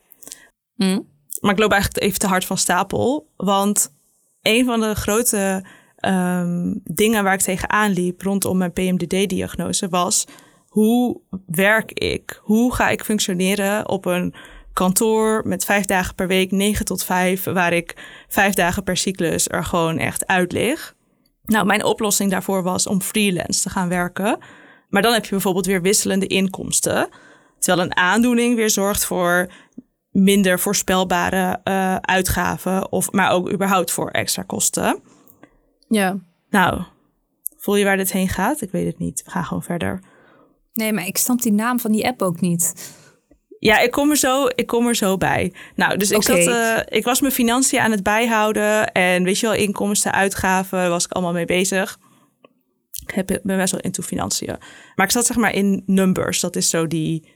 hm? 0.75 1.01
Maar 1.39 1.51
ik 1.51 1.59
loop 1.59 1.71
eigenlijk 1.71 2.03
even 2.03 2.19
te 2.19 2.27
hard 2.27 2.45
van 2.45 2.57
stapel. 2.57 3.31
Want 3.35 3.93
een 4.41 4.65
van 4.65 4.79
de 4.79 4.95
grote 4.95 5.65
ehm, 6.07 6.73
dingen 6.83 7.23
waar 7.23 7.33
ik 7.33 7.41
tegenaan 7.41 7.91
liep 7.91 8.21
rondom 8.21 8.57
mijn 8.57 8.73
PMDD-diagnose 8.73 9.89
was... 9.89 10.25
hoe 10.67 11.21
werk 11.45 11.91
ik? 11.91 12.39
Hoe 12.41 12.73
ga 12.73 12.89
ik 12.89 13.03
functioneren 13.03 13.89
op 13.89 14.05
een 14.05 14.33
kantoor 14.73 15.41
met 15.45 15.65
vijf 15.65 15.85
dagen 15.85 16.15
per 16.15 16.27
week, 16.27 16.51
negen 16.51 16.85
tot 16.85 17.03
vijf... 17.03 17.43
waar 17.43 17.73
ik 17.73 17.95
vijf 18.27 18.53
dagen 18.53 18.83
per 18.83 18.97
cyclus 18.97 19.49
er 19.49 19.63
gewoon 19.63 19.97
echt 19.97 20.27
uit 20.27 20.51
lig? 20.51 20.95
Nou, 21.43 21.65
mijn 21.65 21.83
oplossing 21.83 22.31
daarvoor 22.31 22.63
was 22.63 22.87
om 22.87 23.01
freelance 23.01 23.61
te 23.61 23.69
gaan 23.69 23.89
werken. 23.89 24.37
Maar 24.89 25.01
dan 25.01 25.13
heb 25.13 25.23
je 25.23 25.31
bijvoorbeeld 25.31 25.65
weer 25.65 25.81
wisselende 25.81 26.27
inkomsten. 26.27 27.09
Terwijl 27.59 27.85
een 27.85 27.97
aandoening 27.97 28.55
weer 28.55 28.69
zorgt 28.69 29.05
voor 29.05 29.47
minder 30.11 30.59
voorspelbare 30.59 31.59
eh, 31.63 31.95
uitgaven, 31.95 32.91
of, 32.91 33.11
maar 33.11 33.31
ook 33.31 33.51
überhaupt 33.51 33.91
voor 33.91 34.09
extra 34.09 34.43
kosten. 34.43 35.01
Ja. 35.87 36.17
Nou, 36.49 36.81
voel 37.57 37.75
je 37.75 37.85
waar 37.85 37.97
dit 37.97 38.11
heen 38.11 38.29
gaat? 38.29 38.61
Ik 38.61 38.71
weet 38.71 38.85
het 38.85 38.97
niet. 38.99 39.21
We 39.25 39.31
gaan 39.31 39.45
gewoon 39.45 39.63
verder. 39.63 40.03
Nee, 40.73 40.93
maar 40.93 41.07
ik 41.07 41.17
snap 41.17 41.41
die 41.41 41.53
naam 41.53 41.79
van 41.79 41.91
die 41.91 42.07
app 42.07 42.21
ook 42.21 42.39
niet. 42.39 42.95
Ja, 43.59 43.79
ik 43.79 43.91
kom 43.91 44.09
er 44.09 44.17
zo, 44.17 44.45
ik 44.55 44.67
kom 44.67 44.87
er 44.87 44.95
zo 44.95 45.17
bij. 45.17 45.53
Nou, 45.75 45.97
dus 45.97 46.11
ik, 46.11 46.23
zat, 46.23 46.37
eh, 46.37 46.77
ik 46.85 47.03
was 47.03 47.21
mijn 47.21 47.33
financiën 47.33 47.79
aan 47.79 47.91
het 47.91 48.03
bijhouden. 48.03 48.91
En 48.91 49.23
weet 49.23 49.39
je 49.39 49.47
wel, 49.47 49.55
inkomsten, 49.55 50.11
uitgaven, 50.11 50.89
was 50.89 51.05
ik 51.05 51.11
allemaal 51.11 51.33
mee 51.33 51.45
bezig. 51.45 51.99
Ik 53.01 53.11
heb, 53.13 53.27
ben 53.43 53.57
best 53.57 53.71
wel 53.71 53.81
into 53.81 54.03
financiën. 54.03 54.55
Maar 54.95 55.05
ik 55.05 55.11
zat 55.11 55.25
zeg 55.25 55.37
maar 55.37 55.53
in 55.53 55.83
Numbers. 55.85 56.39
Dat 56.39 56.55
is 56.55 56.69
zo 56.69 56.87
die 56.87 57.35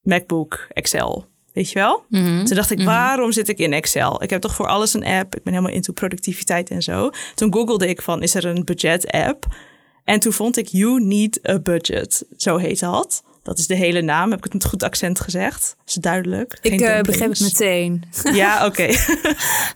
MacBook 0.00 0.66
Excel. 0.68 1.31
Weet 1.52 1.70
je 1.70 1.78
wel? 1.78 2.04
Mhm. 2.08 2.44
Toen 2.44 2.56
dacht 2.56 2.70
ik, 2.70 2.82
waarom 2.82 3.32
zit 3.32 3.48
ik 3.48 3.58
in 3.58 3.72
Excel? 3.72 4.22
Ik 4.22 4.30
heb 4.30 4.40
toch 4.40 4.54
voor 4.54 4.66
alles 4.66 4.94
een 4.94 5.04
app. 5.04 5.36
Ik 5.36 5.42
ben 5.42 5.52
helemaal 5.52 5.74
into 5.74 5.92
productiviteit 5.92 6.70
en 6.70 6.82
zo. 6.82 7.10
Toen 7.34 7.52
googelde 7.52 7.88
ik 7.88 8.02
van, 8.02 8.22
is 8.22 8.34
er 8.34 8.44
een 8.44 8.64
budget 8.64 9.10
app? 9.10 9.46
En 10.04 10.20
toen 10.20 10.32
vond 10.32 10.56
ik 10.56 10.66
You 10.68 11.00
Need 11.04 11.48
a 11.48 11.58
Budget. 11.58 12.24
Zo 12.36 12.56
heet 12.56 12.80
dat. 12.80 13.22
Dat 13.42 13.58
is 13.58 13.66
de 13.66 13.74
hele 13.74 14.00
naam. 14.02 14.28
Heb 14.30 14.38
ik 14.38 14.44
het 14.44 14.52
met 14.52 14.64
goed 14.64 14.82
accent 14.82 15.20
gezegd? 15.20 15.76
Is 15.86 15.94
het 15.94 16.02
duidelijk? 16.02 16.58
Ik 16.62 16.70
Geen 16.70 16.80
eh, 16.88 17.00
begreep 17.00 17.28
het 17.28 17.40
meteen. 17.40 18.02
Ja, 18.32 18.66
oké. 18.66 18.82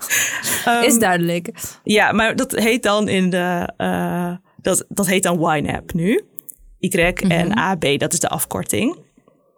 Ehm, 0.65 0.83
Is 0.85 0.99
duidelijk. 0.99 1.51
ja, 1.85 2.13
maar 2.13 2.37
dat 2.37 2.53
heet 2.53 2.83
dan 2.83 3.09
in 3.09 3.31
de... 3.31 3.73
eh, 3.77 4.33
dat, 4.63 4.85
dat 4.89 5.07
heet 5.07 5.23
dan 5.23 5.41
YNAB 5.57 5.93
nu. 5.93 6.21
Y 6.79 6.89
en 7.29 7.55
AB, 7.55 7.99
dat 7.99 8.13
is 8.13 8.21
de 8.21 8.29
afkorting. 8.29 8.97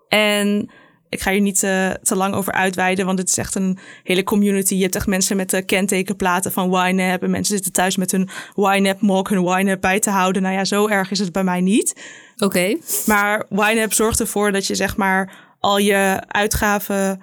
En 0.08 0.70
ik 1.08 1.20
ga 1.20 1.30
hier 1.30 1.40
niet 1.40 1.62
eh, 1.62 1.90
te 1.90 2.16
lang 2.16 2.34
over 2.34 2.52
uitweiden, 2.52 3.06
want 3.06 3.18
het 3.18 3.28
is 3.28 3.38
echt 3.38 3.54
een 3.54 3.78
hele 4.02 4.22
community. 4.22 4.74
Je 4.74 4.82
hebt 4.82 4.94
echt 4.94 5.06
mensen 5.06 5.36
met 5.36 5.50
de 5.50 5.62
kentekenplaten 5.62 6.52
van 6.52 6.86
YNAB. 6.86 7.22
En 7.22 7.30
mensen 7.30 7.54
zitten 7.54 7.72
thuis 7.72 7.96
met 7.96 8.10
hun 8.10 8.28
YNAB 8.54 9.00
mok, 9.00 9.28
hun 9.28 9.58
YNAB 9.58 9.80
bij 9.80 10.00
te 10.00 10.10
houden. 10.10 10.42
Nou 10.42 10.54
ja, 10.54 10.64
zo 10.64 10.88
erg 10.88 11.10
is 11.10 11.18
het 11.18 11.32
bij 11.32 11.44
mij 11.44 11.60
niet. 11.60 12.00
Oké. 12.36 12.76
Maar 13.06 13.46
YNAB 13.50 13.92
zorgt 13.92 14.20
ervoor 14.20 14.52
dat 14.52 14.66
je 14.66 14.74
zeg 14.74 14.96
maar 14.96 15.32
al 15.60 15.78
je 15.78 16.22
uitgaven... 16.26 17.20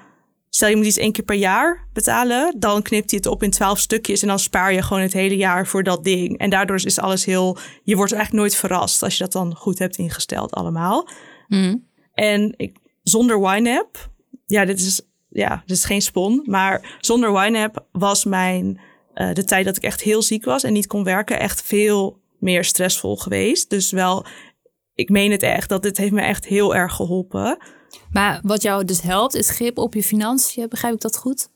Stel 0.49 0.69
je 0.69 0.75
moet 0.75 0.85
iets 0.85 0.97
één 0.97 1.11
keer 1.11 1.23
per 1.23 1.35
jaar 1.35 1.87
betalen, 1.93 2.55
dan 2.59 2.81
knipt 2.81 3.09
hij 3.09 3.19
het 3.23 3.31
op 3.31 3.43
in 3.43 3.49
twaalf 3.49 3.79
stukjes 3.79 4.21
en 4.21 4.27
dan 4.27 4.39
spaar 4.39 4.73
je 4.73 4.81
gewoon 4.81 5.01
het 5.01 5.13
hele 5.13 5.37
jaar 5.37 5.67
voor 5.67 5.83
dat 5.83 6.03
ding. 6.03 6.37
En 6.37 6.49
daardoor 6.49 6.85
is 6.85 6.99
alles 6.99 7.25
heel, 7.25 7.57
je 7.83 7.95
wordt 7.95 8.11
eigenlijk 8.11 8.41
nooit 8.43 8.55
verrast 8.55 9.03
als 9.03 9.17
je 9.17 9.23
dat 9.23 9.31
dan 9.31 9.55
goed 9.55 9.79
hebt 9.79 9.97
ingesteld 9.97 10.53
allemaal. 10.53 11.09
Mhm. 11.47 11.75
En 12.13 12.53
ik, 12.57 12.77
zonder 13.09 13.55
YNAB, 13.55 14.09
ja, 14.45 14.65
dit 14.65 14.79
is, 14.79 15.01
ja, 15.29 15.63
dit 15.65 15.77
is 15.77 15.85
geen 15.85 16.01
spon, 16.01 16.41
maar 16.45 16.97
zonder 16.99 17.45
YNAB 17.45 17.85
was 17.91 18.23
mijn, 18.25 18.79
eh, 19.13 19.33
de 19.33 19.43
tijd 19.43 19.65
dat 19.65 19.77
ik 19.77 19.83
echt 19.83 20.01
heel 20.01 20.21
ziek 20.21 20.45
was 20.45 20.63
en 20.63 20.73
niet 20.73 20.87
kon 20.87 21.03
werken, 21.03 21.39
echt 21.39 21.61
veel 21.61 22.19
meer 22.39 22.63
stressvol 22.63 23.15
geweest. 23.15 23.69
Dus 23.69 23.91
wel, 23.91 24.25
ik 24.95 25.09
meen 25.09 25.31
het 25.31 25.43
echt, 25.43 25.69
dat 25.69 25.83
dit 25.83 25.97
heeft 25.97 26.11
me 26.11 26.21
echt 26.21 26.45
heel 26.45 26.75
erg 26.75 26.93
geholpen. 26.93 27.57
Maar 28.11 28.39
wat 28.43 28.61
jou 28.61 28.85
dus 28.85 29.01
helpt, 29.01 29.35
is 29.35 29.49
grip 29.49 29.77
op 29.77 29.93
je 29.93 30.03
financiën. 30.03 30.69
Begrijp 30.69 30.93
ik 30.93 31.01
dat 31.01 31.17
goed? 31.17 31.49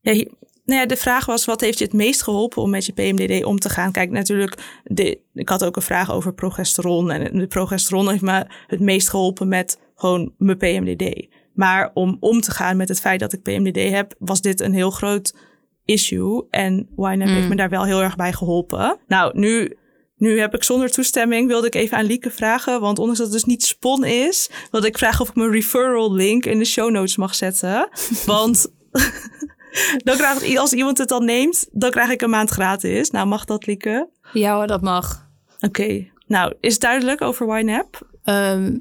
Ja, 0.00 0.12
hier- 0.12 0.30
nou 0.64 0.80
ja, 0.80 0.86
de 0.86 0.96
vraag 0.96 1.26
was, 1.26 1.44
wat 1.44 1.60
heeft 1.60 1.78
je 1.78 1.84
het 1.84 1.92
meest 1.92 2.22
geholpen 2.22 2.62
om 2.62 2.70
met 2.70 2.86
je 2.86 2.92
PMDD 2.92 3.44
om 3.44 3.58
te 3.58 3.68
gaan? 3.68 3.92
Kijk, 3.92 4.10
natuurlijk, 4.10 4.80
de, 4.84 5.20
ik 5.34 5.48
had 5.48 5.64
ook 5.64 5.76
een 5.76 5.82
vraag 5.82 6.12
over 6.12 6.34
progesteron. 6.34 7.10
En 7.10 7.38
de 7.38 7.46
progesteron 7.46 8.10
heeft 8.10 8.22
me 8.22 8.46
het 8.66 8.80
meest 8.80 9.08
geholpen 9.08 9.48
met 9.48 9.78
gewoon 9.96 10.32
mijn 10.38 10.56
PMDD. 10.56 11.26
Maar 11.54 11.90
om 11.94 12.16
om 12.20 12.40
te 12.40 12.50
gaan 12.50 12.76
met 12.76 12.88
het 12.88 13.00
feit 13.00 13.20
dat 13.20 13.32
ik 13.32 13.42
PMDD 13.42 13.90
heb, 13.90 14.14
was 14.18 14.40
dit 14.40 14.60
een 14.60 14.74
heel 14.74 14.90
groot 14.90 15.34
issue. 15.84 16.46
En 16.50 16.88
YNAB 16.96 17.28
heeft 17.28 17.48
me 17.48 17.56
daar 17.56 17.68
wel 17.68 17.84
heel 17.84 18.02
erg 18.02 18.16
bij 18.16 18.32
geholpen. 18.32 18.98
Nou, 19.06 19.38
nu, 19.38 19.76
nu 20.16 20.40
heb 20.40 20.54
ik 20.54 20.64
zonder 20.64 20.90
toestemming, 20.90 21.48
wilde 21.48 21.66
ik 21.66 21.74
even 21.74 21.96
aan 21.96 22.04
Lieke 22.04 22.30
vragen. 22.30 22.80
Want 22.80 22.98
ondanks 22.98 23.18
dat 23.18 23.28
het 23.28 23.36
dus 23.36 23.44
niet 23.44 23.64
spon 23.64 24.04
is, 24.04 24.50
wilde 24.70 24.86
ik 24.86 24.98
vragen 24.98 25.20
of 25.20 25.28
ik 25.28 25.34
mijn 25.34 25.50
referral 25.50 26.12
link 26.12 26.46
in 26.46 26.58
de 26.58 26.64
show 26.64 26.90
notes 26.90 27.16
mag 27.16 27.34
zetten. 27.34 27.88
Want 28.26 28.72
dan 30.04 30.16
krijg 30.16 30.42
ik, 30.42 30.58
als 30.58 30.72
iemand 30.72 30.98
het 30.98 31.08
dan 31.08 31.24
neemt, 31.24 31.68
dan 31.72 31.90
krijg 31.90 32.10
ik 32.10 32.22
een 32.22 32.30
maand 32.30 32.50
gratis. 32.50 33.10
Nou, 33.10 33.26
mag 33.26 33.44
dat, 33.44 33.66
Lieke? 33.66 34.08
Ja 34.32 34.54
hoor, 34.54 34.66
dat 34.66 34.82
mag. 34.82 35.28
Oké. 35.60 36.06
Nou, 36.26 36.54
is 36.60 36.72
het 36.72 36.82
duidelijk 36.82 37.20
over 37.20 37.58
YNAB? 37.58 38.00
Ehm, 38.24 38.76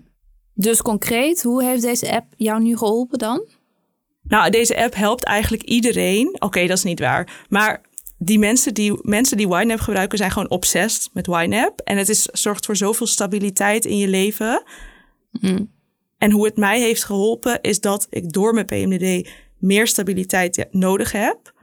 dus 0.56 0.82
concreet, 0.82 1.44
hoe 1.44 1.64
heeft 1.64 1.82
deze 1.82 2.12
app 2.12 2.26
jou 2.38 2.62
nu 2.62 2.78
geholpen 2.78 3.18
dan? 3.18 3.48
Nou, 4.24 4.50
deze 4.50 4.78
app 4.78 4.96
helpt 4.96 5.24
eigenlijk 5.24 5.64
iedereen. 5.64 6.36
Oké, 6.40 6.68
dat 6.68 6.78
is 6.78 6.84
niet 6.84 7.00
waar. 7.00 7.46
Maar 7.50 7.82
die 8.18 8.40
mensen 8.40 8.74
die, 8.74 9.00
mensen 9.02 9.38
die 9.38 9.48
YNAB 9.48 9.80
gebruiken 9.80 10.18
zijn 10.18 10.32
gewoon 10.32 10.50
obsessed 10.50 11.10
met 11.14 11.28
YNAB. 11.28 11.80
En 11.80 11.98
het 11.98 12.10
is, 12.10 12.22
zorgt 12.22 12.66
voor 12.66 12.76
zoveel 12.76 13.08
stabiliteit 13.08 13.86
in 13.86 13.98
je 13.98 14.08
leven. 14.08 14.64
Mhm. 15.32 15.64
En 16.18 16.32
hoe 16.32 16.46
het 16.46 16.58
mij 16.58 16.80
heeft 16.80 17.04
geholpen 17.04 17.62
is 17.62 17.80
dat 17.80 18.08
ik 18.10 18.32
door 18.32 18.54
mijn 18.54 18.66
PMDD 18.66 19.30
meer 19.58 19.88
stabiliteit 19.88 20.68
nodig 20.72 21.12
heb. 21.12 21.54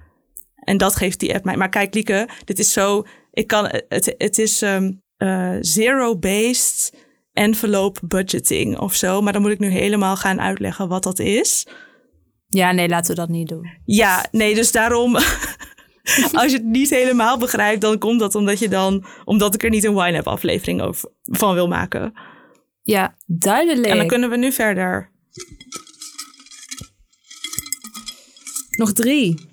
En 0.55 0.76
dat 0.76 0.97
geeft 0.97 1.20
die 1.20 1.34
app 1.34 1.45
mij. 1.45 1.57
Maar 1.57 1.68
kijk, 1.68 1.95
Lieke, 1.95 2.28
dit 2.45 2.59
is 2.59 2.72
zo. 2.72 3.05
Ik 3.32 3.47
kan, 3.47 3.68
het, 3.88 4.14
het 4.18 4.38
is 4.38 4.62
ehm, 4.62 4.93
eh, 5.16 5.57
zero-based 5.61 6.93
envelope 7.33 8.01
budgeting 8.07 8.78
of 8.78 8.95
zo. 8.95 9.20
Maar 9.20 9.33
dan 9.33 9.43
moet 9.43 9.51
ik 9.51 9.59
nu 9.59 9.68
helemaal 9.68 10.16
gaan 10.16 10.41
uitleggen 10.41 10.89
wat 10.89 11.03
dat 11.03 11.18
is. 11.18 11.66
Ja, 12.47 12.72
nee, 12.72 12.89
laten 12.89 13.14
we 13.14 13.20
dat 13.20 13.28
niet 13.28 13.49
doen. 13.49 13.70
Ja, 13.85 14.26
nee, 14.30 14.55
dus 14.55 14.72
daarom. 14.72 15.16
Als 16.33 16.51
je 16.51 16.57
het 16.57 16.64
niet 16.64 16.91
helemaal 16.91 17.39
begrijpt, 17.39 17.80
dan 17.80 17.99
komt 17.99 18.20
dat 18.20 18.35
omdat 18.35 18.59
je 18.59 18.68
dan. 18.68 19.05
omdat 19.24 19.55
ik 19.55 19.62
er 19.62 19.70
niet 19.70 19.85
een 19.85 19.95
wine-app 19.95 20.26
aflevering 20.26 20.83
over, 20.83 21.11
van 21.22 21.55
wil 21.55 21.68
maken. 21.68 22.12
Ja, 22.83 23.14
duidelijk. 23.26 23.87
En 23.87 23.97
dan 23.97 24.07
kunnen 24.07 24.30
we 24.30 24.37
nu 24.37 24.53
verder. 24.53 25.11
Nog 28.70 28.93
drie. 28.93 29.51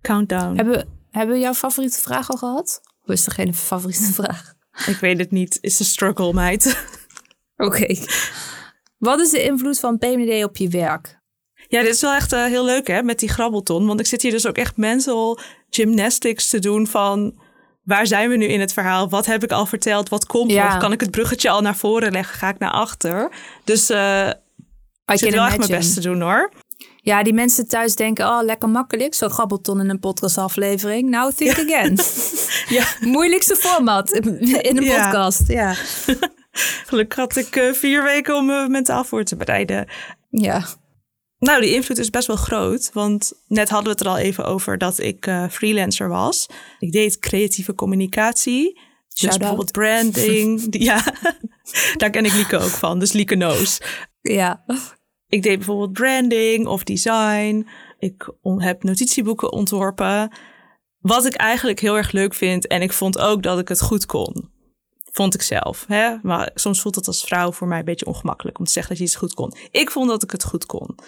Countdown. 0.00 0.56
Hebben, 0.56 0.88
hebben 1.10 1.34
we 1.34 1.40
jouw 1.40 1.54
favoriete 1.54 2.00
vraag 2.00 2.30
al 2.30 2.36
gehad? 2.36 2.80
Of 3.02 3.08
is 3.08 3.26
er 3.26 3.32
geen 3.32 3.54
favoriete 3.54 4.12
vraag? 4.12 4.51
Ik 4.86 4.96
weet 4.96 5.18
het 5.18 5.30
niet. 5.30 5.58
It's 5.60 5.80
a 5.80 5.84
struggle, 5.84 6.32
meid. 6.32 6.84
Oké. 7.66 7.96
Wat 8.98 9.20
is 9.20 9.30
de 9.30 9.42
invloed 9.42 9.80
van 9.80 9.98
PMD 9.98 10.44
op 10.44 10.56
je 10.56 10.68
werk? 10.68 11.20
Ja, 11.68 11.82
dit 11.82 11.94
is 11.94 12.00
wel 12.00 12.12
echt 12.14 12.32
eh, 12.32 12.44
heel 12.44 12.64
leuk 12.64 12.86
hè, 12.86 13.02
met 13.02 13.18
die 13.18 13.28
grabbelton. 13.28 13.86
Want 13.86 14.00
ik 14.00 14.06
zit 14.06 14.22
hier 14.22 14.30
dus 14.30 14.46
ook 14.46 14.56
echt 14.56 14.76
mental 14.76 15.38
gymnastics 15.70 16.48
te 16.48 16.58
doen 16.58 16.86
van... 16.86 17.40
waar 17.82 18.06
zijn 18.06 18.28
we 18.30 18.36
nu 18.36 18.46
in 18.46 18.60
het 18.60 18.72
verhaal? 18.72 19.08
Wat 19.08 19.26
heb 19.26 19.42
ik 19.44 19.52
al 19.52 19.66
verteld? 19.66 20.08
Wat 20.08 20.26
komt 20.26 20.50
Ja. 20.50 20.68
nog? 20.72 20.78
Kan 20.82 20.92
ik 20.92 21.00
het 21.00 21.10
bruggetje 21.10 21.50
al 21.50 21.60
naar 21.60 21.76
voren 21.76 22.12
leggen? 22.12 22.38
Ga 22.38 22.48
ik 22.48 22.58
naar 22.58 22.70
achter? 22.70 23.30
Dus 23.64 23.90
eh 23.90 24.30
ik 25.06 25.18
zit 25.18 25.34
wel 25.34 25.46
echt 25.46 25.58
mijn 25.58 25.70
best 25.70 25.94
te 25.94 26.00
doen 26.00 26.20
hoor. 26.20 26.50
Ja, 27.04 27.22
die 27.22 27.32
mensen 27.32 27.68
thuis 27.68 27.94
denken, 27.94 28.26
oh, 28.26 28.42
lekker 28.42 28.68
makkelijk. 28.68 29.14
Zo'n 29.14 29.30
grabbelton 29.30 29.80
in 29.80 29.88
een 29.90 29.98
podcastaflevering. 29.98 31.10
Nou, 31.10 31.32
think 31.34 31.58
again. 31.58 31.98
Ja, 32.68 32.84
Moeilijkste 33.00 33.56
format 33.56 34.10
in 34.12 34.76
een 34.76 34.84
Ja. 34.84 35.02
podcast. 35.04 35.48
Ja. 35.48 35.74
gelukkig 36.88 37.18
had 37.18 37.36
ik 37.36 37.56
eh, 37.56 37.72
vier 37.72 38.02
weken 38.02 38.36
om 38.36 38.46
me 38.46 38.68
mentaal 38.68 39.04
voor 39.04 39.24
te 39.24 39.36
bereiden. 39.36 39.88
Ja. 40.30 40.64
Nou, 41.38 41.60
die 41.60 41.74
invloed 41.74 41.98
is 41.98 42.10
best 42.10 42.26
wel 42.26 42.36
groot. 42.36 42.90
Want 42.92 43.32
net 43.46 43.68
hadden 43.68 43.86
we 43.86 43.98
het 43.98 44.00
er 44.00 44.12
al 44.12 44.18
even 44.18 44.44
over 44.44 44.78
dat 44.78 44.98
ik 44.98 45.26
eh, 45.26 45.48
freelancer 45.50 46.08
was. 46.08 46.46
Ik 46.78 46.92
deed 46.92 47.18
creatieve 47.18 47.74
communicatie. 47.74 48.80
Dus 49.20 49.36
bijvoorbeeld 49.36 49.72
branding. 49.72 50.66
Ja, 50.84 51.04
daar 51.96 52.10
ken 52.10 52.24
ik 52.24 52.32
Lieke 52.32 52.56
ook 52.58 52.70
van. 52.70 52.98
Dus 52.98 53.12
Lieke 53.12 53.34
knows. 53.34 53.80
Ja. 54.20 54.64
Ik 55.32 55.42
deed 55.42 55.56
bijvoorbeeld 55.56 55.92
branding 55.92 56.66
of 56.66 56.84
design. 56.84 57.68
Ik 57.98 58.28
heb 58.56 58.82
notitieboeken 58.82 59.52
ontworpen. 59.52 60.32
Wat 60.98 61.26
ik 61.26 61.34
eigenlijk 61.34 61.80
heel 61.80 61.96
erg 61.96 62.12
leuk 62.12 62.34
vind. 62.34 62.66
En 62.66 62.82
ik 62.82 62.92
vond 62.92 63.18
ook 63.18 63.42
dat 63.42 63.58
ik 63.58 63.68
het 63.68 63.80
goed 63.80 64.06
kon. 64.06 64.50
Vond 65.12 65.34
ik 65.34 65.42
zelf. 65.42 65.84
Hè? 65.88 66.16
Maar 66.22 66.50
soms 66.54 66.80
voelt 66.80 66.94
het 66.94 67.06
als 67.06 67.24
vrouw 67.24 67.52
voor 67.52 67.68
mij 67.68 67.78
een 67.78 67.84
beetje 67.84 68.06
ongemakkelijk 68.06 68.58
om 68.58 68.64
te 68.64 68.72
zeggen 68.72 68.90
dat 68.90 69.00
je 69.00 69.08
iets 69.08 69.16
goed 69.16 69.34
kon. 69.34 69.54
Ik 69.70 69.90
vond 69.90 70.08
dat 70.08 70.22
ik 70.22 70.30
het 70.30 70.44
goed 70.44 70.66
kon. 70.66 70.98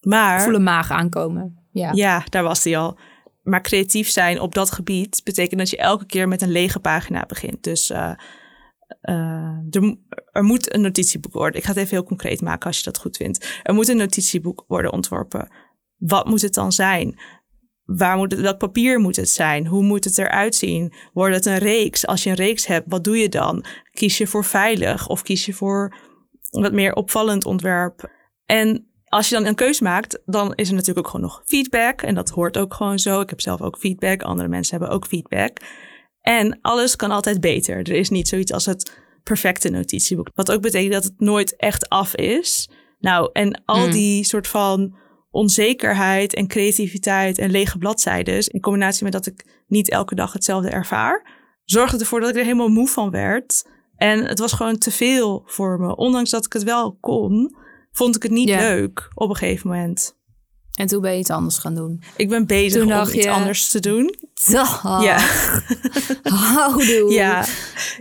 Maar 0.00 0.42
Voel 0.42 0.54
een 0.54 0.62
maag 0.62 0.90
aankomen. 0.90 1.68
Ja. 1.72 1.90
ja, 1.92 2.24
daar 2.28 2.42
was 2.42 2.62
die 2.62 2.78
al. 2.78 2.98
Maar 3.42 3.62
creatief 3.62 4.08
zijn 4.08 4.40
op 4.40 4.54
dat 4.54 4.70
gebied 4.70 5.20
betekent 5.24 5.60
dat 5.60 5.70
je 5.70 5.76
elke 5.76 6.06
keer 6.06 6.28
met 6.28 6.42
een 6.42 6.52
lege 6.52 6.80
pagina 6.80 7.24
begint. 7.26 7.62
Dus 7.62 7.90
eh, 7.90 8.12
eh, 9.00 9.58
er, 9.70 9.82
mo- 9.82 9.98
moet 10.32 10.74
een 10.74 10.80
notitieboek 10.80 11.32
worden. 11.32 11.58
Ik 11.60 11.66
ga 11.66 11.72
het 11.72 11.78
even 11.78 11.96
heel 11.96 12.04
concreet 12.06 12.40
maken 12.40 12.66
als 12.66 12.78
je 12.78 12.84
dat 12.84 12.98
goed 12.98 13.16
vindt. 13.16 13.60
Er 13.62 13.74
moet 13.74 13.88
een 13.88 13.96
notitieboek 13.96 14.64
worden 14.66 14.92
ontworpen. 14.92 15.48
Wat 15.96 16.26
moet 16.26 16.42
het 16.42 16.54
dan 16.54 16.72
zijn? 16.72 17.20
Waar 17.84 18.16
moet 18.16 18.32
het, 18.32 18.58
papier 18.58 19.00
moet 19.00 19.16
het 19.16 19.28
zijn? 19.28 19.66
Hoe 19.66 19.82
moet 19.82 20.04
het 20.04 20.18
eruit 20.18 20.54
zien? 20.54 20.92
Wordt 21.12 21.34
het 21.34 21.46
een 21.46 21.58
reeks? 21.58 22.06
Als 22.06 22.22
je 22.22 22.30
een 22.30 22.36
reeks 22.36 22.66
hebt, 22.66 22.86
wat 22.88 23.04
doe 23.04 23.18
je 23.18 23.28
dan? 23.28 23.64
Kies 23.90 24.18
je 24.18 24.26
voor 24.26 24.44
veilig 24.44 25.08
of 25.08 25.22
kies 25.22 25.46
je 25.46 25.52
voor 25.52 25.96
wat 26.50 26.72
meer 26.72 26.94
opvallend 26.94 27.44
ontwerp? 27.44 28.10
En 28.46 28.88
als 29.04 29.28
je 29.28 29.34
dan 29.34 29.46
een 29.46 29.54
keuze 29.54 29.82
maakt, 29.82 30.22
dan 30.24 30.54
is 30.54 30.68
er 30.68 30.74
natuurlijk 30.74 31.06
ook 31.06 31.12
gewoon 31.12 31.26
nog 31.26 31.42
feedback. 31.44 32.02
En 32.02 32.14
dat 32.14 32.28
hoort 32.28 32.58
ook 32.58 32.74
gewoon 32.74 32.98
zo. 32.98 33.20
Ik 33.20 33.30
heb 33.30 33.40
zelf 33.40 33.60
ook 33.62 33.78
feedback. 33.78 34.22
Andere 34.22 34.48
mensen 34.48 34.78
hebben 34.78 34.96
ook 34.96 35.06
feedback. 35.06 35.58
En 36.28 36.58
alles 36.60 36.96
kan 36.96 37.10
altijd 37.10 37.40
beter. 37.40 37.76
Er 37.76 37.90
is 37.90 38.08
niet 38.08 38.28
zoiets 38.28 38.52
als 38.52 38.66
het 38.66 38.92
perfecte 39.22 39.68
notitieboek. 39.68 40.30
Wat 40.34 40.52
ook 40.52 40.62
betekent 40.62 40.92
dat 40.92 41.04
het 41.04 41.20
nooit 41.20 41.56
echt 41.56 41.88
af 41.88 42.14
is. 42.14 42.70
Nou, 42.98 43.30
en 43.32 43.62
al 43.64 43.82
Hmm. 43.82 43.90
die 43.90 44.24
soort 44.24 44.46
van 44.48 44.96
onzekerheid 45.30 46.34
en 46.34 46.46
creativiteit 46.46 47.38
en 47.38 47.50
lege 47.50 47.78
bladzijden, 47.78 48.46
in 48.46 48.60
combinatie 48.60 49.04
met 49.04 49.12
dat 49.12 49.26
ik 49.26 49.64
niet 49.66 49.90
elke 49.90 50.14
dag 50.14 50.32
hetzelfde 50.32 50.70
ervaar, 50.70 51.30
zorgde 51.64 51.98
ervoor 51.98 52.20
dat 52.20 52.28
ik 52.28 52.36
er 52.36 52.44
helemaal 52.44 52.68
moe 52.68 52.88
van 52.88 53.10
werd. 53.10 53.68
En 53.96 54.24
het 54.24 54.38
was 54.38 54.52
gewoon 54.52 54.78
te 54.78 54.90
veel 54.90 55.42
voor 55.46 55.80
me. 55.80 55.96
Ondanks 55.96 56.30
dat 56.30 56.44
ik 56.44 56.52
het 56.52 56.62
wel 56.62 56.96
kon, 57.00 57.56
vond 57.90 58.16
ik 58.16 58.22
het 58.22 58.32
niet 58.32 58.48
leuk 58.48 59.10
op 59.14 59.28
een 59.28 59.36
gegeven 59.36 59.70
moment. 59.70 60.17
En 60.78 60.86
toen 60.86 61.00
ben 61.00 61.12
je 61.12 61.18
iets 61.18 61.30
anders 61.30 61.58
gaan 61.58 61.74
doen. 61.74 62.02
Ik 62.16 62.28
ben 62.28 62.46
bezig 62.46 62.82
Toen 62.82 62.92
om 62.92 63.02
iets 63.02 63.12
je- 63.24 63.30
anders 63.30 63.68
te 63.68 63.80
doen. 63.80 64.14
Ja. 64.34 64.80
Ja. 65.02 65.18
Houdoe. 66.54 67.12
Ja, 67.12 67.44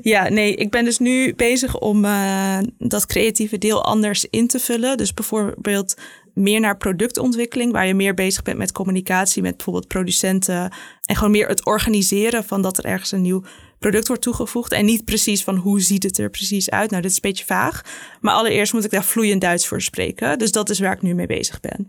ja, 0.02 0.30
nee, 0.30 0.56
ik 0.56 0.72
ben 0.72 0.86
dus 0.86 1.00
nu 1.00 1.36
bezig 1.36 1.80
om 1.80 2.06
eh, 2.06 2.58
dat 2.78 3.06
creatieve 3.06 3.58
deel 3.58 3.84
anders 3.84 4.26
in 4.30 4.48
te 4.48 4.60
vullen. 4.60 4.98
Dus 4.98 5.14
bijvoorbeeld 5.14 5.96
meer 6.34 6.60
naar 6.60 6.78
productontwikkeling, 6.78 7.72
waar 7.72 7.88
je 7.88 7.94
meer 7.94 8.14
bezig 8.14 8.42
bent 8.44 8.58
met 8.58 8.72
communicatie 8.72 9.42
met 9.42 9.56
bijvoorbeeld 9.56 9.88
producenten. 9.88 10.72
En 11.06 11.16
gewoon 11.16 11.32
meer 11.32 11.48
het 11.48 11.66
organiseren 11.66 12.44
van 12.44 12.62
dat 12.62 12.78
er 12.78 12.86
ergens 12.86 13.12
een 13.12 13.22
nieuw 13.22 13.44
product 13.80 14.08
wordt 14.08 14.22
toegevoegd. 14.22 14.72
En 14.72 14.86
niet 14.86 15.06
precies 15.06 15.44
van 15.44 15.56
hoe 15.56 15.82
ziet 15.82 16.04
het 16.04 16.18
er 16.18 16.30
precies 16.30 16.70
uit. 16.70 16.90
Nou, 16.90 17.02
dit 17.02 17.12
is 17.12 17.18
een 17.18 17.30
beetje 17.30 17.46
vaag. 17.46 17.82
Maar 18.22 18.34
allereerst 18.34 18.74
moet 18.74 18.86
ik 18.86 18.92
daar 18.92 19.04
vloeiend 19.04 19.42
Duits 19.42 19.68
voor 19.68 19.82
spreken. 19.82 20.38
Dus 20.40 20.52
dat 20.52 20.70
is 20.70 20.80
waar 20.80 20.94
ik 20.94 21.02
nu 21.02 21.14
mee 21.14 21.28
bezig 21.28 21.60
ben. 21.60 21.88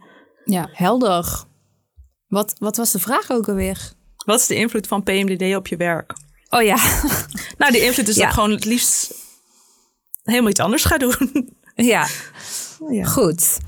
Ja, 0.51 0.69
helder. 0.73 1.45
Wat, 2.27 2.55
wat 2.59 2.77
was 2.77 2.91
de 2.93 2.99
vraag 2.99 3.31
ook 3.31 3.49
alweer? 3.49 3.93
Wat 4.25 4.41
is 4.41 4.47
de 4.47 4.55
invloed 4.55 4.87
van 4.87 5.03
PMDD 5.03 5.57
op 5.57 5.67
je 5.67 5.77
werk? 5.77 6.13
Oh 6.49 6.63
ja. 6.63 6.77
Nou, 7.59 7.73
die 7.73 7.83
invloed 7.85 8.09
is 8.09 8.15
dat 8.15 8.23
Ja. 8.23 8.27
ik 8.29 8.35
gewoon 8.35 8.51
het 8.51 8.65
liefst 8.65 9.15
helemaal 10.23 10.51
iets 10.51 10.61
anders 10.61 10.85
ga 10.85 10.99
doen. 10.99 11.57
ja, 11.75 12.07
ja. 12.91 13.05
goed. 13.05 13.59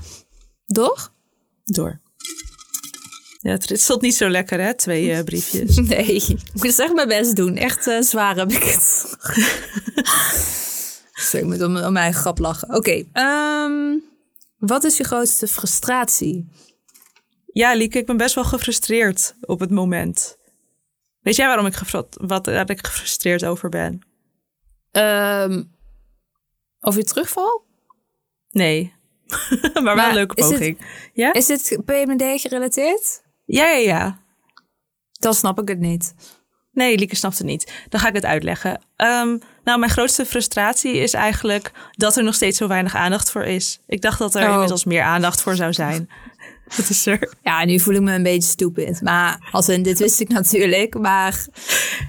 Door? 0.65 1.09
Door. 1.63 1.99
Ja, 3.39 3.51
het 3.51 3.65
ritselt 3.65 4.01
niet 4.01 4.15
zo 4.15 4.29
lekker, 4.29 4.59
hè? 4.61 4.73
Twee 4.75 5.11
eh, 5.11 5.23
briefjes. 5.23 5.75
Nee, 5.87 6.05
ik 6.15 6.37
moet 6.53 6.79
echt 6.79 6.93
mijn 6.93 7.07
best 7.07 7.35
doen. 7.35 7.55
Echt 7.55 7.87
eh, 7.87 8.01
zwaar 8.01 8.35
heb 8.35 8.51
ik 8.51 8.63
het. 8.63 9.15
Zo, 11.15 11.37
ik 11.37 11.45
moet 11.45 11.61
om, 11.61 11.77
om 11.77 11.93
mijn 11.93 12.13
grap 12.13 12.39
lachen. 12.39 12.75
Oké, 12.75 13.03
ehm, 13.13 13.97
wat 14.57 14.83
is 14.83 14.97
je 14.97 15.03
grootste 15.03 15.47
frustratie? 15.47 16.49
Ja, 17.53 17.73
Lieke, 17.73 17.97
ik 17.97 18.05
ben 18.05 18.17
best 18.17 18.35
wel 18.35 18.43
gefrustreerd 18.43 19.35
op 19.41 19.59
het 19.59 19.69
moment. 19.71 20.37
Weet 21.21 21.35
jij 21.35 21.47
waarom 21.47 21.65
ik, 21.65 21.75
wat, 22.11 22.45
waar 22.45 22.69
ik 22.69 22.85
gefrustreerd 22.87 23.45
over 23.45 23.69
ben? 23.69 24.01
Ehm 24.91 25.63
of 26.79 26.95
je 26.95 27.03
terugval? 27.03 27.65
Nee. 28.49 28.93
maar, 29.83 29.95
wel 29.95 30.07
een 30.07 30.13
leuke 30.13 30.41
het- 30.43 30.51
poging. 30.51 30.85
Ja? 31.13 31.33
Is 31.33 31.45
dit 31.45 31.77
PMD 31.85 32.41
gerelateerd? 32.41 33.21
ja, 33.45 33.65
ja, 33.67 33.77
ja. 33.77 34.19
Dan 35.11 35.33
snap 35.33 35.61
ik 35.61 35.67
het 35.67 35.79
niet. 35.79 36.13
Nee, 36.71 36.97
Lieke 36.97 37.15
snapt 37.15 37.37
het 37.37 37.47
niet. 37.47 37.85
Dan 37.89 37.99
ga 37.99 38.07
ik 38.07 38.13
het 38.13 38.25
uitleggen. 38.25 38.81
Ehm, 38.95 39.37
nou, 39.63 39.79
mijn 39.79 39.91
grootste 39.91 40.25
frustratie 40.25 40.93
is 40.93 41.13
eigenlijk 41.13 41.71
dat 41.91 42.17
er 42.17 42.23
nog 42.23 42.35
steeds 42.35 42.57
zo 42.57 42.67
weinig 42.67 42.95
aandacht 42.95 43.31
voor 43.31 43.43
is. 43.43 43.79
Ik 43.87 44.01
dacht 44.01 44.19
dat 44.19 44.35
er 44.35 44.47
Oh. 44.47 44.53
inmiddels 44.53 44.83
meer 44.85 45.01
aandacht 45.03 45.41
voor 45.41 45.55
zou 45.55 45.73
zijn. 45.73 46.09
Wat 46.77 46.89
is 46.89 47.05
er? 47.05 47.33
Ja, 47.43 47.65
nu 47.65 47.79
voel 47.79 47.93
ik 47.93 48.01
me 48.01 48.13
een 48.13 48.23
beetje 48.23 48.49
stupid. 48.49 49.01
Maar 49.01 49.49
als 49.51 49.69
in, 49.69 49.83
dit 49.83 49.99
wist 49.99 50.19
ik 50.19 50.29
natuurlijk. 50.39 50.97
Maar 50.99 51.45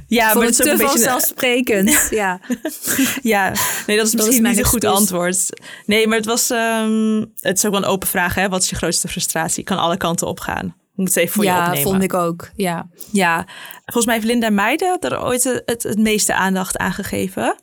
Ja, 0.06 0.30
voor 0.30 0.38
maar 0.38 0.46
het 0.46 0.56
te 0.56 0.70
een 0.70 0.76
beetje... 0.76 0.92
vanzelfsprekend. 0.92 2.08
Ja. 2.10 2.40
Ja, 3.22 3.52
nee, 3.86 3.96
dat 3.96 4.06
is 4.06 4.14
misschien 4.14 4.42
niet 4.42 4.58
een 4.58 4.64
goed 4.64 4.84
antwoord. 4.84 5.60
Nee, 5.86 6.06
maar 6.06 6.16
het 6.16 6.26
was. 6.26 6.50
ehm, 6.50 7.24
het 7.40 7.56
is 7.56 7.64
ook 7.64 7.72
wel 7.72 7.82
een 7.82 7.88
open 7.88 8.08
vraag, 8.08 8.34
hè? 8.34 8.48
Wat 8.48 8.62
is 8.62 8.70
je 8.70 8.76
grootste 8.76 9.08
frustratie? 9.08 9.64
Kan 9.64 9.78
alle 9.78 9.96
kanten 9.96 10.26
opgaan. 10.26 10.66
Ik 10.66 10.98
moet 10.98 11.06
het 11.08 11.16
even 11.16 11.32
voor 11.32 11.44
je 11.44 11.50
ja, 11.50 11.60
opnemen. 11.66 11.82
vond 11.82 12.02
ik 12.02 12.14
ook. 12.14 12.50
Ja. 12.56 12.88
Ja, 13.12 13.46
volgens 13.84 14.06
mij 14.06 14.14
heeft 14.14 14.26
Linda 14.26 14.50
Meijden 14.50 14.98
er 15.00 15.22
ooit 15.22 15.44
het, 15.44 15.62
het, 15.66 15.82
het 15.82 15.98
meeste 15.98 16.34
aandacht 16.34 16.76
aan 16.76 16.92
gegeven. 16.92 17.56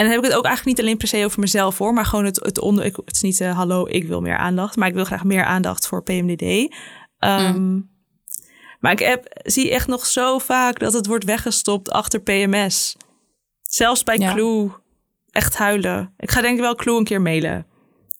En 0.00 0.06
dan 0.06 0.14
heb 0.14 0.24
ik 0.24 0.28
het 0.30 0.38
ook 0.38 0.44
eigenlijk 0.44 0.76
niet 0.76 0.86
alleen 0.86 0.98
per 0.98 1.08
se 1.08 1.24
over 1.24 1.40
mezelf 1.40 1.78
hoor, 1.78 1.92
maar 1.92 2.04
gewoon 2.04 2.24
het, 2.24 2.36
het 2.44 2.60
onder. 2.60 2.84
Ik, 2.84 2.96
het 2.96 3.14
is 3.14 3.20
niet 3.22 3.40
eh, 3.40 3.56
hallo, 3.56 3.86
ik 3.88 4.04
wil 4.06 4.20
meer 4.20 4.36
aandacht, 4.36 4.76
maar 4.76 4.88
ik 4.88 4.94
wil 4.94 5.04
graag 5.04 5.24
meer 5.24 5.44
aandacht 5.44 5.86
voor 5.86 6.02
PMDD. 6.02 6.74
Ehm, 7.18 7.80
Maar 8.80 8.92
ik 8.92 8.98
heb, 8.98 9.24
zie 9.44 9.70
echt 9.70 9.86
nog 9.86 10.06
zo 10.06 10.38
vaak 10.38 10.78
dat 10.78 10.92
het 10.92 11.06
wordt 11.06 11.24
weggestopt 11.24 11.90
achter 11.90 12.20
PMS. 12.20 12.96
Zelfs 13.62 14.04
bij 14.04 14.16
Ja. 14.18 14.32
Clue. 14.32 14.70
Echt 15.30 15.56
huilen. 15.56 16.14
Ik 16.18 16.30
ga 16.30 16.40
denk 16.40 16.54
ik 16.54 16.60
wel 16.60 16.74
Clue 16.74 16.96
een 16.98 17.04
keer 17.04 17.20
mailen. 17.22 17.66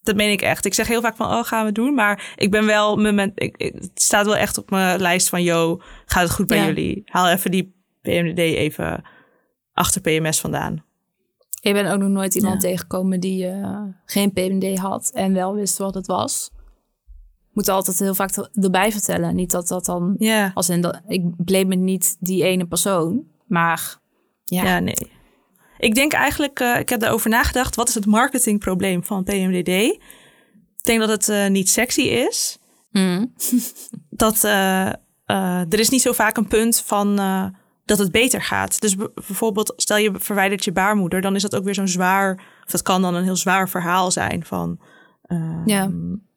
Dat 0.03 0.17
meen 0.17 0.31
ik 0.33 0.43
echt. 0.43 0.65
Ik 0.65 0.75
zeg 0.75 0.87
heel 0.87 1.01
vaak 1.01 1.17
van, 1.17 1.27
oh, 1.27 1.45
gaan 1.45 1.65
we 1.67 1.73
doen. 1.73 1.95
Maar 1.95 2.33
ik 2.37 2.51
ben 2.51 2.67
wel, 2.67 2.97
mijn 2.97 3.15
men- 3.15 3.33
ik, 3.35 3.57
ik- 3.57 3.75
het 3.75 3.91
staat 4.03 4.27
wel 4.27 4.37
echt 4.37 4.59
op 4.59 4.71
mijn 4.71 5.01
lijst 5.01 5.29
van, 5.29 5.43
yo, 5.43 5.81
gaat 6.07 6.23
het 6.23 6.33
goed 6.33 6.47
bij 6.47 6.59
Ja. 6.59 6.67
jullie? 6.67 7.03
Haal 7.05 7.29
even 7.29 7.51
die 7.51 7.75
PMDD 8.03 8.39
even 8.39 9.05
achter 9.73 10.01
PMS 10.01 10.41
vandaan. 10.41 10.85
Ik 11.61 11.73
ben 11.73 11.93
ook 11.93 11.99
nog 11.99 12.09
nooit 12.09 12.35
iemand 12.35 12.63
Ja. 12.63 12.69
tegengekomen 12.69 13.21
die 13.21 13.47
eh, 13.47 13.83
geen 14.05 14.33
PMD 14.33 14.79
had 14.79 15.11
en 15.15 15.33
wel 15.33 15.55
wist 15.55 15.79
wat 15.79 15.95
het 15.95 16.07
was. 16.07 16.51
Moet 17.53 17.69
altijd 17.69 17.99
heel 17.99 18.15
vaak 18.15 18.31
erbij 18.55 18.93
vertellen. 18.93 19.35
Niet 19.35 19.51
dat 19.51 19.69
dat 19.69 19.85
dan, 19.85 20.15
Ja, 20.19 20.51
als 20.55 20.69
in 20.69 20.81
dat, 20.81 21.01
ik 21.07 21.45
blame 21.45 21.75
niet 21.75 22.17
die 22.21 22.45
ene 22.45 22.67
persoon, 22.67 23.25
maar 23.47 23.99
ja. 24.45 24.63
ja, 24.65 24.79
nee. 24.79 25.11
Ik 25.79 25.95
denk 25.95 26.13
eigenlijk, 26.13 26.61
eh, 26.61 26.79
ik 26.79 26.89
heb 26.89 27.01
daarover 27.01 27.31
nagedacht, 27.31 27.77
wat 27.77 27.89
is 27.89 27.95
het 27.95 28.07
marketingprobleem 28.07 29.05
van 29.05 29.25
PMDD? 29.25 29.69
Ik 29.69 30.01
denk 30.83 31.01
dat 31.01 31.09
het 31.09 31.29
eh, 31.29 31.49
niet 31.49 31.69
sexy 31.71 32.01
is. 32.03 32.59
Mm. 32.91 33.35
dat 34.11 34.43
er 34.43 35.79
is 35.79 35.89
niet 35.89 36.03
zo 36.03 36.13
vaak 36.13 36.37
een 36.37 36.49
punt 36.49 36.83
van 36.87 37.19
dat 37.91 37.99
het 37.99 38.13
beter 38.13 38.43
gaat. 38.43 38.81
Dus 38.81 38.97
bijvoorbeeld, 38.97 39.73
stel 39.77 39.97
je 39.97 40.11
verwijdert 40.19 40.65
je 40.65 40.73
baarmoeder, 40.73 41.21
dan 41.21 41.35
is 41.35 41.43
dat 41.43 41.57
ook 41.57 41.65
weer 41.65 41.75
zo'n 41.75 41.89
zwaar, 41.89 42.43
of 42.65 42.71
dat 42.71 42.83
kan 42.83 43.03
dan 43.03 43.15
een 43.15 43.25
heel 43.25 43.37
zwaar 43.37 43.69
verhaal 43.69 44.11
zijn 44.11 44.45
van. 44.45 44.81
eh, 45.23 45.63
Ja. 45.65 45.91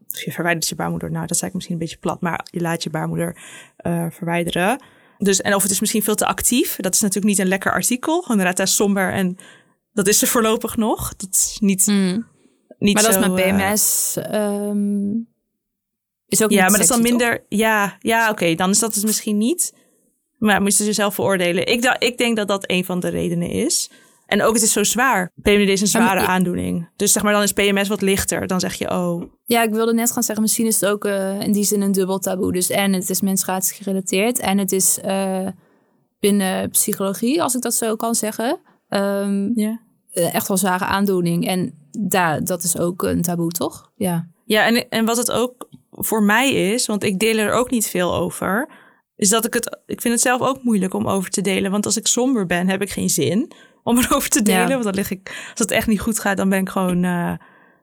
je 0.08 0.32
verwijdert 0.32 0.68
je 0.68 0.76
baarmoeder, 0.76 1.12
nou 1.12 1.28
dat 1.28 1.38
zei 1.38 1.48
ik 1.50 1.54
misschien 1.56 1.76
een 1.76 1.82
beetje 1.82 1.98
plat, 1.98 2.22
maar 2.22 2.48
je 2.52 2.60
laat 2.62 2.84
je 2.84 2.90
baarmoeder 2.90 3.38
eh, 3.78 4.06
verwijderen. 4.10 4.84
Dus, 5.18 5.42
en 5.42 5.56
of 5.56 5.62
het 5.62 5.72
is 5.72 5.80
misschien 5.80 6.04
veel 6.04 6.16
te 6.16 6.26
actief. 6.26 6.76
Dat 6.76 6.94
is 6.94 7.02
natuurlijk 7.02 7.28
niet 7.28 7.40
een 7.40 7.48
lekker 7.48 7.72
artikel. 7.72 8.26
Inderdaad 8.30 8.58
daar 8.58 8.68
somber 8.68 9.12
en 9.12 9.38
dat 9.94 10.08
is 10.08 10.22
er 10.22 10.28
voorlopig 10.28 10.78
nog. 10.78 11.16
Dat 11.16 11.30
is 11.32 11.58
niet, 11.62 11.88
Mm. 11.88 12.26
niet 12.80 12.94
Maar 12.94 13.04
dat 13.04 13.14
zo, 13.14 13.20
is 13.22 13.28
met 13.28 13.40
eh, 13.40 13.56
PMS. 13.58 14.16
ehm, 14.18 15.12
is 16.28 16.44
ook 16.44 16.52
ja, 16.52 16.62
maar 16.62 16.72
dat 16.72 16.80
is 16.80 16.88
dan 16.88 17.02
toch? 17.02 17.10
minder. 17.10 17.46
Ja, 17.50 17.98
ja 18.00 18.30
oké, 18.30 18.56
dan 18.56 18.70
is 18.70 18.80
dat 18.80 18.96
het 18.96 19.04
misschien 19.04 19.38
niet. 19.38 19.74
Maar 20.44 20.62
moet 20.62 20.78
je 20.78 20.94
zelf 20.94 21.14
veroordelen. 21.14 21.68
Ik, 21.68 21.82
dacht, 21.82 22.04
ik 22.04 22.18
denk 22.18 22.38
dat 22.38 22.48
dat 22.48 22.64
een 22.70 22.86
van 22.86 23.00
de 23.00 23.08
redenen 23.08 23.50
is. 23.50 23.90
En 24.26 24.44
ook, 24.44 24.54
het 24.54 24.64
is 24.64 24.72
zo 24.72 24.84
zwaar. 24.84 25.32
PMDD 25.42 25.70
is 25.70 25.82
een 25.82 25.88
zware 25.88 26.20
aandoening. 26.20 26.90
Dus 26.96 27.12
zeg 27.12 27.24
maar, 27.24 27.34
dan 27.34 27.42
is 27.42 27.52
PMS 27.52 27.88
wat 27.88 28.02
lichter. 28.02 28.48
Dan 28.48 28.60
zeg 28.60 28.74
je, 28.74 28.90
oh, 28.90 29.24
Ja, 29.46 29.64
ik 29.64 29.74
wilde 29.74 29.94
net 29.94 30.12
gaan 30.12 30.24
zeggen, 30.24 30.44
misschien 30.44 30.66
is 30.66 30.82
het 30.82 30.90
ook 30.90 31.06
eh, 31.06 31.42
in 31.42 31.52
die 31.52 31.64
zin 31.64 31.82
een 31.82 31.92
dubbel 31.92 32.20
taboe. 32.20 32.52
Dus 32.52 32.70
en 32.70 32.94
het 32.94 33.10
is 33.10 33.22
menstruatie 33.22 33.76
gerelateerd 33.76 34.40
en 34.40 34.58
het 34.58 34.72
is 34.72 35.00
eh, 35.00 35.48
binnen 36.20 36.70
psychologie, 36.70 37.44
als 37.44 37.56
ik 37.56 37.62
dat 37.62 37.74
zo 37.74 37.96
kan 37.96 38.16
zeggen, 38.16 38.60
ehm, 38.90 39.60
ja. 39.60 39.82
eh, 40.12 40.36
echt 40.36 40.48
wel 40.48 40.58
zware 40.58 40.86
aandoening. 40.86 41.48
En 41.48 41.74
daar, 41.92 42.44
dat 42.44 42.64
is 42.64 42.78
ook 42.78 43.04
een 43.04 43.22
taboe, 43.22 43.52
toch? 43.52 43.92
Ja. 43.96 44.28
Ja, 44.46 44.66
en, 44.66 44.90
en 44.90 45.06
wat 45.06 45.18
het 45.18 45.32
ook 45.32 45.70
voor 45.92 46.24
mij 46.24 46.52
is, 46.52 46.86
want 46.86 47.04
ik 47.04 47.20
deel 47.20 47.38
er 47.38 47.52
ook 47.52 47.70
niet 47.70 47.88
veel 47.88 48.16
over, 48.16 48.70
is 49.24 49.30
dat 49.30 49.46
ik 49.46 49.54
het, 49.54 49.80
ik 49.86 50.02
vind 50.02 50.14
het 50.14 50.24
zelf 50.24 50.42
ook 50.42 50.64
moeilijk 50.64 50.94
om 50.94 51.08
over 51.08 51.30
te 51.30 51.42
delen. 51.42 51.72
Want 51.72 51.86
als 51.86 51.98
ik 51.98 52.08
somber 52.08 52.46
ben, 52.46 52.70
heb 52.70 52.82
ik 52.82 52.90
geen 52.90 53.10
zin 53.10 53.52
om 53.84 53.98
erover 54.04 54.30
te 54.30 54.42
delen. 54.42 54.68
Ja. 54.68 54.68
Want 54.68 54.84
dan 54.84 54.94
lig 54.94 55.12
ik, 55.12 55.28
als 55.50 55.60
het 55.60 55.72
echt 55.72 55.88
niet 55.88 56.00
goed 56.00 56.20
gaat, 56.20 56.38
dan 56.38 56.50
ben 56.50 56.60
ik 56.60 56.70
gewoon, 56.70 57.04
eh, 57.04 57.34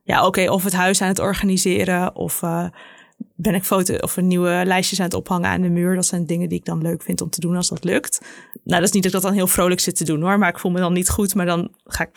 ja, 0.04 0.26
oké, 0.26 0.50
of 0.50 0.64
het 0.64 0.72
huis 0.72 1.02
aan 1.02 1.08
het 1.08 1.18
organiseren, 1.18 2.14
of 2.14 2.42
eh, 2.42 2.66
ben 3.34 3.54
ik 3.54 3.64
foto 3.64 3.96
of 3.96 4.16
een 4.16 4.26
nieuwe 4.26 4.62
lijstjes 4.64 4.98
aan 4.98 5.04
het 5.04 5.14
ophangen 5.14 5.48
aan 5.50 5.60
de 5.60 5.68
muur. 5.68 5.94
Dat 5.94 6.06
zijn 6.06 6.26
dingen 6.26 6.48
die 6.48 6.58
ik 6.58 6.64
dan 6.64 6.82
leuk 6.82 7.02
vind 7.02 7.20
om 7.20 7.30
te 7.30 7.40
doen 7.40 7.56
als 7.56 7.68
dat 7.68 7.84
lukt. 7.84 8.20
Nou, 8.64 8.80
dat 8.80 8.88
is 8.88 8.94
niet 8.94 9.02
dat 9.02 9.12
ik 9.14 9.20
dat 9.20 9.22
dan 9.22 9.38
heel 9.38 9.46
vrolijk 9.46 9.80
zit 9.80 9.96
te 9.96 10.04
doen 10.04 10.22
hoor, 10.22 10.38
maar 10.38 10.48
ik 10.48 10.58
voel 10.58 10.70
me 10.72 10.80
dan 10.80 10.92
niet 10.92 11.10
goed, 11.10 11.34
maar 11.34 11.46
dan 11.46 11.70
ga 11.84 12.04
ik 12.04 12.10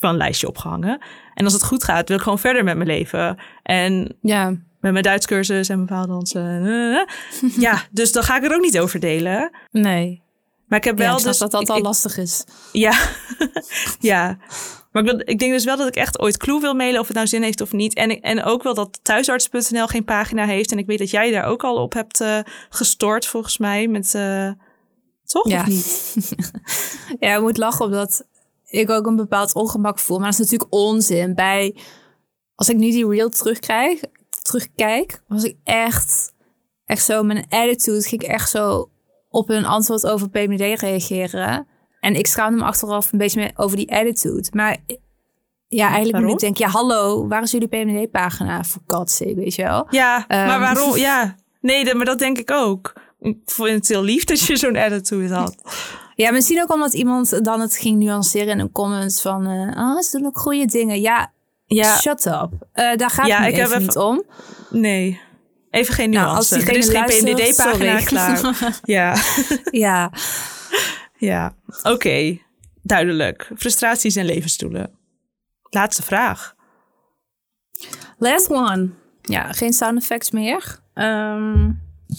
wel 0.00 0.10
een 0.10 0.16
lijstje 0.16 0.48
opgehangen. 0.48 0.98
En 1.34 1.44
als 1.44 1.52
het 1.52 1.64
goed 1.64 1.84
gaat, 1.84 2.08
wil 2.08 2.16
ik 2.16 2.22
gewoon 2.22 2.38
verder 2.38 2.64
met 2.64 2.76
mijn 2.76 2.88
leven. 2.88 3.38
En 3.62 4.16
Ja. 4.20 4.54
Met 4.92 4.92
mijn 4.92 5.14
Duits 5.14 5.26
cursus 5.26 5.68
en 5.68 5.76
mijn 5.76 5.88
paaldansen. 5.88 6.66
eh, 6.66 7.50
ja, 7.58 7.82
dus 7.90 8.12
dan 8.12 8.22
ga 8.22 8.36
ik 8.36 8.44
er 8.44 8.54
ook 8.54 8.60
niet 8.62 8.78
over 8.78 9.00
delen. 9.00 9.50
Nee. 9.70 10.22
Maar 10.66 10.78
ik 10.78 10.84
heb 10.84 10.98
Ja, 10.98 11.04
wel 11.04 11.12
ik 11.14 11.18
snap 11.20 11.30
dus 11.32 11.40
dat 11.40 11.50
dat 11.50 11.60
ik- 11.62 11.68
al 11.68 11.76
ik- 11.76 11.82
lastig 11.82 12.16
is. 12.18 12.44
Ja, 12.72 12.98
ja. 14.00 14.38
Maar 14.92 15.04
ik, 15.04 15.10
wil- 15.10 15.20
ik 15.24 15.38
denk 15.38 15.52
dus 15.52 15.64
wel 15.64 15.76
dat 15.76 15.86
ik 15.88 15.96
echt 15.96 16.18
ooit 16.20 16.36
Clue 16.36 16.60
wil 16.60 16.74
mailen 16.74 17.00
of 17.00 17.06
het 17.06 17.16
nou 17.16 17.28
zin 17.28 17.42
heeft 17.42 17.60
of 17.60 17.72
niet. 17.72 17.94
En, 17.94 18.20
en 18.20 18.42
ook 18.42 18.62
wel 18.62 18.74
dat 18.74 18.98
thuisarts.nl 19.02 19.86
geen 19.86 20.04
pagina 20.04 20.46
heeft. 20.46 20.72
En 20.72 20.78
ik 20.78 20.86
weet 20.86 20.98
dat 20.98 21.10
jij 21.10 21.30
daar 21.30 21.44
ook 21.44 21.64
al 21.64 21.76
op 21.76 21.92
hebt 21.92 22.20
eh, 22.20 22.38
gestort 22.68 23.26
volgens 23.26 23.58
mij. 23.58 23.88
Met, 23.88 24.14
eh, 24.14 24.50
toch 25.24 25.48
Ja. 25.48 25.60
of 25.60 25.66
niet? 25.66 26.14
Ja, 27.20 27.34
ik 27.34 27.40
moet 27.40 27.56
lachen 27.56 27.84
omdat 27.84 28.24
ik 28.64 28.90
ook 28.90 29.06
een 29.06 29.16
bepaald 29.16 29.54
ongemak 29.54 29.98
voel. 29.98 30.16
Maar 30.18 30.30
dat 30.30 30.34
is 30.40 30.44
natuurlijk 30.44 30.74
onzin. 30.74 31.34
Bij 31.34 31.76
als 32.54 32.68
ik 32.68 32.76
nu 32.76 32.90
die 32.90 33.08
reel 33.08 33.28
terugkrijg, 33.28 34.00
terugkijk, 34.46 35.22
was 35.28 35.44
ik 35.44 35.56
echt, 35.64 36.32
echt 36.84 37.04
zo 37.04 37.22
een 37.28 37.44
attitude. 37.48 38.02
Ging 38.02 38.22
ik 38.22 38.28
echt 38.28 38.50
zo 38.50 38.90
op 39.28 39.48
hun 39.48 39.64
antwoord 39.64 40.06
over 40.06 40.28
PMD 40.30 40.80
reageren. 40.80 41.66
En 42.00 42.14
ik 42.14 42.26
schaamde 42.26 42.58
me 42.58 42.64
achteraf 42.64 43.12
een 43.12 43.18
beetje 43.18 43.40
meer 43.40 43.52
over 43.56 43.76
die 43.76 43.92
attitude. 43.92 44.48
Maar 44.52 44.76
ja, 45.68 45.84
eigenlijk 45.84 46.12
Waarom? 46.12 46.30
moet 46.30 46.42
ik 46.42 46.46
denk, 46.46 46.56
ja, 46.56 46.68
hallo, 46.68 47.28
waar 47.28 47.42
is 47.42 47.50
jullie 47.50 47.68
PMD-pagina 47.68 48.64
voor 48.64 48.82
sake, 49.04 49.34
weet 49.34 49.54
je 49.54 49.62
wel? 49.62 49.86
Ja, 49.90 50.24
maar 50.28 50.48
Ehm. 50.48 50.60
waarom? 50.60 50.96
Ja, 51.08 51.34
nee, 51.60 51.94
maar 51.94 52.04
dat 52.06 52.18
denk 52.18 52.38
ik 52.38 52.50
ook. 52.50 52.92
Ik 53.20 53.38
vond 53.44 53.68
het 53.68 53.88
heel 53.88 54.02
lief 54.02 54.24
dat 54.24 54.40
je 54.40 54.56
zo'n 54.56 54.76
attitude 54.76 55.34
had. 55.34 55.56
Ja, 56.14 56.30
misschien 56.32 56.62
ook 56.62 56.72
omdat 56.72 56.94
iemand 56.94 57.44
dan 57.44 57.60
het 57.60 57.76
ging 57.76 57.98
nuanceren 57.98 58.48
in 58.48 58.58
een 58.58 58.72
comments 58.72 59.22
van, 59.22 59.46
ah, 59.74 60.00
ze 60.00 60.18
doen 60.18 60.26
ook 60.26 60.38
goede 60.38 60.64
dingen. 60.64 61.00
Ja, 61.00 61.32
Ja, 61.66 61.96
shut 61.96 62.26
up. 62.26 62.48
Eh, 62.72 62.96
daar 62.96 63.10
gaat 63.10 63.26
Ja, 63.26 63.38
het 63.42 63.48
ik 63.48 63.56
heb 63.56 63.64
even 63.66 63.70
even- 63.80 63.82
niet 63.86 63.96
om. 63.96 64.22
nee. 64.70 65.20
Even 65.70 65.94
geen 65.94 66.10
Nou, 66.10 66.24
nuance. 66.26 66.36
als 66.38 66.50
er 66.50 66.58
diegene 66.74 66.78
is 67.04 67.14
geen 67.14 67.34
PMDD-pagina 67.34 68.00
klaar. 68.00 68.40
Ja, 68.84 69.16
ja, 69.70 70.12
ja. 71.30 71.54
Oké, 71.82 72.38
duidelijk. 72.82 73.50
Frustraties 73.56 74.16
en 74.16 74.24
levensdoelen. 74.24 74.90
Laatste 75.70 76.02
vraag. 76.02 76.54
last 78.18 78.50
one. 78.50 78.88
Ja, 79.22 79.52
geen 79.52 79.72
sound 79.72 79.98
effects 79.98 80.30
meer. 80.30 80.78
Ehm, 80.94 81.62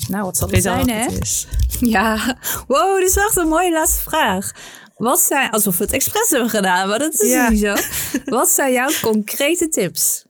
nou, 0.08 0.24
wat 0.24 0.38
zal 0.38 0.50
het 0.50 0.62
zijn, 0.62 0.89
hè? 0.89 1.02
het. 1.04 1.48
Ja, 1.80 2.36
wow, 2.68 3.00
dit 3.00 3.10
is 3.10 3.18
echt 3.18 3.36
een 3.38 3.48
mooie 3.48 3.72
laatste 3.72 4.02
vraag. 4.10 4.52
Wat 4.98 5.20
zijn, 5.20 5.50
alsof 5.50 5.78
we 5.78 5.84
het 5.84 5.93
expres 5.93 6.30
hebben 6.30 6.50
gedaan, 6.50 6.88
maar 6.89 7.00
dat 7.00 7.14
is 7.22 7.30
Ja. 7.30 7.50
niet 7.50 7.60
zo. 7.60 7.76
Wat 8.26 8.50
zijn 8.50 8.74
jouw 8.74 8.89
concrete 9.02 9.68
tips? 9.70 10.26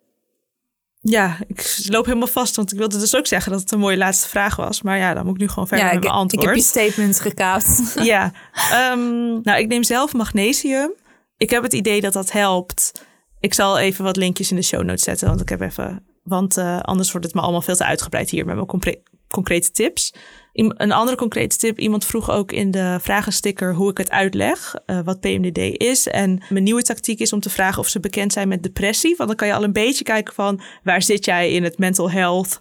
Ja, 1.00 1.38
ik 1.48 1.84
loop 1.88 2.06
helemaal 2.06 2.28
vast, 2.28 2.56
want 2.56 2.72
ik 2.72 2.78
wilde 2.78 2.98
dus 2.98 3.16
ook 3.16 3.28
zeggen 3.28 3.52
dat 3.52 3.62
het 3.62 3.72
een 3.72 3.80
mooie 3.80 3.98
laatste 3.98 4.28
vraag 4.28 4.56
was. 4.56 4.82
Maar 4.82 4.98
ja, 4.98 5.14
dan 5.14 5.26
moet 5.26 5.34
ik 5.36 5.42
nu 5.42 5.48
gewoon 5.48 5.68
verder 5.68 5.86
ja, 5.86 5.94
met 5.94 6.04
ik, 6.04 6.10
mijn 6.10 6.16
ik 6.16 6.22
antwoord. 6.22 6.46
heb 6.48 6.56
je 6.56 6.62
statement 6.62 7.20
gekaapt. 7.20 7.82
Ja, 8.04 8.32
ehm, 8.72 9.42
nou, 9.42 9.60
ik 9.60 9.68
neem 9.68 9.84
zelf 9.84 10.14
magnesium. 10.14 10.92
Ik 11.38 11.50
heb 11.50 11.64
het 11.64 11.74
idee 11.74 12.02
dat 12.02 12.14
dat 12.14 12.32
helpt. 12.32 12.92
Ik 13.40 13.54
zal 13.54 13.78
even 13.80 14.04
wat 14.04 14.16
linkjes 14.16 14.50
in 14.50 14.56
de 14.56 14.62
show 14.64 14.84
notes 14.84 15.04
zetten, 15.04 15.28
want 15.28 15.42
ik 15.42 15.50
heb 15.50 15.62
even. 15.62 16.06
Want 16.24 16.58
eh, 16.58 16.80
anders 16.80 17.12
wordt 17.12 17.26
het 17.26 17.36
me 17.36 17.42
allemaal 17.42 17.62
veel 17.62 17.76
te 17.76 17.86
uitgebreid 17.86 18.30
hier 18.30 18.46
met 18.46 18.56
mijn 18.56 18.94
concrete 19.28 19.72
tips. 19.72 20.14
Een 20.58 20.92
andere 20.92 21.18
concrete 21.18 21.58
tip. 21.58 21.80
Iemand 21.80 22.06
vroeg 22.06 22.32
ook 22.32 22.52
in 22.52 22.72
de 22.72 22.98
vragensticker 23.02 23.74
hoe 23.74 23.90
ik 23.90 23.98
het 23.98 24.12
uitleg, 24.12 24.76
eh, 24.86 25.00
wat 25.04 25.20
PMDD 25.20 25.58
is. 25.82 26.08
En 26.08 26.44
mijn 26.50 26.64
nieuwe 26.64 26.82
tactiek 26.82 27.20
is 27.20 27.34
om 27.34 27.40
te 27.40 27.50
vragen 27.50 27.80
of 27.80 27.88
ze 27.88 28.00
bekend 28.00 28.34
zijn 28.34 28.48
met 28.48 28.64
depressie. 28.64 29.16
Want 29.18 29.30
dan 29.30 29.38
kan 29.38 29.48
je 29.48 29.54
al 29.54 29.64
een 29.64 29.74
beetje 29.74 30.04
kijken 30.04 30.34
van 30.34 30.62
waar 30.84 31.02
zit 31.02 31.26
jij 31.26 31.52
in 31.52 31.64
het 31.64 31.78
mental 31.78 32.12
health 32.12 32.60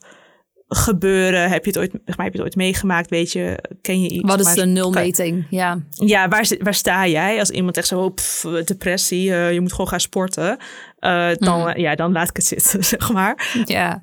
gebeuren. 0.69 1.51
Heb 1.51 1.65
je 1.65 1.71
het 1.71 1.79
ooit, 1.79 1.91
zeg 2.05 2.17
maar, 2.17 2.25
heb 2.27 2.35
je 2.35 2.39
het 2.41 2.49
ooit 2.49 2.57
meegemaakt? 2.57 3.11
Weet 3.11 3.33
je, 3.33 3.59
ken 3.81 4.01
je 4.03 4.09
iets? 4.09 4.29
Wat 4.29 4.39
is 4.41 4.45
maar- 4.47 4.55
de 4.55 4.65
nulmeting? 4.67 5.47
Ja. 5.51 5.79
ja, 5.91 6.29
waar, 6.29 6.49
waar 6.59 6.75
sta 6.75 7.07
jij? 7.07 7.39
Als 7.39 7.51
iemand 7.51 7.77
echt 7.77 7.87
zo, 7.87 8.01
oh, 8.01 8.15
pff, 8.15 8.41
depressie, 8.65 9.33
eh, 9.33 9.53
je 9.53 9.61
moet 9.61 9.71
gewoon 9.71 9.89
gaan 9.89 10.01
sporten. 10.01 10.59
eh, 10.99 11.31
dan, 11.35 11.69
eh, 11.69 11.81
ja, 11.83 11.95
dan 11.95 12.13
laat 12.13 12.29
ik 12.29 12.37
het 12.37 12.47
zitten, 12.47 12.85
zeg 12.95 13.13
maar. 13.13 13.63
ja. 13.65 14.03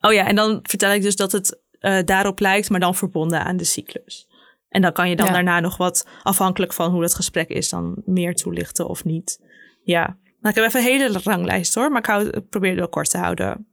Oh 0.00 0.12
ja, 0.12 0.26
en 0.26 0.34
dan 0.36 0.58
vertel 0.62 0.92
ik 0.92 1.02
dus 1.02 1.16
dat 1.16 1.32
het 1.32 1.60
eh, 1.82 1.98
daarop 2.04 2.40
lijkt, 2.40 2.70
maar 2.70 2.80
dan 2.80 2.94
verbonden 2.94 3.44
aan 3.44 3.56
de 3.56 3.64
cyclus. 3.64 4.28
En 4.68 4.82
dan 4.82 4.92
kan 4.92 5.08
je 5.08 5.16
dan 5.16 5.26
Ja. 5.26 5.32
daarna 5.32 5.60
nog 5.60 5.76
wat, 5.76 6.06
afhankelijk 6.22 6.72
van 6.72 6.90
hoe 6.90 7.00
dat 7.00 7.14
gesprek 7.14 7.48
is, 7.48 7.68
dan 7.68 8.02
meer 8.04 8.34
toelichten 8.34 8.88
of 8.88 9.04
niet. 9.04 9.40
Ja, 9.82 10.02
nou, 10.40 10.54
ik 10.54 10.54
heb 10.54 10.64
even 10.64 10.80
een 10.80 10.86
hele 10.86 11.20
ranglijst 11.22 11.74
hoor, 11.74 11.90
maar 11.90 11.98
ik, 12.00 12.06
hou, 12.06 12.28
ik 12.28 12.48
probeer 12.48 12.70
het 12.70 12.78
wel 12.78 12.88
kort 12.88 13.10
te 13.10 13.18
houden. 13.18 13.66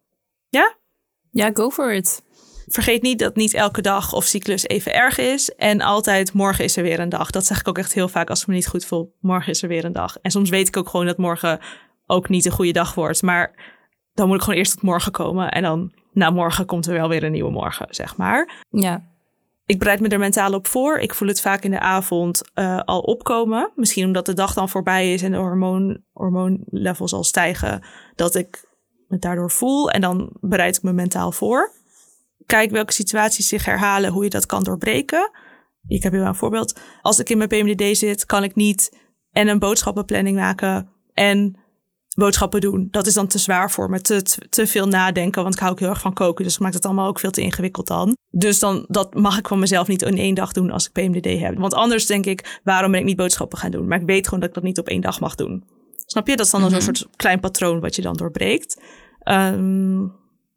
Ja, 1.32 1.50
go 1.54 1.70
for 1.70 1.94
it. 1.94 2.22
Vergeet 2.68 3.02
niet 3.02 3.20
dat 3.20 3.36
niet 3.36 3.54
elke 3.54 3.82
dag 3.82 4.14
of 4.14 4.26
cyclus 4.26 4.68
even 4.68 4.94
erg 4.94 5.18
is. 5.18 5.56
En 5.56 5.82
altijd 5.82 6.34
morgen 6.34 6.64
is 6.64 6.78
er 6.78 6.84
weer 6.84 7.00
een 7.00 7.10
dag. 7.10 7.30
Dat 7.32 7.46
zeg 7.46 7.60
ik 7.60 7.68
ook 7.68 7.78
echt 7.78 7.94
heel 7.94 8.08
vaak 8.08 8.30
als 8.30 8.42
ik 8.42 8.48
me 8.48 8.54
niet 8.54 8.68
goed 8.68 8.86
voel. 8.86 9.16
Morgen 9.20 9.52
is 9.52 9.62
er 9.62 9.68
weer 9.68 9.86
een 9.86 9.94
dag. 9.94 10.18
En 10.22 10.32
soms 10.32 10.50
weet 10.50 10.68
ik 10.68 10.78
ook 10.78 10.90
gewoon 10.90 11.06
dat 11.06 11.18
morgen 11.18 11.60
ook 12.06 12.30
niet 12.30 12.46
een 12.46 12.52
goede 12.52 12.72
dag 12.72 12.94
wordt. 12.96 13.22
Maar 13.22 13.76
dan 14.14 14.28
moet 14.28 14.36
ik 14.36 14.42
gewoon 14.44 14.58
eerst 14.60 14.72
tot 14.72 14.82
morgen 14.82 15.12
komen. 15.12 15.52
En 15.52 15.64
dan 15.64 15.94
na 16.12 16.30
morgen 16.30 16.66
komt 16.66 16.88
er 16.88 16.94
wel 16.94 17.10
weer 17.10 17.24
een 17.24 17.32
nieuwe 17.32 17.52
morgen, 17.52 17.88
zeg 17.90 18.18
maar. 18.18 18.66
Ja. 18.70 19.08
Ik 19.66 19.80
bereid 19.80 20.00
me 20.00 20.08
er 20.08 20.20
mentaal 20.20 20.54
op 20.54 20.68
voor. 20.68 20.98
Ik 20.98 21.14
voel 21.14 21.28
het 21.28 21.42
vaak 21.42 21.64
in 21.64 21.72
de 21.72 21.80
avond 21.80 22.42
eh, 22.54 22.80
al 22.80 23.00
opkomen. 23.00 23.72
Misschien 23.76 24.06
omdat 24.06 24.26
de 24.26 24.34
dag 24.34 24.54
dan 24.54 24.70
voorbij 24.70 25.14
is 25.14 25.22
en 25.22 25.32
de 25.32 25.38
hormoon, 25.38 26.04
hormoonlevels 26.14 27.14
al 27.14 27.24
stijgen. 27.24 27.84
Dat 28.16 28.36
ik 28.36 28.66
het 29.08 29.22
daardoor 29.22 29.52
voel. 29.52 29.92
En 29.92 30.02
dan 30.02 30.30
bereid 30.40 30.76
ik 30.76 30.84
me 30.84 30.94
mentaal 30.94 31.32
voor. 31.32 31.72
Kijk 32.46 32.72
welke 32.72 32.94
situaties 32.94 33.48
zich 33.48 33.66
herhalen, 33.66 34.12
hoe 34.12 34.24
je 34.24 34.30
dat 34.30 34.46
kan 34.46 34.64
doorbreken. 34.64 35.32
Ik 35.88 36.04
heb 36.04 36.12
hier 36.12 36.22
wel 36.22 36.30
een 36.30 36.36
voorbeeld. 36.36 36.80
Als 37.02 37.20
ik 37.20 37.30
in 37.30 37.38
mijn 37.38 37.50
PMDD 37.50 37.98
zit, 37.98 38.26
kan 38.26 38.44
ik 38.44 38.56
niet 38.56 38.98
en 39.32 39.48
een 39.48 39.60
boodschappenplanning 39.60 40.38
maken 40.38 40.90
en 41.14 41.58
boodschappen 42.20 42.62
doen. 42.62 42.88
Dat 42.92 43.08
is 43.08 43.14
dan 43.14 43.28
te 43.28 43.38
zwaar 43.38 43.72
voor 43.72 43.90
me. 43.90 44.02
Te, 44.02 44.22
te, 44.22 44.50
te 44.50 44.68
veel 44.68 44.88
nadenken, 44.88 45.42
want 45.42 45.54
ik 45.54 45.60
hou 45.60 45.72
ook 45.72 45.80
heel 45.80 45.90
erg 45.90 46.02
van 46.02 46.14
koken. 46.14 46.44
Dus 46.44 46.54
ik 46.54 46.60
maak 46.60 46.74
het 46.74 46.86
allemaal 46.86 47.08
ook 47.08 47.20
veel 47.20 47.32
te 47.32 47.42
ingewikkeld 47.42 47.88
dan. 47.88 48.18
Dus 48.32 48.60
dan, 48.60 48.86
dat 48.88 49.14
mag 49.14 49.38
ik 49.38 49.48
van 49.48 49.60
mezelf 49.60 49.88
niet 49.88 50.02
in 50.02 50.18
één 50.18 50.36
dag 50.36 50.52
doen 50.52 50.72
als 50.72 50.86
ik 50.86 50.92
PMDD 50.92 51.40
heb. 51.40 51.58
Want 51.58 51.74
anders 51.74 52.06
denk 52.06 52.26
ik, 52.26 52.60
waarom 52.64 52.92
ben 52.92 53.00
ik 53.00 53.06
niet 53.06 53.16
boodschappen 53.18 53.58
gaan 53.58 53.72
doen? 53.72 53.88
Maar 53.88 54.00
ik 54.02 54.06
weet 54.06 54.26
gewoon 54.26 54.40
dat 54.40 54.50
ik 54.50 54.56
dat 54.56 54.64
niet 54.64 54.80
op 54.80 54.88
één 54.88 55.02
dag 55.02 55.20
mag 55.20 55.36
doen. 55.36 55.64
Snap 56.06 56.28
je? 56.28 56.36
Dat 56.36 56.46
is 56.46 56.52
dan 56.52 56.62
Mhm. 56.62 56.74
een 56.74 56.82
soort 56.82 57.08
klein 57.16 57.40
patroon 57.40 57.80
wat 57.80 57.96
je 57.96 58.02
dan 58.02 58.16
doorbreekt. 58.16 58.82
Ehm, 59.20 60.04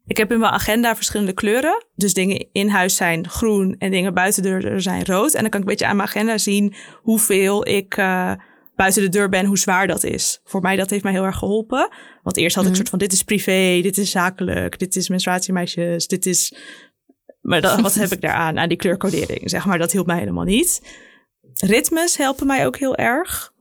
ik 0.05 0.17
heb 0.17 0.31
in 0.31 0.39
mijn 0.39 0.51
agenda 0.51 0.95
verschillende 0.95 1.33
kleuren. 1.33 1.85
Dus 1.95 2.13
dingen 2.13 2.47
in 2.51 2.69
huis 2.69 2.95
zijn 2.95 3.29
groen 3.29 3.75
en 3.77 3.91
dingen 3.91 4.13
buiten 4.13 4.43
de 4.43 4.49
deur 4.59 4.81
zijn 4.81 5.05
rood. 5.05 5.33
En 5.33 5.41
dan 5.41 5.49
kan 5.49 5.59
ik 5.61 5.65
een 5.65 5.71
beetje 5.71 5.87
aan 5.87 5.95
mijn 5.95 6.07
agenda 6.07 6.37
zien 6.37 6.73
hoeveel 7.01 7.67
ik 7.67 7.97
eh, 7.97 8.31
buiten 8.75 9.01
de 9.01 9.09
deur 9.09 9.29
ben, 9.29 9.45
hoe 9.45 9.57
zwaar 9.57 9.87
dat 9.87 10.03
is. 10.03 10.41
Voor 10.43 10.61
mij 10.61 10.75
dat 10.75 10.89
heeft 10.89 11.03
mij 11.03 11.11
heel 11.11 11.23
erg 11.23 11.37
geholpen. 11.37 11.89
Want 12.23 12.37
eerst 12.37 12.55
had 12.55 12.63
ik 12.63 12.69
een 12.69 12.75
soort 12.75 12.89
van 12.89 12.99
dit 12.99 13.13
is 13.13 13.23
privé, 13.23 13.79
dit 13.81 13.97
is 13.97 14.11
zakelijk, 14.11 14.79
dit 14.79 14.95
is 14.95 15.09
menstruatiemeisjes, 15.09 16.07
dit 16.07 16.25
is... 16.25 16.55
Maar 17.41 17.61
dat, 17.61 17.81
wat 17.81 17.93
heb 17.93 18.11
ik 18.11 18.21
daaraan, 18.27 18.59
aan 18.59 18.67
die 18.67 18.77
kleurcodering? 18.77 19.49
Zeg 19.49 19.65
maar, 19.65 19.77
dat 19.77 19.91
hielp 19.91 20.05
mij 20.05 20.19
helemaal 20.19 20.43
niet. 20.43 20.81
Ritmes 21.53 22.17
helpen 22.17 22.47
mij 22.47 22.65
ook 22.65 22.77
heel 22.77 22.95
erg. 22.95 23.53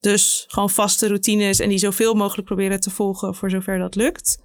Dus 0.00 0.44
gewoon 0.48 0.70
vaste 0.70 1.06
routines 1.06 1.58
en 1.58 1.68
die 1.68 1.78
zoveel 1.78 2.14
mogelijk 2.14 2.46
proberen 2.46 2.80
te 2.80 2.90
volgen 2.90 3.34
voor 3.34 3.50
zover 3.50 3.78
dat 3.78 3.94
lukt. 3.94 4.42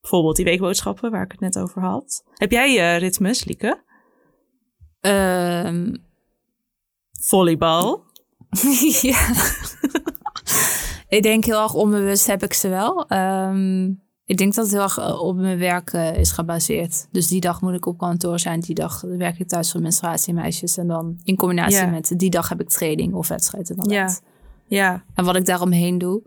Bijvoorbeeld 0.00 0.36
die 0.36 0.44
weekboodschappen 0.44 1.10
waar 1.10 1.24
ik 1.24 1.30
het 1.30 1.40
net 1.40 1.58
over 1.58 1.82
had. 1.82 2.24
Heb 2.34 2.50
jij 2.50 2.78
eh 2.78 2.98
ritmes, 2.98 3.44
Lieke? 3.44 3.82
Ehm, 5.00 5.94
Volleybal. 7.20 8.04
ja. 9.10 9.28
ik 11.08 11.22
denk 11.22 11.44
heel 11.44 11.62
erg 11.62 11.74
onbewust 11.74 12.26
heb 12.26 12.42
ik 12.42 12.52
ze 12.52 12.68
wel. 12.68 13.06
Ehm, 13.08 13.84
ik 14.24 14.36
denk 14.36 14.54
dat 14.54 14.64
het 14.64 14.74
heel 14.74 14.82
erg 14.82 14.98
eh, 14.98 15.22
op 15.22 15.36
mijn 15.36 15.58
werk 15.58 15.92
eh, 15.92 16.16
is 16.16 16.30
gebaseerd. 16.30 17.06
Dus 17.10 17.26
die 17.26 17.40
dag 17.40 17.60
moet 17.60 17.74
ik 17.74 17.86
op 17.86 17.98
kantoor 17.98 18.38
zijn. 18.38 18.60
Die 18.60 18.74
dag 18.74 19.00
werk 19.00 19.38
ik 19.38 19.48
thuis 19.48 19.70
voor 19.70 19.80
menstruatiemeisjes. 19.80 20.76
En 20.76 20.86
dan 20.86 21.20
in 21.24 21.36
combinatie 21.36 21.86
met 21.86 22.12
die 22.16 22.30
dag 22.30 22.48
heb 22.48 22.60
ik 22.60 22.68
training 22.68 23.14
of 23.14 23.28
wedstrijd 23.28 23.70
inderdaad. 23.70 24.22
Ja. 24.66 25.04
En 25.14 25.24
wat 25.24 25.36
ik 25.36 25.46
daaromheen 25.46 25.98
doe. 25.98 26.22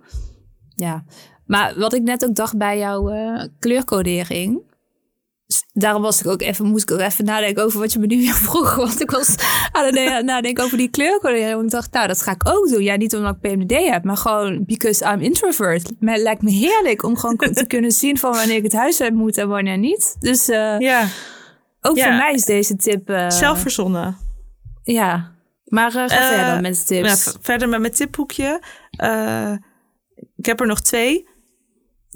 Ja. 0.75 1.03
Maar 1.45 1.79
wat 1.79 1.93
ik 1.93 2.03
net 2.03 2.25
ook 2.25 2.35
dacht 2.35 2.57
bij 2.57 2.77
jouw 2.77 3.09
eh, 3.09 3.43
kleurcodering. 3.59 4.61
Daarom 5.73 6.01
was 6.01 6.19
ik 6.19 6.27
ook 6.27 6.41
even, 6.41 6.65
moest 6.65 6.89
ik 6.89 6.95
ook 6.95 6.99
even 7.01 7.25
nadenken 7.25 7.63
over 7.63 7.79
wat 7.79 7.93
je 7.93 7.99
me 7.99 8.05
nu 8.05 8.17
weer 8.17 8.33
vroeg. 8.45 8.75
Want 8.75 9.01
ik 9.01 9.11
was 9.11 9.35
aan 9.71 9.85
het 9.85 9.93
na- 9.93 10.19
nadenken 10.21 10.63
over 10.63 10.77
die 10.77 10.89
kleurcodering. 10.89 11.45
En 11.59 11.63
ik 11.63 11.69
dacht, 11.69 11.91
nou, 11.93 12.07
dat 12.07 12.21
ga 12.21 12.31
ik 12.31 12.47
ook 12.49 12.67
doen. 12.69 12.83
Ja, 12.83 12.95
niet 12.95 13.15
omdat 13.15 13.35
ik 13.41 13.51
PMDD 13.57 13.89
heb, 13.89 14.03
maar 14.03 14.17
gewoon 14.17 14.63
because 14.65 15.05
I'm 15.13 15.21
introvert. 15.21 15.87
Het 15.99 16.17
lijkt 16.21 16.41
me 16.41 16.51
heerlijk 16.51 17.03
om 17.03 17.17
gewoon 17.17 17.37
te 17.37 17.65
kunnen 17.73 17.91
zien 17.91 18.17
van 18.17 18.31
wanneer 18.31 18.55
ik 18.57 18.63
het 18.63 18.73
huis 18.73 19.01
uit 19.01 19.13
moet 19.13 19.37
en 19.37 19.47
wanneer 19.47 19.77
niet. 19.77 20.15
Dus 20.19 20.49
eh, 20.49 20.79
Ja. 20.79 21.07
ook 21.81 21.95
Ja. 21.97 22.03
voor 22.05 22.13
mij 22.15 22.33
is 22.33 22.45
deze 22.45 22.75
tip... 22.75 23.13
Zelf 23.27 23.59
verzonnen. 23.59 24.17
Ja. 24.83 25.31
Maar 25.65 25.95
eh, 25.95 26.03
ga 26.07 26.07
verder 26.07 26.61
met 26.61 26.75
de 26.77 26.83
tips. 26.83 27.23
V- 27.23 27.33
verder 27.41 27.69
met 27.69 27.79
mijn 27.79 27.93
tipboekje. 27.93 28.61
Ik 30.37 30.45
heb 30.45 30.59
er 30.59 30.67
nog 30.67 30.81
twee. 30.81 31.27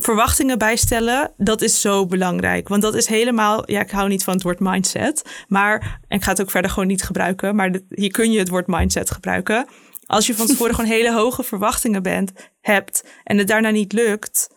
Verwachtingen 0.02 0.58
bijstellen, 0.58 1.32
dat 1.38 1.62
is 1.62 1.82
zo 1.82 2.06
belangrijk. 2.06 2.68
Want 2.68 2.82
dat 2.82 2.96
is 2.96 3.08
helemaal, 3.08 3.72
ja, 3.72 3.80
ik 3.82 3.92
hou 3.92 4.10
niet 4.10 4.24
van 4.24 4.34
het 4.34 4.44
woord 4.44 4.60
mindset. 4.60 5.22
Maar, 5.48 6.00
en 6.08 6.18
ik 6.18 6.24
ga 6.24 6.32
het 6.32 6.42
ook 6.42 6.52
verder 6.52 6.72
gewoon 6.72 6.88
niet 6.88 7.04
gebruiken. 7.04 7.56
Maar 7.56 7.72
dit- 7.72 7.84
hier 7.90 8.12
kun 8.12 8.32
je 8.32 8.40
het 8.40 8.50
woord 8.50 8.68
mindset 8.68 9.12
gebruiken. 9.12 9.68
Als 10.06 10.28
je 10.28 10.36
van 10.36 10.48
tevoren 10.48 10.76
gewoon 10.76 10.90
hele 10.92 11.14
hoge 11.14 11.44
verwachtingen 11.44 12.04
bent, 12.04 12.32
hebt 12.62 13.04
en 13.24 13.38
het 13.38 13.48
daarna 13.48 13.70
niet 13.70 13.94
lukt, 13.94 14.50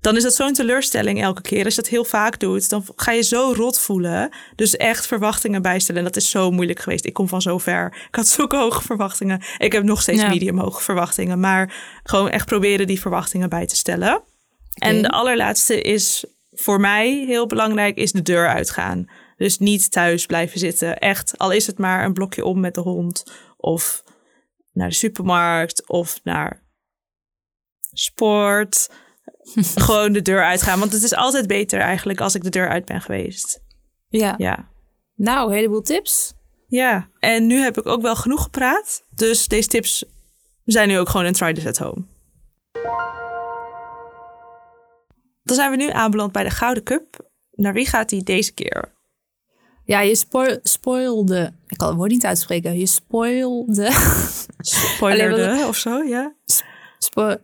dan 0.00 0.16
is 0.16 0.22
dat 0.22 0.34
zo'n 0.34 0.52
teleurstelling 0.52 1.22
elke 1.22 1.42
keer. 1.42 1.64
Als 1.64 1.74
je 1.74 1.80
dat 1.80 1.90
heel 1.90 2.04
vaak 2.04 2.40
doet, 2.40 2.68
dan 2.70 2.84
ga 2.96 3.12
je 3.12 3.22
zo 3.22 3.52
rot 3.56 3.78
voelen. 3.78 4.30
Dus 4.56 4.76
echt 4.76 5.06
verwachtingen 5.06 5.62
bijstellen. 5.62 6.00
En 6.00 6.06
dat 6.06 6.16
is 6.16 6.30
zo 6.30 6.50
moeilijk 6.50 6.80
geweest. 6.80 7.04
Ik 7.04 7.12
kom 7.12 7.28
van 7.28 7.42
zo 7.42 7.58
ver. 7.58 7.86
Ik 8.08 8.14
had 8.14 8.26
zulke 8.26 8.56
hoge 8.56 8.82
verwachtingen. 8.82 9.42
Ik 9.58 9.72
heb 9.72 9.82
nog 9.82 10.02
steeds 10.02 10.20
Ja. 10.20 10.28
medium 10.28 10.58
hoge 10.58 10.82
verwachtingen. 10.82 11.40
Maar 11.40 11.74
gewoon 12.02 12.30
echt 12.30 12.46
proberen 12.46 12.86
die 12.86 13.00
verwachtingen 13.00 13.48
bij 13.48 13.66
te 13.66 13.76
stellen. 13.76 14.22
En 14.74 15.02
de 15.02 15.10
allerlaatste 15.10 15.80
is 15.80 16.24
voor 16.52 16.80
mij 16.80 17.24
heel 17.26 17.46
belangrijk, 17.46 17.96
is 17.96 18.12
de 18.12 18.22
deur 18.22 18.48
uitgaan. 18.48 19.10
Dus 19.36 19.58
niet 19.58 19.90
thuis 19.90 20.26
blijven 20.26 20.58
zitten. 20.58 20.98
Echt, 20.98 21.38
al 21.38 21.50
is 21.50 21.66
het 21.66 21.78
maar 21.78 22.04
een 22.04 22.12
blokje 22.12 22.44
om 22.44 22.60
met 22.60 22.74
de 22.74 22.80
hond. 22.80 23.32
Of 23.56 24.04
naar 24.72 24.88
de 24.88 24.94
supermarkt. 24.94 25.88
Of 25.88 26.20
naar 26.22 26.62
sport. 27.92 28.90
Gewoon 29.74 30.12
de 30.12 30.22
deur 30.22 30.44
uitgaan. 30.44 30.78
Want 30.78 30.92
het 30.92 31.02
is 31.02 31.14
altijd 31.14 31.46
beter 31.46 31.80
eigenlijk 31.80 32.20
als 32.20 32.34
ik 32.34 32.42
de 32.42 32.50
deur 32.50 32.68
uit 32.68 32.84
ben 32.84 33.00
geweest. 33.00 33.62
Ja. 34.08 34.34
Ja. 34.38 34.68
Nou, 35.14 35.48
een 35.48 35.56
heleboel 35.56 35.82
tips. 35.82 36.34
Ja, 36.66 37.08
en 37.18 37.46
nu 37.46 37.60
heb 37.60 37.78
ik 37.78 37.86
ook 37.86 38.02
wel 38.02 38.16
genoeg 38.16 38.42
gepraat. 38.42 39.04
Dus 39.10 39.48
deze 39.48 39.68
tips 39.68 40.04
zijn 40.64 40.88
nu 40.88 40.98
ook 40.98 41.08
gewoon 41.08 41.26
een 41.26 41.32
try 41.32 41.52
this 41.52 41.66
at 41.66 41.78
home. 41.78 42.04
Dan 45.44 45.56
zijn 45.56 45.70
we 45.70 45.76
nu 45.76 45.90
aanbeland 45.90 46.32
bij 46.32 46.42
de 46.42 46.50
Gouden 46.50 46.82
Cup. 46.82 47.28
Naar 47.52 47.72
wie 47.72 47.86
gaat 47.86 48.08
die 48.08 48.22
deze 48.22 48.52
keer? 48.52 48.92
Ja, 49.84 50.00
je 50.00 50.14
spoil, 50.14 50.58
spoilde. 50.62 51.52
Ik 51.66 51.76
kan 51.76 51.88
het 51.88 51.96
woord 51.96 52.10
niet 52.10 52.24
uitspreken. 52.24 52.78
Je 52.78 52.86
spoilde. 52.86 53.90
Spoilerde 54.58 55.48
Alleen 55.48 55.66
of 55.66 55.76
zo, 55.76 56.02
ja? 56.02 56.32
Spo 56.98 57.36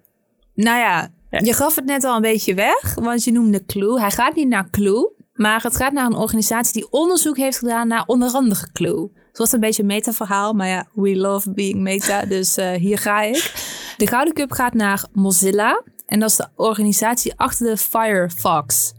nou 0.54 0.78
ja, 0.78 1.10
Ja. 1.30 1.40
je 1.42 1.52
gaf 1.52 1.74
het 1.74 1.84
net 1.84 2.04
al 2.04 2.16
een 2.16 2.22
beetje 2.22 2.54
weg, 2.54 2.94
want 2.94 3.24
je 3.24 3.32
noemde 3.32 3.64
Clue. 3.64 4.00
Hij 4.00 4.10
gaat 4.10 4.34
niet 4.34 4.48
naar 4.48 4.70
Clue, 4.70 5.12
maar 5.32 5.62
het 5.62 5.76
gaat 5.76 5.92
naar 5.92 6.06
een 6.06 6.14
organisatie 6.16 6.72
die 6.72 6.90
onderzoek 6.90 7.36
heeft 7.36 7.58
gedaan 7.58 7.88
naar 7.88 8.04
onder 8.06 8.30
andere 8.32 8.72
Clue. 8.72 9.10
Het 9.28 9.38
was 9.38 9.52
een 9.52 9.60
beetje 9.60 9.82
een 9.82 9.88
meta-verhaal, 9.88 10.52
maar 10.52 10.68
ja, 10.68 10.86
we 10.94 11.16
love 11.16 11.52
being 11.52 11.80
meta, 11.80 12.24
dus 12.24 12.56
eh, 12.56 12.70
hier 12.72 12.98
ga 12.98 13.22
ik. 13.22 13.52
De 13.96 14.06
Gouden 14.06 14.34
Cup 14.34 14.52
gaat 14.52 14.74
naar 14.74 15.06
Mozilla 15.12 15.82
en 16.10 16.20
dat 16.20 16.30
is 16.30 16.36
de 16.36 16.48
organisatie 16.56 17.32
achter 17.36 17.66
de 17.66 17.76
Firefox 17.76 18.92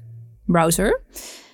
browser. 0.45 1.01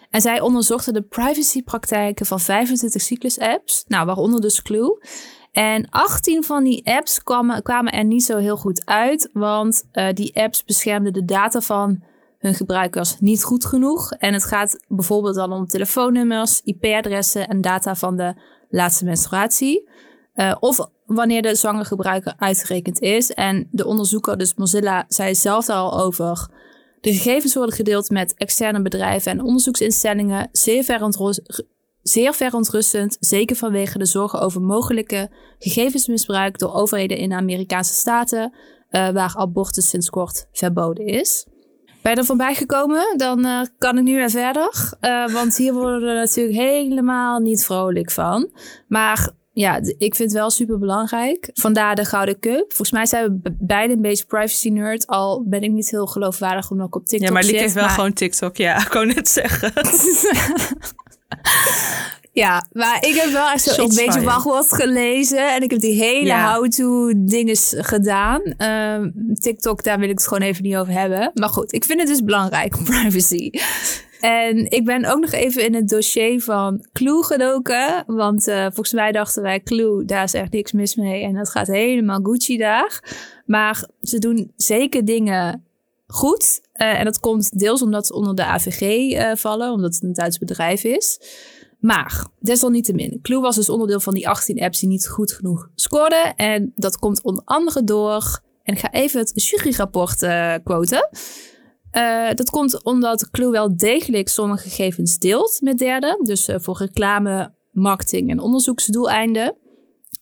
En 0.10 0.22
zij 0.22 0.42
onderzochten 0.42 0.94
de 0.94 1.02
privacypraktijken 1.02 2.26
van 2.26 2.40
25 2.40 3.02
cyclus-apps, 3.02 3.84
nou, 3.88 4.06
waaronder 4.06 4.42
dus 4.42 4.62
Clue. 4.62 5.06
En 5.52 5.90
18 5.90 6.44
van 6.44 6.64
die 6.64 6.86
apps 6.86 7.24
kwamen, 7.24 7.62
kwamen 7.64 7.94
er 7.94 8.04
niet 8.04 8.24
zo 8.24 8.38
heel 8.38 8.58
goed 8.58 8.86
uit, 8.86 9.30
want 9.34 9.88
eh, 9.92 10.14
die 10.14 10.36
apps 10.36 10.64
beschermden 10.64 11.14
de 11.14 11.26
data 11.26 11.62
van 11.62 12.04
hun 12.38 12.54
gebruikers 12.54 13.20
niet 13.20 13.44
goed 13.44 13.66
genoeg. 13.66 14.12
En 14.12 14.34
het 14.34 14.44
gaat 14.44 14.80
bijvoorbeeld 14.88 15.36
dan 15.36 15.52
om 15.52 15.68
telefoonnummers, 15.68 16.62
IP-adressen 16.64 17.48
en 17.48 17.62
data 17.62 17.96
van 17.96 18.16
de 18.18 18.34
laatste 18.70 19.06
menstruatie. 19.06 19.90
Eh, 20.38 20.56
of 20.60 20.90
wanneer 21.06 21.42
de 21.42 21.56
zwangere 21.56 21.86
gebruiker 21.86 22.34
uitgerekend 22.38 23.00
is. 23.00 23.32
En 23.32 23.68
de 23.72 23.86
onderzoeker, 23.86 24.38
dus 24.38 24.54
Mozilla, 24.54 25.06
zei 25.08 25.36
zelf 25.36 25.66
daar 25.66 25.78
al 25.78 26.00
over. 26.00 26.50
De 27.02 27.14
gegevens 27.14 27.54
worden 27.54 27.76
gedeeld 27.76 28.10
met 28.10 28.34
externe 28.34 28.82
bedrijven 28.82 29.32
en 29.32 29.42
onderzoeksinstellingen. 29.42 30.50
Zeer 30.52 30.84
zeer 32.02 32.34
verontrustend, 32.34 33.18
zeker 33.20 33.56
vanwege 33.56 33.98
de 33.98 34.06
zorgen 34.06 34.40
over 34.40 34.62
mogelijke 34.62 35.30
gegevensmisbruik 35.60 36.60
door 36.60 36.74
overheden 36.74 37.18
in 37.18 37.30
de 37.30 37.36
Amerikaanse 37.36 37.94
staten, 37.94 38.54
eh, 38.90 39.10
waar 39.10 39.34
abortus 39.38 39.90
sinds 39.90 40.10
kort 40.10 40.48
verboden 40.52 41.06
is. 41.06 41.48
Ben 42.02 42.12
je 42.12 42.18
er 42.18 42.26
voorbij 42.26 42.56
gekomen? 42.56 43.18
Dan 43.18 43.46
eh, 43.46 43.62
kan 43.78 43.98
ik 43.98 44.04
nu 44.04 44.16
weer 44.16 44.30
verder. 44.30 44.94
Want 45.32 45.56
hier 45.56 45.74
worden 45.74 46.10
we 46.10 46.16
natuurlijk 46.16 46.58
helemaal 46.58 47.40
niet 47.40 47.66
vrolijk 47.66 48.12
van. 48.12 48.52
Maar 48.88 49.36
ja, 49.60 49.76
ik 49.98 50.16
vind 50.16 50.18
het 50.18 50.32
wel 50.32 50.50
super 50.50 50.80
belangrijk. 50.80 51.50
Vandaar 51.54 51.96
de 51.96 52.06
Gouden 52.06 52.40
Cup. 52.40 52.66
Volgens 52.68 52.92
mij 52.92 53.06
zijn 53.06 53.24
we 53.24 53.32
be- 53.32 53.56
beide 53.60 53.94
een 53.94 54.02
beetje 54.02 54.26
privacy 54.26 54.70
nerd. 54.70 55.08
Al 55.08 55.44
ben 55.48 55.62
ik 55.62 55.72
niet 55.72 55.90
heel 55.90 56.06
geloofwaardig 56.06 56.72
omdat 56.72 56.88
ik 56.88 56.96
op 56.96 57.06
TikTok 57.06 57.28
Ja, 57.28 57.34
maar 57.34 57.44
zit. 57.44 57.52
Liek 57.52 57.62
heeft 57.62 57.74
wel 57.74 57.84
maar- 57.86 57.94
gewoon 57.94 58.14
TikTok. 58.14 58.58
Ja, 58.58 58.82
ik 58.86 58.94
wou 58.94 59.06
net 59.06 59.30
zeggen. 59.30 59.72
Ja, 62.32 62.66
maar 62.72 63.06
ik 63.06 63.16
heb 63.16 63.32
wel 63.32 63.50
echt 63.50 63.64
zo 63.64 63.82
een 63.84 63.96
beetje 63.96 64.22
wachtwoord 64.22 64.74
gelezen. 64.74 65.54
En 65.56 65.62
ik 65.62 65.72
heb 65.72 65.80
die 65.80 66.04
hele 66.04 66.26
Ja. 66.26 66.54
how-to 66.54 67.12
dinges 67.16 67.74
gedaan. 67.78 68.42
Ehm, 68.42 69.10
TikTok, 69.34 69.84
daar 69.84 70.00
wil 70.00 70.10
ik 70.10 70.18
het 70.18 70.28
gewoon 70.28 70.48
even 70.48 70.64
niet 70.64 70.76
over 70.76 70.94
hebben. 70.94 71.32
Maar 71.34 71.50
goed, 71.50 71.74
ik 71.74 71.86
vind 71.86 72.00
het 72.00 72.08
dus 72.08 72.24
belangrijk, 72.24 72.78
privacy. 72.84 73.50
En 74.20 74.72
ik 74.72 74.86
ben 74.86 75.06
ook 75.06 75.20
nog 75.20 75.32
even 75.32 75.66
in 75.66 75.74
het 75.74 75.90
dossier 75.90 76.42
van 76.42 76.86
Clue 76.94 77.24
gedoken. 77.24 78.04
Want 78.08 78.48
eh, 78.48 78.62
volgens 78.62 78.94
mij 78.94 79.12
dachten 79.12 79.42
wij, 79.42 79.64
Clue, 79.64 80.06
daar 80.06 80.24
is 80.24 80.34
echt 80.34 80.52
niks 80.52 80.72
mis 80.72 80.96
mee. 80.96 81.24
En 81.24 81.34
dat 81.34 81.50
gaat 81.50 81.68
helemaal 81.68 82.20
Gucci 82.24 82.58
daar. 82.58 83.18
Maar 83.46 83.88
ze 84.02 84.20
doen 84.20 84.52
zeker 84.56 85.06
dingen 85.06 85.66
goed. 86.08 86.62
Eh, 86.74 87.00
en 87.00 87.06
dat 87.06 87.20
komt 87.20 87.60
deels 87.60 87.82
omdat 87.82 88.08
ze 88.08 88.14
onder 88.14 88.36
de 88.36 88.46
AVG 88.46 89.12
eh, 89.12 89.36
vallen. 89.36 89.72
Omdat 89.72 89.94
het 89.94 90.04
een 90.04 90.14
Duits 90.14 90.38
bedrijf 90.38 90.84
is. 90.84 91.20
Maar 91.80 92.26
desalniettemin, 92.40 93.20
Clue 93.22 93.42
was 93.42 93.56
dus 93.56 93.70
onderdeel 93.70 94.00
van 94.00 94.14
die 94.14 94.28
18 94.30 94.62
apps 94.62 94.80
die 94.80 94.90
niet 94.90 95.08
goed 95.08 95.32
genoeg 95.32 95.70
scoorden. 95.76 96.36
En 96.36 96.74
dat 96.76 96.98
komt 96.98 97.24
onder 97.24 97.44
andere 97.46 97.84
door, 97.84 98.40
en 98.64 98.74
ik 98.74 98.80
ga 98.80 98.92
even 98.92 99.20
het 99.20 99.44
juryrapport 99.44 100.18
quoten. 100.64 101.10
Eh, 101.98 102.30
dat 102.34 102.50
komt 102.50 102.84
omdat 102.84 103.30
Clue 103.30 103.52
wel 103.52 103.78
degelijk 103.78 104.30
sommige 104.30 104.70
gegevens 104.70 105.18
deelt 105.18 105.58
met 105.62 105.78
derden. 105.78 106.20
Dus 106.24 106.48
eh, 106.48 106.56
voor 106.60 106.78
reclame, 106.78 107.54
marketing 107.72 108.30
en 108.30 108.40
onderzoeksdoeleinden. 108.40 109.56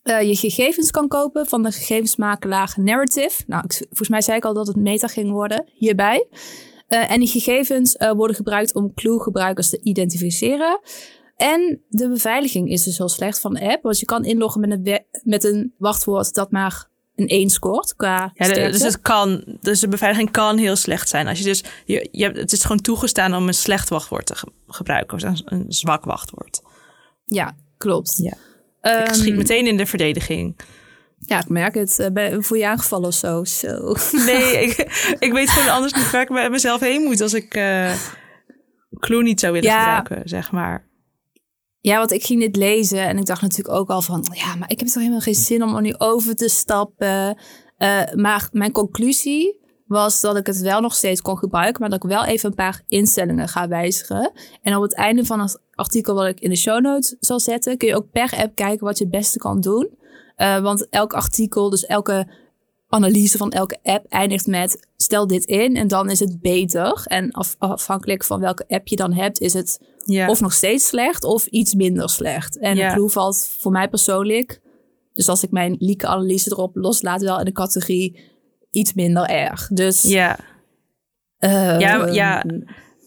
Eh, 0.04 0.22
je 0.22 0.36
gegevens 0.36 0.92
kan 0.92 1.08
kopen 1.08 1.46
van 1.46 1.64
de 1.64 1.72
gegevensmakelaar 1.72 2.74
Narrative. 2.78 3.44
Nou, 3.48 3.64
ik, 3.64 3.74
volgens 3.74 4.10
mij 4.10 4.22
zei 4.22 4.38
ik 4.38 4.46
al 4.46 4.54
dat 4.54 4.68
het 4.68 4.76
meta 4.76 5.08
ging 5.08 5.32
worden 5.32 5.66
hierbij. 5.74 6.28
En 6.88 7.20
die 7.20 7.28
gegevens 7.28 7.96
worden 8.16 8.36
gebruikt 8.36 8.76
om 8.76 8.94
Clue-gebruikers 8.94 9.70
te 9.70 9.80
identificeren. 9.84 10.80
En 11.36 11.82
de 11.90 12.10
beveiliging 12.10 12.70
is 12.70 12.84
dus 12.84 12.98
heel 12.98 13.10
slecht 13.10 13.40
van 13.40 13.54
de 13.54 13.70
app. 13.70 13.84
Want 13.84 14.00
je 14.00 14.06
kan 14.06 14.26
inloggen 14.26 14.62
met 14.62 14.72
een, 14.72 15.06
met 15.24 15.44
een 15.44 15.74
wachtwoord 15.78 16.34
dat 16.34 16.52
maar 16.52 16.90
een 17.16 17.28
1 17.28 17.50
scoort 17.50 17.96
qua 17.96 18.32
Ja, 18.34 18.48
de- 18.48 18.54
dus 18.72 18.82
het 18.84 19.02
kan, 19.02 19.44
dus 19.62 19.80
de 19.80 19.88
beveiliging 19.88 20.32
kan 20.32 20.58
heel 20.58 20.76
slecht 20.76 21.10
zijn. 21.10 21.28
Als 21.28 21.38
je 21.38 21.44
dus, 21.44 21.64
je, 21.86 22.08
je 22.12 22.24
hebt, 22.24 22.38
het 22.38 22.52
is 22.52 22.62
gewoon 22.62 22.82
toegestaan 22.82 23.36
om 23.36 23.48
een 23.48 23.54
slecht 23.54 23.90
wachtwoord 23.90 24.26
te 24.26 24.36
ge- 24.36 24.52
gebruiken, 24.68 25.18
of 25.18 25.24
een, 25.24 25.42
een 25.46 25.66
zwak 25.68 26.04
wachtwoord. 26.06 26.62
Ja, 27.26 27.56
klopt. 27.78 28.18
Ja. 28.18 28.34
Ehm, 28.82 29.04
ik 29.04 29.14
schiet 29.14 29.36
meteen 29.36 29.68
in 29.68 29.78
de 29.78 29.86
verdediging. 29.86 30.60
Ja, 31.20 31.40
ik 31.40 31.50
merk 31.50 31.74
het. 31.76 32.00
Eh, 32.00 32.12
ben, 32.12 32.44
voel 32.44 32.58
je 32.58 32.68
aangevallen 32.68 33.08
of 33.08 33.14
zo? 33.14 33.44
Zo. 33.44 33.96
Nee, 34.26 34.64
ik, 34.64 34.78
ik 35.20 35.32
weet 35.34 35.50
gewoon 35.50 35.70
anders 35.74 35.94
niet 35.94 36.12
waar 36.12 36.22
ik 36.22 36.30
met 36.30 36.52
mezelf 36.52 36.80
heen 36.80 37.02
moet 37.02 37.22
als 37.22 37.34
ik 37.34 37.54
eh 37.54 37.94
Clue 39.00 39.24
niet 39.24 39.40
zou 39.40 39.54
willen 39.54 39.70
Ja. 39.70 39.96
gebruiken, 39.98 40.30
zeg 40.30 40.52
maar. 40.52 40.88
Ja, 41.86 41.98
want 41.98 42.12
ik 42.12 42.26
ging 42.26 42.40
dit 42.40 42.56
lezen 42.56 43.08
en 43.08 43.18
ik 43.18 43.26
dacht 43.26 43.42
natuurlijk 43.42 43.78
ook 43.78 43.90
al 43.90 44.02
van... 44.02 44.26
Ja, 44.32 44.56
maar 44.56 44.72
ik 44.72 44.80
heb 44.80 44.88
toch 44.88 44.98
helemaal 45.02 45.20
geen 45.20 45.36
zin 45.36 45.64
om 45.64 45.76
er 45.76 45.82
nu 45.82 45.96
over 45.98 46.36
te 46.36 46.50
stappen. 46.50 47.38
Eh, 47.78 48.14
maar 48.14 48.50
mijn 48.52 48.72
conclusie 48.72 49.60
was 49.88 50.22
dat 50.22 50.38
ik 50.38 50.48
het 50.48 50.60
wel 50.62 50.82
nog 50.82 50.94
steeds 50.94 51.22
kon 51.22 51.38
gebruiken... 51.38 51.82
maar 51.82 51.90
dat 51.90 52.04
ik 52.04 52.10
wel 52.10 52.26
even 52.26 52.50
een 52.50 52.56
paar 52.56 52.84
instellingen 52.88 53.48
ga 53.48 53.68
wijzigen. 53.68 54.32
En 54.62 54.76
op 54.76 54.82
het 54.82 54.94
einde 54.94 55.26
van 55.26 55.40
het 55.40 55.62
artikel 55.72 56.16
wat 56.16 56.28
ik 56.28 56.40
in 56.40 56.50
de 56.50 56.56
show 56.56 56.82
notes 56.82 57.16
zal 57.20 57.40
zetten... 57.40 57.78
kun 57.78 57.88
je 57.88 57.96
ook 57.96 58.12
per 58.12 58.34
app 58.38 58.56
kijken 58.56 58.86
wat 58.86 58.98
je 58.98 59.04
het 59.04 59.14
beste 59.14 59.38
kan 59.38 59.62
doen. 59.62 59.98
Eh, 60.36 60.60
want 60.62 60.90
elk 60.90 61.14
artikel, 61.14 61.70
dus 61.70 61.86
elke 61.86 62.28
analyse 62.88 63.38
van 63.38 63.52
elke 63.52 63.80
app 63.84 64.06
eindigt 64.10 64.48
met... 64.48 64.88
stel 64.96 65.28
dit 65.28 65.46
in 65.46 65.76
en 65.76 65.88
dan 65.88 66.10
is 66.10 66.20
het 66.20 66.42
beter. 66.42 67.04
En 67.06 67.32
af- 67.32 67.56
afhankelijk 67.58 68.24
van 68.24 68.40
welke 68.40 68.66
app 68.68 68.88
je 68.88 68.96
dan 68.96 69.14
hebt, 69.14 69.40
is 69.40 69.54
het 69.54 69.80
Ja. 70.08 70.28
of 70.30 70.42
nog 70.42 70.54
steeds 70.54 70.88
slecht 70.88 71.24
of 71.24 71.46
iets 71.46 71.74
minder 71.74 72.10
slecht. 72.10 72.58
En 72.60 72.76
Ja. 72.76 72.94
Clue 72.94 73.10
valt 73.10 73.56
voor 73.60 73.72
mij 73.72 73.90
persoonlijk, 73.90 74.62
dus 75.14 75.30
als 75.30 75.44
ik 75.44 75.52
mijn 75.52 75.76
lieke 75.80 76.08
analyse 76.08 76.52
erop 76.52 76.76
loslaat, 76.76 77.22
wel 77.22 77.40
in 77.40 77.46
de 77.46 77.52
categorie 77.52 78.20
iets 78.72 78.94
minder 78.94 79.26
erg. 79.26 79.68
Dus 79.72 80.02
ja. 80.02 80.38
eh, 81.38 81.80
Ja, 81.80 82.08
ja. 82.08 82.44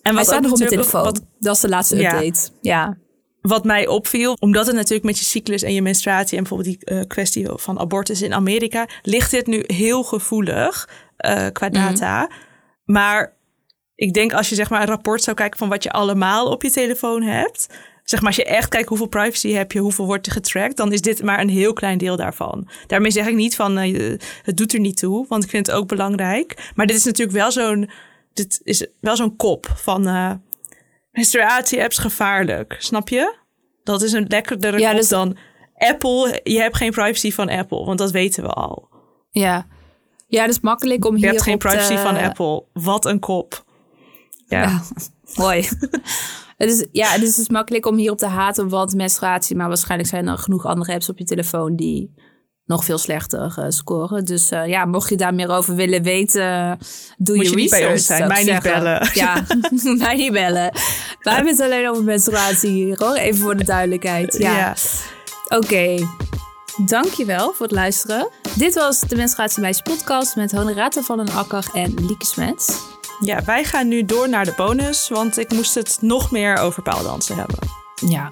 En 0.03 0.15
wat 0.15 0.25
staat 0.27 0.43
nog 0.43 0.53
op 0.53 0.59
mijn 0.59 0.71
telefoon. 0.71 1.03
Wat, 1.03 1.23
dat 1.39 1.55
is 1.55 1.61
de 1.61 1.69
laatste 1.69 2.05
update. 2.05 2.51
Ja. 2.61 2.97
wat 3.41 3.65
mij 3.65 3.87
opviel, 3.87 4.37
omdat 4.41 4.67
het 4.67 4.75
natuurlijk 4.75 5.05
met 5.05 5.19
je 5.19 5.25
cyclus 5.25 5.63
en 5.63 5.75
je 5.75 5.83
menstruatie 5.83 6.37
en 6.39 6.43
bijvoorbeeld 6.45 6.79
die 6.81 6.97
eh, 6.97 7.07
kwestie 7.07 7.49
van 7.53 7.79
abortus 7.79 8.23
in 8.23 8.35
Amerika, 8.35 8.89
ligt 9.03 9.31
dit 9.31 9.47
nu 9.47 9.65
heel 9.67 10.03
gevoelig 10.03 10.89
eh, 11.17 11.47
qua 11.53 11.69
data. 11.69 12.31
Maar 12.85 13.37
ik 13.99 14.13
denk 14.15 14.33
als 14.33 14.49
je 14.49 14.55
zeg 14.55 14.71
maar 14.71 14.81
een 14.81 14.87
rapport 14.87 15.23
zou 15.23 15.37
kijken 15.37 15.59
van 15.59 15.69
wat 15.69 15.83
je 15.83 15.91
allemaal 15.91 16.47
op 16.51 16.63
je 16.63 16.71
telefoon 16.71 17.23
hebt, 17.23 17.67
zeg 18.05 18.19
maar 18.21 18.29
als 18.29 18.37
je 18.37 18.45
echt 18.45 18.69
kijkt 18.69 18.89
hoeveel 18.89 19.07
privacy 19.07 19.53
heb 19.53 19.73
je, 19.73 19.79
hoeveel 19.79 20.07
wordt 20.07 20.27
er 20.27 20.33
getracked, 20.33 20.77
dan 20.77 20.93
is 20.93 21.01
dit 21.01 21.23
maar 21.23 21.41
een 21.41 21.49
heel 21.49 21.73
klein 21.73 21.99
deel 21.99 22.17
daarvan. 22.17 22.69
Daarmee 22.87 23.11
zeg 23.11 23.27
ik 23.27 23.35
niet 23.35 23.57
van 23.57 23.79
eh, 23.79 24.17
het 24.43 24.57
doet 24.57 24.73
er 24.73 24.81
niet 24.81 24.97
toe, 24.97 25.27
want 25.29 25.45
ik 25.45 25.51
vind 25.51 25.67
het 25.67 25.77
ook 25.77 25.89
belangrijk. 25.89 26.71
Maar 26.75 26.87
dit 26.87 26.97
is 26.97 27.05
natuurlijk 27.05 27.39
wel 27.39 27.51
zo'n, 27.53 27.91
dit 28.33 28.61
is 28.63 28.87
wel 29.01 29.17
zo'n 29.17 29.37
kop 29.37 29.67
van 29.75 30.07
eh 30.07 30.31
menstruatie-apps 31.11 31.99
gevaarlijk, 31.99 32.77
snap 32.79 33.09
je? 33.09 33.37
Dat 33.85 34.03
is 34.03 34.13
een 34.13 34.25
lekkerdere 34.29 34.79
Ja, 34.79 34.89
kop 34.91 34.99
dus- 34.99 35.09
dan 35.09 35.37
Apple. 35.75 36.41
Je 36.43 36.61
hebt 36.61 36.77
geen 36.77 36.91
privacy 36.91 37.33
van 37.33 37.49
Apple, 37.49 37.85
want 37.85 37.99
dat 37.99 38.11
weten 38.11 38.43
we 38.43 38.49
al. 38.49 38.89
ja. 39.31 39.67
Ja, 40.31 40.41
het 40.41 40.51
is 40.51 40.61
makkelijk 40.61 41.05
om 41.05 41.13
Je 41.13 41.19
hier 41.21 41.29
hebt 41.31 41.43
geen 41.43 41.59
privacy 41.59 41.95
te- 41.95 42.01
van 42.01 42.17
Apple. 42.17 42.65
Wat 42.73 43.05
een 43.05 43.19
kop. 43.19 43.65
Ja. 44.49 44.83
Mooi. 45.35 45.69
het 46.57 46.71
is, 46.71 46.87
ja, 46.93 47.09
het 47.09 47.23
is 47.23 47.35
dus 47.35 47.49
makkelijk 47.49 47.87
om 47.87 47.97
hierop 47.97 48.19
te 48.19 48.27
haten, 48.27 48.69
want 48.69 48.95
menstruatie. 48.95 49.57
Maar 49.57 49.69
waarschijnlijk 49.69 50.09
zijn 50.09 50.29
er 50.29 50.39
genoeg 50.39 50.67
andere 50.67 50.93
apps 50.93 51.09
op 51.09 51.19
je 51.19 51.25
telefoon 51.25 51.77
die 51.77 52.15
nog 52.69 52.85
veel 52.85 52.99
slechter 52.99 53.55
eh, 53.57 53.65
scoren. 53.69 54.25
Dus 54.25 54.51
eh, 54.51 54.67
ja, 54.67 54.85
mocht 54.85 55.09
je 55.09 55.17
daar 55.17 55.35
meer 55.35 55.51
over 55.51 55.75
willen 55.75 56.03
weten, 56.03 56.79
doe 57.17 57.37
Moet 57.37 57.45
je 57.45 57.51
je 57.51 57.57
niet 57.57 57.71
bij 57.71 57.91
ons 57.91 58.07
zijn, 58.07 58.29
mij 58.29 58.45
niet 58.45 58.63
bellen. 58.63 59.11
Ja, 59.15 59.45
mij 59.99 60.17
niet 60.17 60.33
bellen. 60.33 60.73
Wij 61.21 61.35
hebben 61.35 61.53
het 61.53 61.61
alleen 61.61 61.89
over 61.89 62.05
menstruatie 62.05 62.71
hier, 62.71 62.97
hoor. 62.99 63.15
Even 63.15 63.41
voor 63.41 63.57
de 63.57 63.65
duidelijkheid. 63.65 64.37
Ja. 64.39 64.57
Ja. 64.57 64.75
Oké. 65.57 65.97
Dankjewel 66.87 67.53
voor 67.53 67.67
het 67.67 67.75
luisteren. 67.75 68.29
Dit 68.55 68.75
was 68.75 69.01
de 69.01 69.17
Menstruatiemeisjes 69.17 69.95
podcast 69.95 70.37
met 70.37 70.53
Honorata 70.53 71.03
van 71.03 71.17
den 71.25 71.35
Akker 71.35 71.65
en 71.73 71.95
Lieke 72.07 72.27
Smets. 72.27 72.98
Ja, 73.21 73.45
wij 73.45 73.65
gaan 73.65 73.89
nu 73.89 74.05
door 74.05 74.29
naar 74.29 74.45
de 74.45 74.53
bonus, 74.57 75.09
want 75.09 75.39
ik 75.39 75.53
moest 75.53 75.75
het 75.75 75.99
nog 76.01 76.31
meer 76.31 76.57
over 76.57 76.83
paaldansen 76.83 77.37
hebben. 77.37 77.59
Ja. 77.95 78.29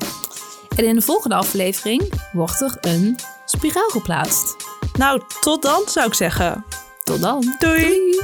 En 0.76 0.84
in 0.84 0.94
de 0.94 1.02
volgende 1.02 1.34
aflevering 1.34 2.12
wordt 2.32 2.60
er 2.60 2.76
een 2.80 3.18
spiraal 3.44 3.88
geplaatst. 3.88 4.56
Nou, 4.98 5.22
tot 5.40 5.62
dan 5.62 5.82
zou 5.86 6.06
ik 6.06 6.14
zeggen. 6.14 6.64
Tot 7.04 7.20
dan. 7.20 7.54
Doei. 7.58 8.20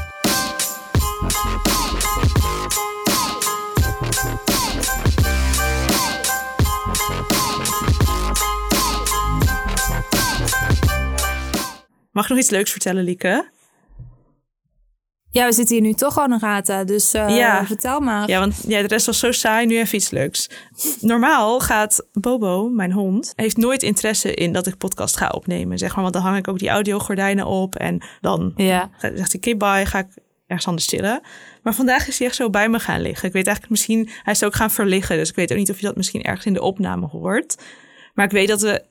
Mag 12.12 12.24
ik 12.24 12.30
nog 12.30 12.38
iets 12.38 12.50
leuks 12.50 12.70
vertellen, 12.70 13.04
Lieke? 13.04 13.50
Ja, 15.32 15.46
we 15.46 15.52
zitten 15.52 15.74
hier 15.76 15.84
nu 15.84 15.92
toch 15.92 16.12
gewoon 16.12 16.30
een 16.32 16.40
rata, 16.40 16.84
dus 16.84 17.14
eh, 17.14 17.36
Ja. 17.36 17.66
vertel 17.66 18.00
maar. 18.00 18.28
Ja, 18.28 18.38
want 18.38 18.64
ja, 18.66 18.80
de 18.82 18.86
rest 18.88 19.06
was 19.06 19.18
zo 19.18 19.32
saai. 19.32 19.66
Nu 19.66 19.78
even 19.78 19.94
iets 19.96 20.10
leuks. 20.10 20.50
Normaal 21.00 21.60
gaat 21.60 22.06
Bobo, 22.12 22.68
mijn 22.68 22.92
hond, 22.92 23.32
heeft 23.36 23.56
nooit 23.56 23.82
interesse 23.82 24.34
in 24.34 24.52
dat 24.52 24.66
ik 24.66 24.76
podcast 24.76 25.16
ga 25.16 25.28
opnemen. 25.28 25.78
Zeg 25.78 25.92
maar, 25.94 26.02
want 26.02 26.14
dan 26.14 26.22
hang 26.22 26.36
ik 26.36 26.48
ook 26.48 26.58
die 26.58 26.68
audiogordijnen 26.68 27.46
op. 27.46 27.74
En 27.74 28.02
dan 28.20 28.52
Ja. 28.56 28.90
zegt 28.98 29.14
hij, 29.32 29.34
oké, 29.36 29.56
bye, 29.56 29.86
ga 29.86 29.98
ik 29.98 30.06
ergens 30.46 30.66
anders 30.68 30.86
chillen. 30.86 31.20
Maar 31.62 31.74
vandaag 31.74 32.08
is 32.08 32.18
hij 32.18 32.26
echt 32.26 32.36
zo 32.36 32.50
bij 32.50 32.68
me 32.68 32.78
gaan 32.78 33.00
liggen. 33.00 33.28
Ik 33.28 33.34
weet 33.34 33.46
eigenlijk 33.46 33.70
misschien, 33.70 34.08
hij 34.22 34.32
is 34.32 34.44
ook 34.44 34.54
gaan 34.54 34.70
verliggen. 34.70 35.16
Dus 35.16 35.28
ik 35.28 35.34
weet 35.36 35.52
ook 35.52 35.58
niet 35.58 35.70
of 35.70 35.80
je 35.80 35.86
dat 35.86 35.96
misschien 35.96 36.22
ergens 36.22 36.46
in 36.46 36.52
de 36.54 36.62
opname 36.62 37.06
hoort. 37.06 37.56
Maar 38.14 38.24
ik 38.24 38.30
weet 38.32 38.48
dat 38.48 38.60
we 38.60 38.84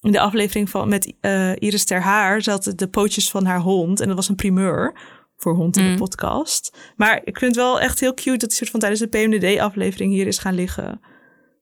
in 0.00 0.12
de 0.12 0.20
aflevering 0.20 0.70
van 0.70 0.88
met 0.88 1.12
eh, 1.20 1.50
Iris 1.58 1.84
Ter 1.84 2.00
Haar 2.00 2.42
zaten 2.42 2.76
de 2.76 2.88
pootjes 2.88 3.30
van 3.30 3.44
haar 3.46 3.60
hond. 3.60 4.00
En 4.00 4.06
dat 4.06 4.16
was 4.16 4.28
een 4.28 4.34
primeur 4.34 4.94
voor 5.36 5.54
hond 5.54 5.76
in 5.76 5.90
de 5.92 5.98
podcast. 5.98 6.76
Maar 6.96 7.20
ik 7.24 7.38
vind 7.38 7.54
het 7.54 7.64
wel 7.64 7.80
echt 7.80 8.00
heel 8.00 8.14
cute 8.14 8.30
dat 8.36 8.40
hij 8.48 8.50
soort 8.58 8.70
van 8.70 8.80
tijdens 8.80 9.00
de 9.00 9.06
PMDD-aflevering 9.08 10.12
hier 10.12 10.26
is 10.26 10.38
gaan 10.38 10.54
liggen. 10.54 11.00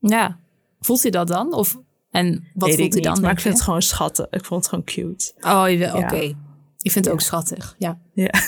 ja. 0.01 0.41
Voelt 0.81 1.03
hij 1.03 1.11
dat 1.11 1.29
dan? 1.29 1.53
Of, 1.55 1.79
en 2.11 2.45
wat 2.55 2.69
Weet 2.69 2.79
voelt 2.79 2.93
hij 2.93 3.03
dan? 3.03 3.13
niet, 3.13 3.23
maar 3.23 3.31
ik 3.33 3.41
vind 3.41 3.49
je? 3.55 3.59
het 3.59 3.63
gewoon 3.63 3.83
schatten. 3.83 4.27
Ik 4.31 4.45
vond 4.45 4.61
het 4.61 4.69
gewoon 4.69 4.85
cute. 4.85 5.33
Oh, 5.41 5.65
wil- 5.65 5.97
oké. 6.05 6.17
Ja. 6.17 6.33
Ik 6.79 6.91
vind 6.93 7.05
het 7.05 7.09
ook 7.11 7.21
schattig, 7.21 7.75
ja. 7.79 8.01
Ja. 8.13 8.31